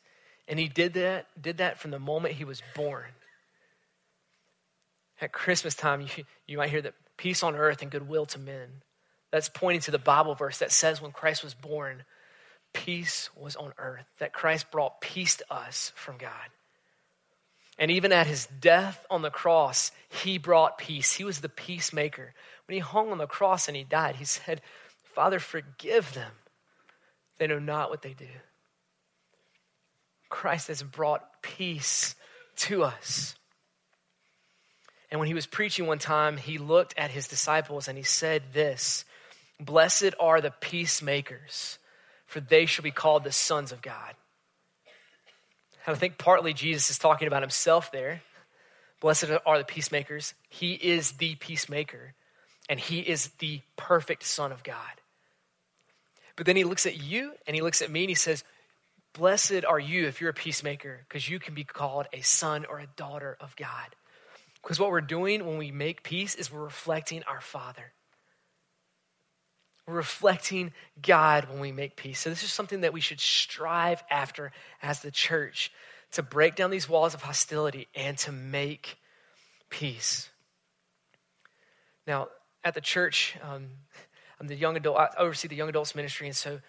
And 0.47 0.59
he 0.59 0.67
did 0.67 0.93
that, 0.95 1.27
did 1.39 1.57
that 1.57 1.79
from 1.79 1.91
the 1.91 1.99
moment 1.99 2.35
he 2.35 2.43
was 2.43 2.61
born. 2.75 3.05
At 5.21 5.31
Christmas 5.31 5.75
time, 5.75 6.01
you, 6.01 6.23
you 6.47 6.57
might 6.57 6.71
hear 6.71 6.81
that 6.81 6.95
peace 7.15 7.43
on 7.43 7.55
earth 7.55 7.81
and 7.81 7.91
goodwill 7.91 8.25
to 8.27 8.39
men. 8.39 8.81
That's 9.31 9.49
pointing 9.49 9.81
to 9.81 9.91
the 9.91 9.99
Bible 9.99 10.35
verse 10.35 10.57
that 10.57 10.71
says 10.71 11.01
when 11.01 11.11
Christ 11.11 11.43
was 11.43 11.53
born, 11.53 12.03
peace 12.73 13.29
was 13.35 13.55
on 13.55 13.71
earth, 13.77 14.05
that 14.19 14.33
Christ 14.33 14.71
brought 14.71 14.99
peace 14.99 15.37
to 15.37 15.53
us 15.53 15.91
from 15.95 16.17
God. 16.17 16.49
And 17.81 17.89
even 17.89 18.11
at 18.11 18.27
his 18.27 18.45
death 18.45 19.03
on 19.09 19.23
the 19.23 19.31
cross, 19.31 19.91
he 20.07 20.37
brought 20.37 20.77
peace. 20.77 21.13
He 21.13 21.23
was 21.23 21.41
the 21.41 21.49
peacemaker. 21.49 22.35
When 22.67 22.75
he 22.75 22.79
hung 22.79 23.11
on 23.11 23.17
the 23.17 23.25
cross 23.25 23.67
and 23.67 23.75
he 23.75 23.83
died, 23.83 24.17
he 24.17 24.23
said, 24.23 24.61
Father, 25.15 25.39
forgive 25.39 26.13
them. 26.13 26.31
They 27.39 27.47
know 27.47 27.57
not 27.57 27.89
what 27.89 28.03
they 28.03 28.13
do. 28.13 28.27
Christ 30.29 30.67
has 30.67 30.83
brought 30.83 31.41
peace 31.41 32.13
to 32.57 32.83
us. 32.83 33.33
And 35.09 35.19
when 35.19 35.27
he 35.27 35.33
was 35.33 35.47
preaching 35.47 35.87
one 35.87 35.97
time, 35.97 36.37
he 36.37 36.59
looked 36.59 36.93
at 36.97 37.09
his 37.09 37.27
disciples 37.27 37.87
and 37.87 37.97
he 37.97 38.03
said 38.03 38.43
this 38.53 39.05
Blessed 39.59 40.13
are 40.19 40.39
the 40.39 40.51
peacemakers, 40.51 41.79
for 42.27 42.41
they 42.41 42.67
shall 42.67 42.83
be 42.83 42.91
called 42.91 43.23
the 43.23 43.31
sons 43.31 43.71
of 43.71 43.81
God. 43.81 44.13
I 45.87 45.95
think 45.95 46.17
partly 46.17 46.53
Jesus 46.53 46.89
is 46.89 46.97
talking 46.97 47.27
about 47.27 47.41
himself 47.41 47.91
there. 47.91 48.21
Blessed 48.99 49.31
are 49.45 49.57
the 49.57 49.63
peacemakers. 49.63 50.33
He 50.49 50.73
is 50.73 51.13
the 51.13 51.35
peacemaker, 51.35 52.13
and 52.69 52.79
he 52.79 52.99
is 52.99 53.29
the 53.39 53.61
perfect 53.75 54.23
Son 54.23 54.51
of 54.51 54.63
God. 54.63 55.01
But 56.35 56.45
then 56.45 56.55
he 56.55 56.63
looks 56.63 56.85
at 56.85 57.01
you 57.01 57.33
and 57.45 57.55
he 57.55 57.61
looks 57.61 57.81
at 57.81 57.91
me 57.91 58.01
and 58.01 58.09
he 58.09 58.15
says, 58.15 58.43
Blessed 59.13 59.65
are 59.65 59.79
you 59.79 60.07
if 60.07 60.21
you're 60.21 60.29
a 60.29 60.33
peacemaker, 60.33 61.01
because 61.07 61.29
you 61.29 61.37
can 61.37 61.53
be 61.53 61.65
called 61.65 62.07
a 62.13 62.21
son 62.21 62.65
or 62.65 62.79
a 62.79 62.87
daughter 62.95 63.37
of 63.41 63.55
God. 63.57 63.95
Because 64.61 64.79
what 64.79 64.89
we're 64.89 65.01
doing 65.01 65.45
when 65.45 65.57
we 65.57 65.71
make 65.71 66.03
peace 66.03 66.35
is 66.35 66.51
we're 66.51 66.63
reflecting 66.63 67.23
our 67.23 67.41
Father. 67.41 67.91
Reflecting 69.91 70.73
God 71.01 71.49
when 71.49 71.59
we 71.59 71.71
make 71.71 71.95
peace. 71.95 72.19
So, 72.19 72.29
this 72.29 72.43
is 72.43 72.51
something 72.51 72.81
that 72.81 72.93
we 72.93 73.01
should 73.01 73.19
strive 73.19 74.03
after 74.09 74.51
as 74.81 75.01
the 75.01 75.11
church 75.11 75.71
to 76.13 76.23
break 76.23 76.55
down 76.55 76.71
these 76.71 76.89
walls 76.89 77.13
of 77.13 77.21
hostility 77.21 77.87
and 77.95 78.17
to 78.19 78.31
make 78.31 78.97
peace. 79.69 80.29
Now, 82.05 82.27
at 82.63 82.73
the 82.73 82.81
church, 82.81 83.37
um, 83.41 83.67
I'm 84.39 84.47
the 84.47 84.55
young 84.55 84.75
adult, 84.75 84.97
I 84.97 85.09
oversee 85.17 85.47
the 85.47 85.55
young 85.55 85.69
adults 85.69 85.95
ministry, 85.95 86.27
and 86.27 86.35
so 86.35 86.59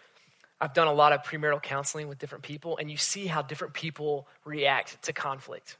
I've 0.60 0.74
done 0.74 0.86
a 0.86 0.92
lot 0.92 1.12
of 1.12 1.22
premarital 1.22 1.62
counseling 1.62 2.08
with 2.08 2.18
different 2.18 2.44
people, 2.44 2.76
and 2.76 2.90
you 2.90 2.96
see 2.96 3.26
how 3.26 3.42
different 3.42 3.74
people 3.74 4.28
react 4.44 5.02
to 5.04 5.12
conflict. 5.12 5.76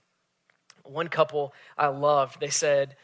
One 0.85 1.09
couple 1.09 1.55
I 1.79 1.87
loved, 1.89 2.41
they 2.41 2.49
said, 2.49 2.97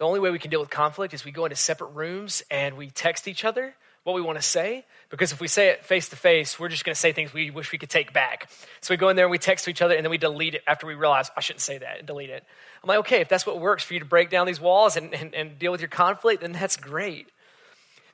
the 0.00 0.06
only 0.06 0.18
way 0.18 0.30
we 0.30 0.38
can 0.38 0.50
deal 0.50 0.60
with 0.60 0.70
conflict 0.70 1.12
is 1.12 1.26
we 1.26 1.30
go 1.30 1.44
into 1.44 1.56
separate 1.56 1.90
rooms 1.90 2.42
and 2.50 2.78
we 2.78 2.88
text 2.88 3.28
each 3.28 3.44
other 3.44 3.74
what 4.02 4.14
we 4.14 4.22
want 4.22 4.38
to 4.38 4.42
say. 4.42 4.86
Because 5.10 5.30
if 5.30 5.42
we 5.42 5.46
say 5.46 5.68
it 5.68 5.84
face 5.84 6.08
to 6.08 6.16
face, 6.16 6.58
we're 6.58 6.70
just 6.70 6.86
going 6.86 6.94
to 6.94 6.98
say 6.98 7.12
things 7.12 7.34
we 7.34 7.50
wish 7.50 7.70
we 7.70 7.76
could 7.76 7.90
take 7.90 8.14
back. 8.14 8.48
So 8.80 8.94
we 8.94 8.96
go 8.96 9.10
in 9.10 9.16
there 9.16 9.26
and 9.26 9.30
we 9.30 9.36
text 9.36 9.66
to 9.66 9.70
each 9.70 9.82
other 9.82 9.94
and 9.94 10.02
then 10.02 10.10
we 10.10 10.16
delete 10.16 10.54
it 10.54 10.62
after 10.66 10.86
we 10.86 10.94
realize 10.94 11.30
I 11.36 11.40
shouldn't 11.40 11.60
say 11.60 11.76
that 11.76 11.98
and 11.98 12.06
delete 12.06 12.30
it. 12.30 12.42
I'm 12.82 12.88
like, 12.88 13.00
okay, 13.00 13.20
if 13.20 13.28
that's 13.28 13.46
what 13.46 13.60
works 13.60 13.84
for 13.84 13.92
you 13.92 14.00
to 14.00 14.06
break 14.06 14.30
down 14.30 14.46
these 14.46 14.58
walls 14.58 14.96
and, 14.96 15.12
and, 15.12 15.34
and 15.34 15.58
deal 15.58 15.70
with 15.70 15.82
your 15.82 15.88
conflict, 15.88 16.40
then 16.40 16.52
that's 16.52 16.78
great. 16.78 17.28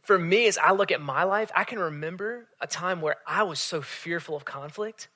For 0.03 0.19
me, 0.19 0.49
as 0.49 0.59
I 0.59 0.73
look 0.73 0.91
at 0.91 1.01
my 1.01 1.23
life, 1.23 1.53
I 1.55 1.63
can 1.63 1.79
remember 1.79 2.49
a 2.61 2.67
time 2.67 3.01
where 3.01 3.15
I 3.29 3.45
was 3.45 3.61
so 3.61 3.81
fearful 3.81 4.35
of 4.35 4.45
conflict 4.45 5.07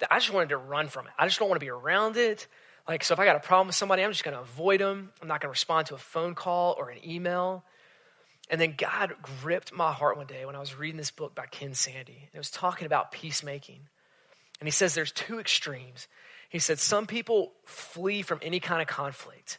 that 0.00 0.12
I 0.12 0.18
just 0.18 0.32
wanted 0.32 0.48
to 0.48 0.56
run 0.56 0.88
from 0.88 1.06
it. 1.06 1.12
I 1.16 1.28
just 1.28 1.38
don't 1.38 1.48
want 1.48 1.60
to 1.60 1.64
be 1.64 1.70
around 1.70 2.16
it. 2.16 2.48
Like, 2.88 3.02
so 3.02 3.14
if 3.14 3.20
I 3.20 3.24
got 3.24 3.36
a 3.36 3.40
problem 3.40 3.66
with 3.66 3.76
somebody, 3.76 4.02
I'm 4.02 4.12
just 4.12 4.22
going 4.22 4.36
to 4.36 4.42
avoid 4.42 4.80
them. 4.80 5.10
I'm 5.20 5.28
not 5.28 5.40
going 5.40 5.48
to 5.48 5.52
respond 5.52 5.88
to 5.88 5.94
a 5.94 5.98
phone 5.98 6.34
call 6.34 6.76
or 6.78 6.90
an 6.90 6.98
email. 7.04 7.64
And 8.48 8.60
then 8.60 8.74
God 8.76 9.14
gripped 9.22 9.72
my 9.72 9.92
heart 9.92 10.16
one 10.16 10.26
day 10.26 10.44
when 10.44 10.54
I 10.54 10.60
was 10.60 10.76
reading 10.76 10.96
this 10.96 11.10
book 11.10 11.34
by 11.34 11.46
Ken 11.46 11.74
Sande. 11.74 12.10
It 12.32 12.38
was 12.38 12.50
talking 12.50 12.86
about 12.86 13.10
peacemaking. 13.10 13.80
And 14.60 14.68
he 14.68 14.70
says 14.70 14.94
there's 14.94 15.10
two 15.10 15.40
extremes. 15.40 16.06
He 16.48 16.60
said 16.60 16.78
some 16.78 17.06
people 17.06 17.52
flee 17.64 18.22
from 18.22 18.38
any 18.40 18.60
kind 18.60 18.80
of 18.80 18.86
conflict. 18.86 19.58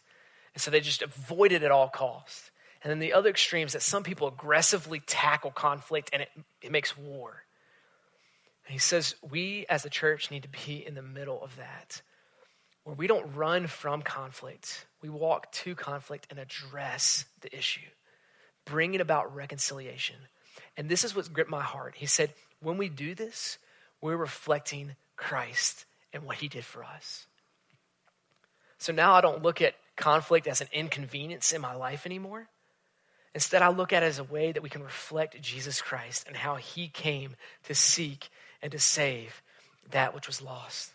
And 0.53 0.61
so 0.61 0.71
they 0.71 0.79
just 0.79 1.01
avoid 1.01 1.51
it 1.51 1.63
at 1.63 1.71
all 1.71 1.89
costs. 1.89 2.49
And 2.81 2.89
then 2.89 2.99
the 2.99 3.13
other 3.13 3.29
extreme 3.29 3.67
is 3.67 3.73
that 3.73 3.81
some 3.81 4.03
people 4.03 4.29
aggressively 4.29 5.01
tackle 5.01 5.51
conflict 5.51 6.09
and 6.13 6.21
it, 6.21 6.29
it 6.61 6.71
makes 6.71 6.97
war. 6.97 7.43
And 8.65 8.73
he 8.73 8.79
says 8.79 9.15
we 9.29 9.65
as 9.67 9.83
a 9.83 9.89
church 9.89 10.31
need 10.31 10.43
to 10.43 10.49
be 10.49 10.85
in 10.85 10.95
the 10.95 11.01
middle 11.01 11.43
of 11.43 11.57
that 11.57 12.01
where 12.87 12.95
we 12.95 13.07
don't 13.07 13.35
run 13.35 13.67
from 13.67 14.01
conflict, 14.01 14.85
we 15.01 15.09
walk 15.09 15.51
to 15.51 15.75
conflict 15.75 16.25
and 16.29 16.39
address 16.39 17.25
the 17.41 17.53
issue, 17.53 17.81
bringing 18.63 19.01
about 19.01 19.35
reconciliation. 19.35 20.15
And 20.77 20.87
this 20.87 21.03
is 21.03 21.13
what's 21.13 21.27
gripped 21.27 21.49
my 21.49 21.61
heart. 21.61 21.95
He 21.97 22.05
said, 22.05 22.31
when 22.61 22.77
we 22.77 22.87
do 22.87 23.13
this, 23.13 23.57
we're 23.99 24.15
reflecting 24.15 24.95
Christ 25.17 25.83
and 26.13 26.23
what 26.23 26.37
he 26.37 26.47
did 26.47 26.63
for 26.63 26.81
us. 26.81 27.27
So 28.77 28.93
now 28.93 29.15
I 29.15 29.19
don't 29.19 29.43
look 29.43 29.61
at 29.61 29.75
conflict 29.97 30.47
as 30.47 30.61
an 30.61 30.67
inconvenience 30.71 31.51
in 31.51 31.59
my 31.59 31.75
life 31.75 32.05
anymore. 32.05 32.47
Instead, 33.35 33.63
I 33.63 33.67
look 33.67 33.91
at 33.91 34.01
it 34.01 34.05
as 34.05 34.19
a 34.19 34.23
way 34.23 34.53
that 34.53 34.63
we 34.63 34.69
can 34.69 34.81
reflect 34.81 35.41
Jesus 35.41 35.81
Christ 35.81 36.25
and 36.25 36.37
how 36.37 36.55
he 36.55 36.87
came 36.87 37.35
to 37.65 37.75
seek 37.75 38.29
and 38.61 38.71
to 38.71 38.79
save 38.79 39.41
that 39.91 40.15
which 40.15 40.27
was 40.27 40.41
lost. 40.41 40.93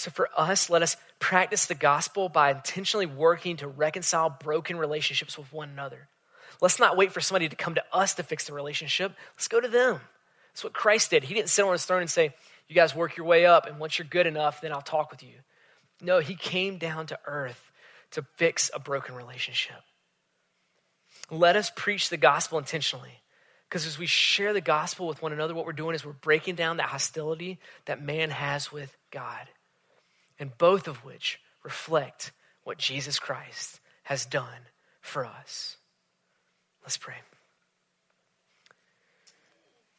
So 0.00 0.10
for 0.10 0.30
us, 0.34 0.70
let 0.70 0.80
us 0.80 0.96
practice 1.18 1.66
the 1.66 1.74
gospel 1.74 2.30
by 2.30 2.52
intentionally 2.52 3.04
working 3.04 3.58
to 3.58 3.68
reconcile 3.68 4.30
broken 4.30 4.78
relationships 4.78 5.36
with 5.36 5.52
one 5.52 5.68
another. 5.68 6.08
Let's 6.62 6.78
not 6.78 6.96
wait 6.96 7.12
for 7.12 7.20
somebody 7.20 7.50
to 7.50 7.56
come 7.56 7.74
to 7.74 7.84
us 7.92 8.14
to 8.14 8.22
fix 8.22 8.46
the 8.46 8.54
relationship. 8.54 9.12
Let's 9.34 9.48
go 9.48 9.60
to 9.60 9.68
them. 9.68 10.00
That's 10.52 10.64
what 10.64 10.72
Christ 10.72 11.10
did. 11.10 11.24
He 11.24 11.34
didn't 11.34 11.50
sit 11.50 11.66
on 11.66 11.72
his 11.72 11.84
throne 11.84 12.00
and 12.00 12.10
say, 12.10 12.34
You 12.66 12.74
guys 12.74 12.94
work 12.94 13.18
your 13.18 13.26
way 13.26 13.44
up, 13.44 13.66
and 13.66 13.78
once 13.78 13.98
you're 13.98 14.08
good 14.08 14.26
enough, 14.26 14.62
then 14.62 14.72
I'll 14.72 14.80
talk 14.80 15.10
with 15.10 15.22
you. 15.22 15.34
No, 16.00 16.20
he 16.20 16.34
came 16.34 16.78
down 16.78 17.06
to 17.08 17.18
earth 17.26 17.70
to 18.12 18.22
fix 18.36 18.70
a 18.72 18.80
broken 18.80 19.14
relationship. 19.14 19.82
Let 21.30 21.56
us 21.56 21.70
preach 21.76 22.08
the 22.08 22.16
gospel 22.16 22.56
intentionally. 22.58 23.20
Because 23.68 23.84
as 23.84 23.98
we 23.98 24.06
share 24.06 24.54
the 24.54 24.62
gospel 24.62 25.06
with 25.06 25.20
one 25.20 25.34
another, 25.34 25.54
what 25.54 25.66
we're 25.66 25.72
doing 25.74 25.94
is 25.94 26.06
we're 26.06 26.12
breaking 26.12 26.54
down 26.54 26.78
that 26.78 26.88
hostility 26.88 27.58
that 27.84 28.02
man 28.02 28.30
has 28.30 28.72
with 28.72 28.96
God 29.10 29.46
and 30.40 30.56
both 30.58 30.88
of 30.88 31.04
which 31.04 31.38
reflect 31.62 32.32
what 32.64 32.78
Jesus 32.78 33.20
Christ 33.20 33.78
has 34.04 34.24
done 34.26 34.66
for 35.00 35.24
us. 35.24 35.76
Let's 36.82 36.96
pray. 36.96 37.14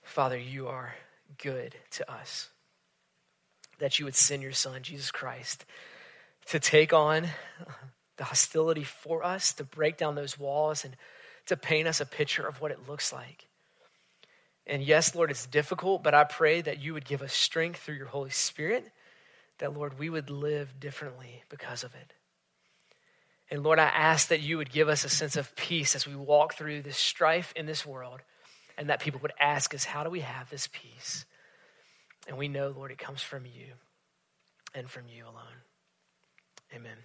Father, 0.03 0.37
you 0.37 0.67
are 0.67 0.95
good 1.41 1.75
to 1.91 2.11
us. 2.11 2.49
That 3.79 3.99
you 3.99 4.05
would 4.05 4.15
send 4.15 4.41
your 4.41 4.51
Son, 4.51 4.81
Jesus 4.81 5.11
Christ, 5.11 5.65
to 6.47 6.59
take 6.59 6.91
on 6.91 7.27
the 8.17 8.25
hostility 8.25 8.83
for 8.83 9.23
us, 9.23 9.53
to 9.53 9.63
break 9.63 9.97
down 9.97 10.15
those 10.15 10.37
walls 10.37 10.83
and 10.83 10.95
to 11.45 11.55
paint 11.55 11.87
us 11.87 12.01
a 12.01 12.05
picture 12.05 12.45
of 12.45 12.59
what 12.59 12.71
it 12.71 12.87
looks 12.87 13.13
like. 13.13 13.47
And 14.67 14.83
yes, 14.83 15.15
Lord, 15.15 15.31
it's 15.31 15.45
difficult, 15.45 16.03
but 16.03 16.13
I 16.13 16.23
pray 16.23 16.61
that 16.61 16.81
you 16.81 16.93
would 16.93 17.05
give 17.05 17.21
us 17.21 17.33
strength 17.33 17.79
through 17.79 17.95
your 17.95 18.07
Holy 18.07 18.29
Spirit, 18.29 18.91
that, 19.61 19.73
Lord, 19.73 19.97
we 19.97 20.09
would 20.09 20.29
live 20.29 20.79
differently 20.79 21.43
because 21.49 21.83
of 21.83 21.93
it. 21.95 22.13
And 23.49 23.63
Lord, 23.63 23.79
I 23.79 23.85
ask 23.85 24.29
that 24.29 24.41
you 24.41 24.57
would 24.57 24.71
give 24.71 24.89
us 24.89 25.03
a 25.03 25.09
sense 25.09 25.35
of 25.35 25.55
peace 25.55 25.95
as 25.95 26.07
we 26.07 26.15
walk 26.15 26.55
through 26.55 26.81
this 26.81 26.97
strife 26.97 27.53
in 27.55 27.65
this 27.65 27.85
world, 27.85 28.21
and 28.77 28.89
that 28.89 29.01
people 29.01 29.19
would 29.21 29.33
ask 29.39 29.73
us, 29.75 29.83
How 29.83 30.03
do 30.03 30.09
we 30.09 30.21
have 30.21 30.49
this 30.49 30.67
peace? 30.71 31.25
And 32.27 32.37
we 32.37 32.47
know, 32.47 32.73
Lord, 32.75 32.91
it 32.91 32.97
comes 32.97 33.21
from 33.21 33.45
you 33.45 33.73
and 34.73 34.89
from 34.89 35.03
you 35.09 35.25
alone. 35.25 35.61
Amen. 36.73 36.97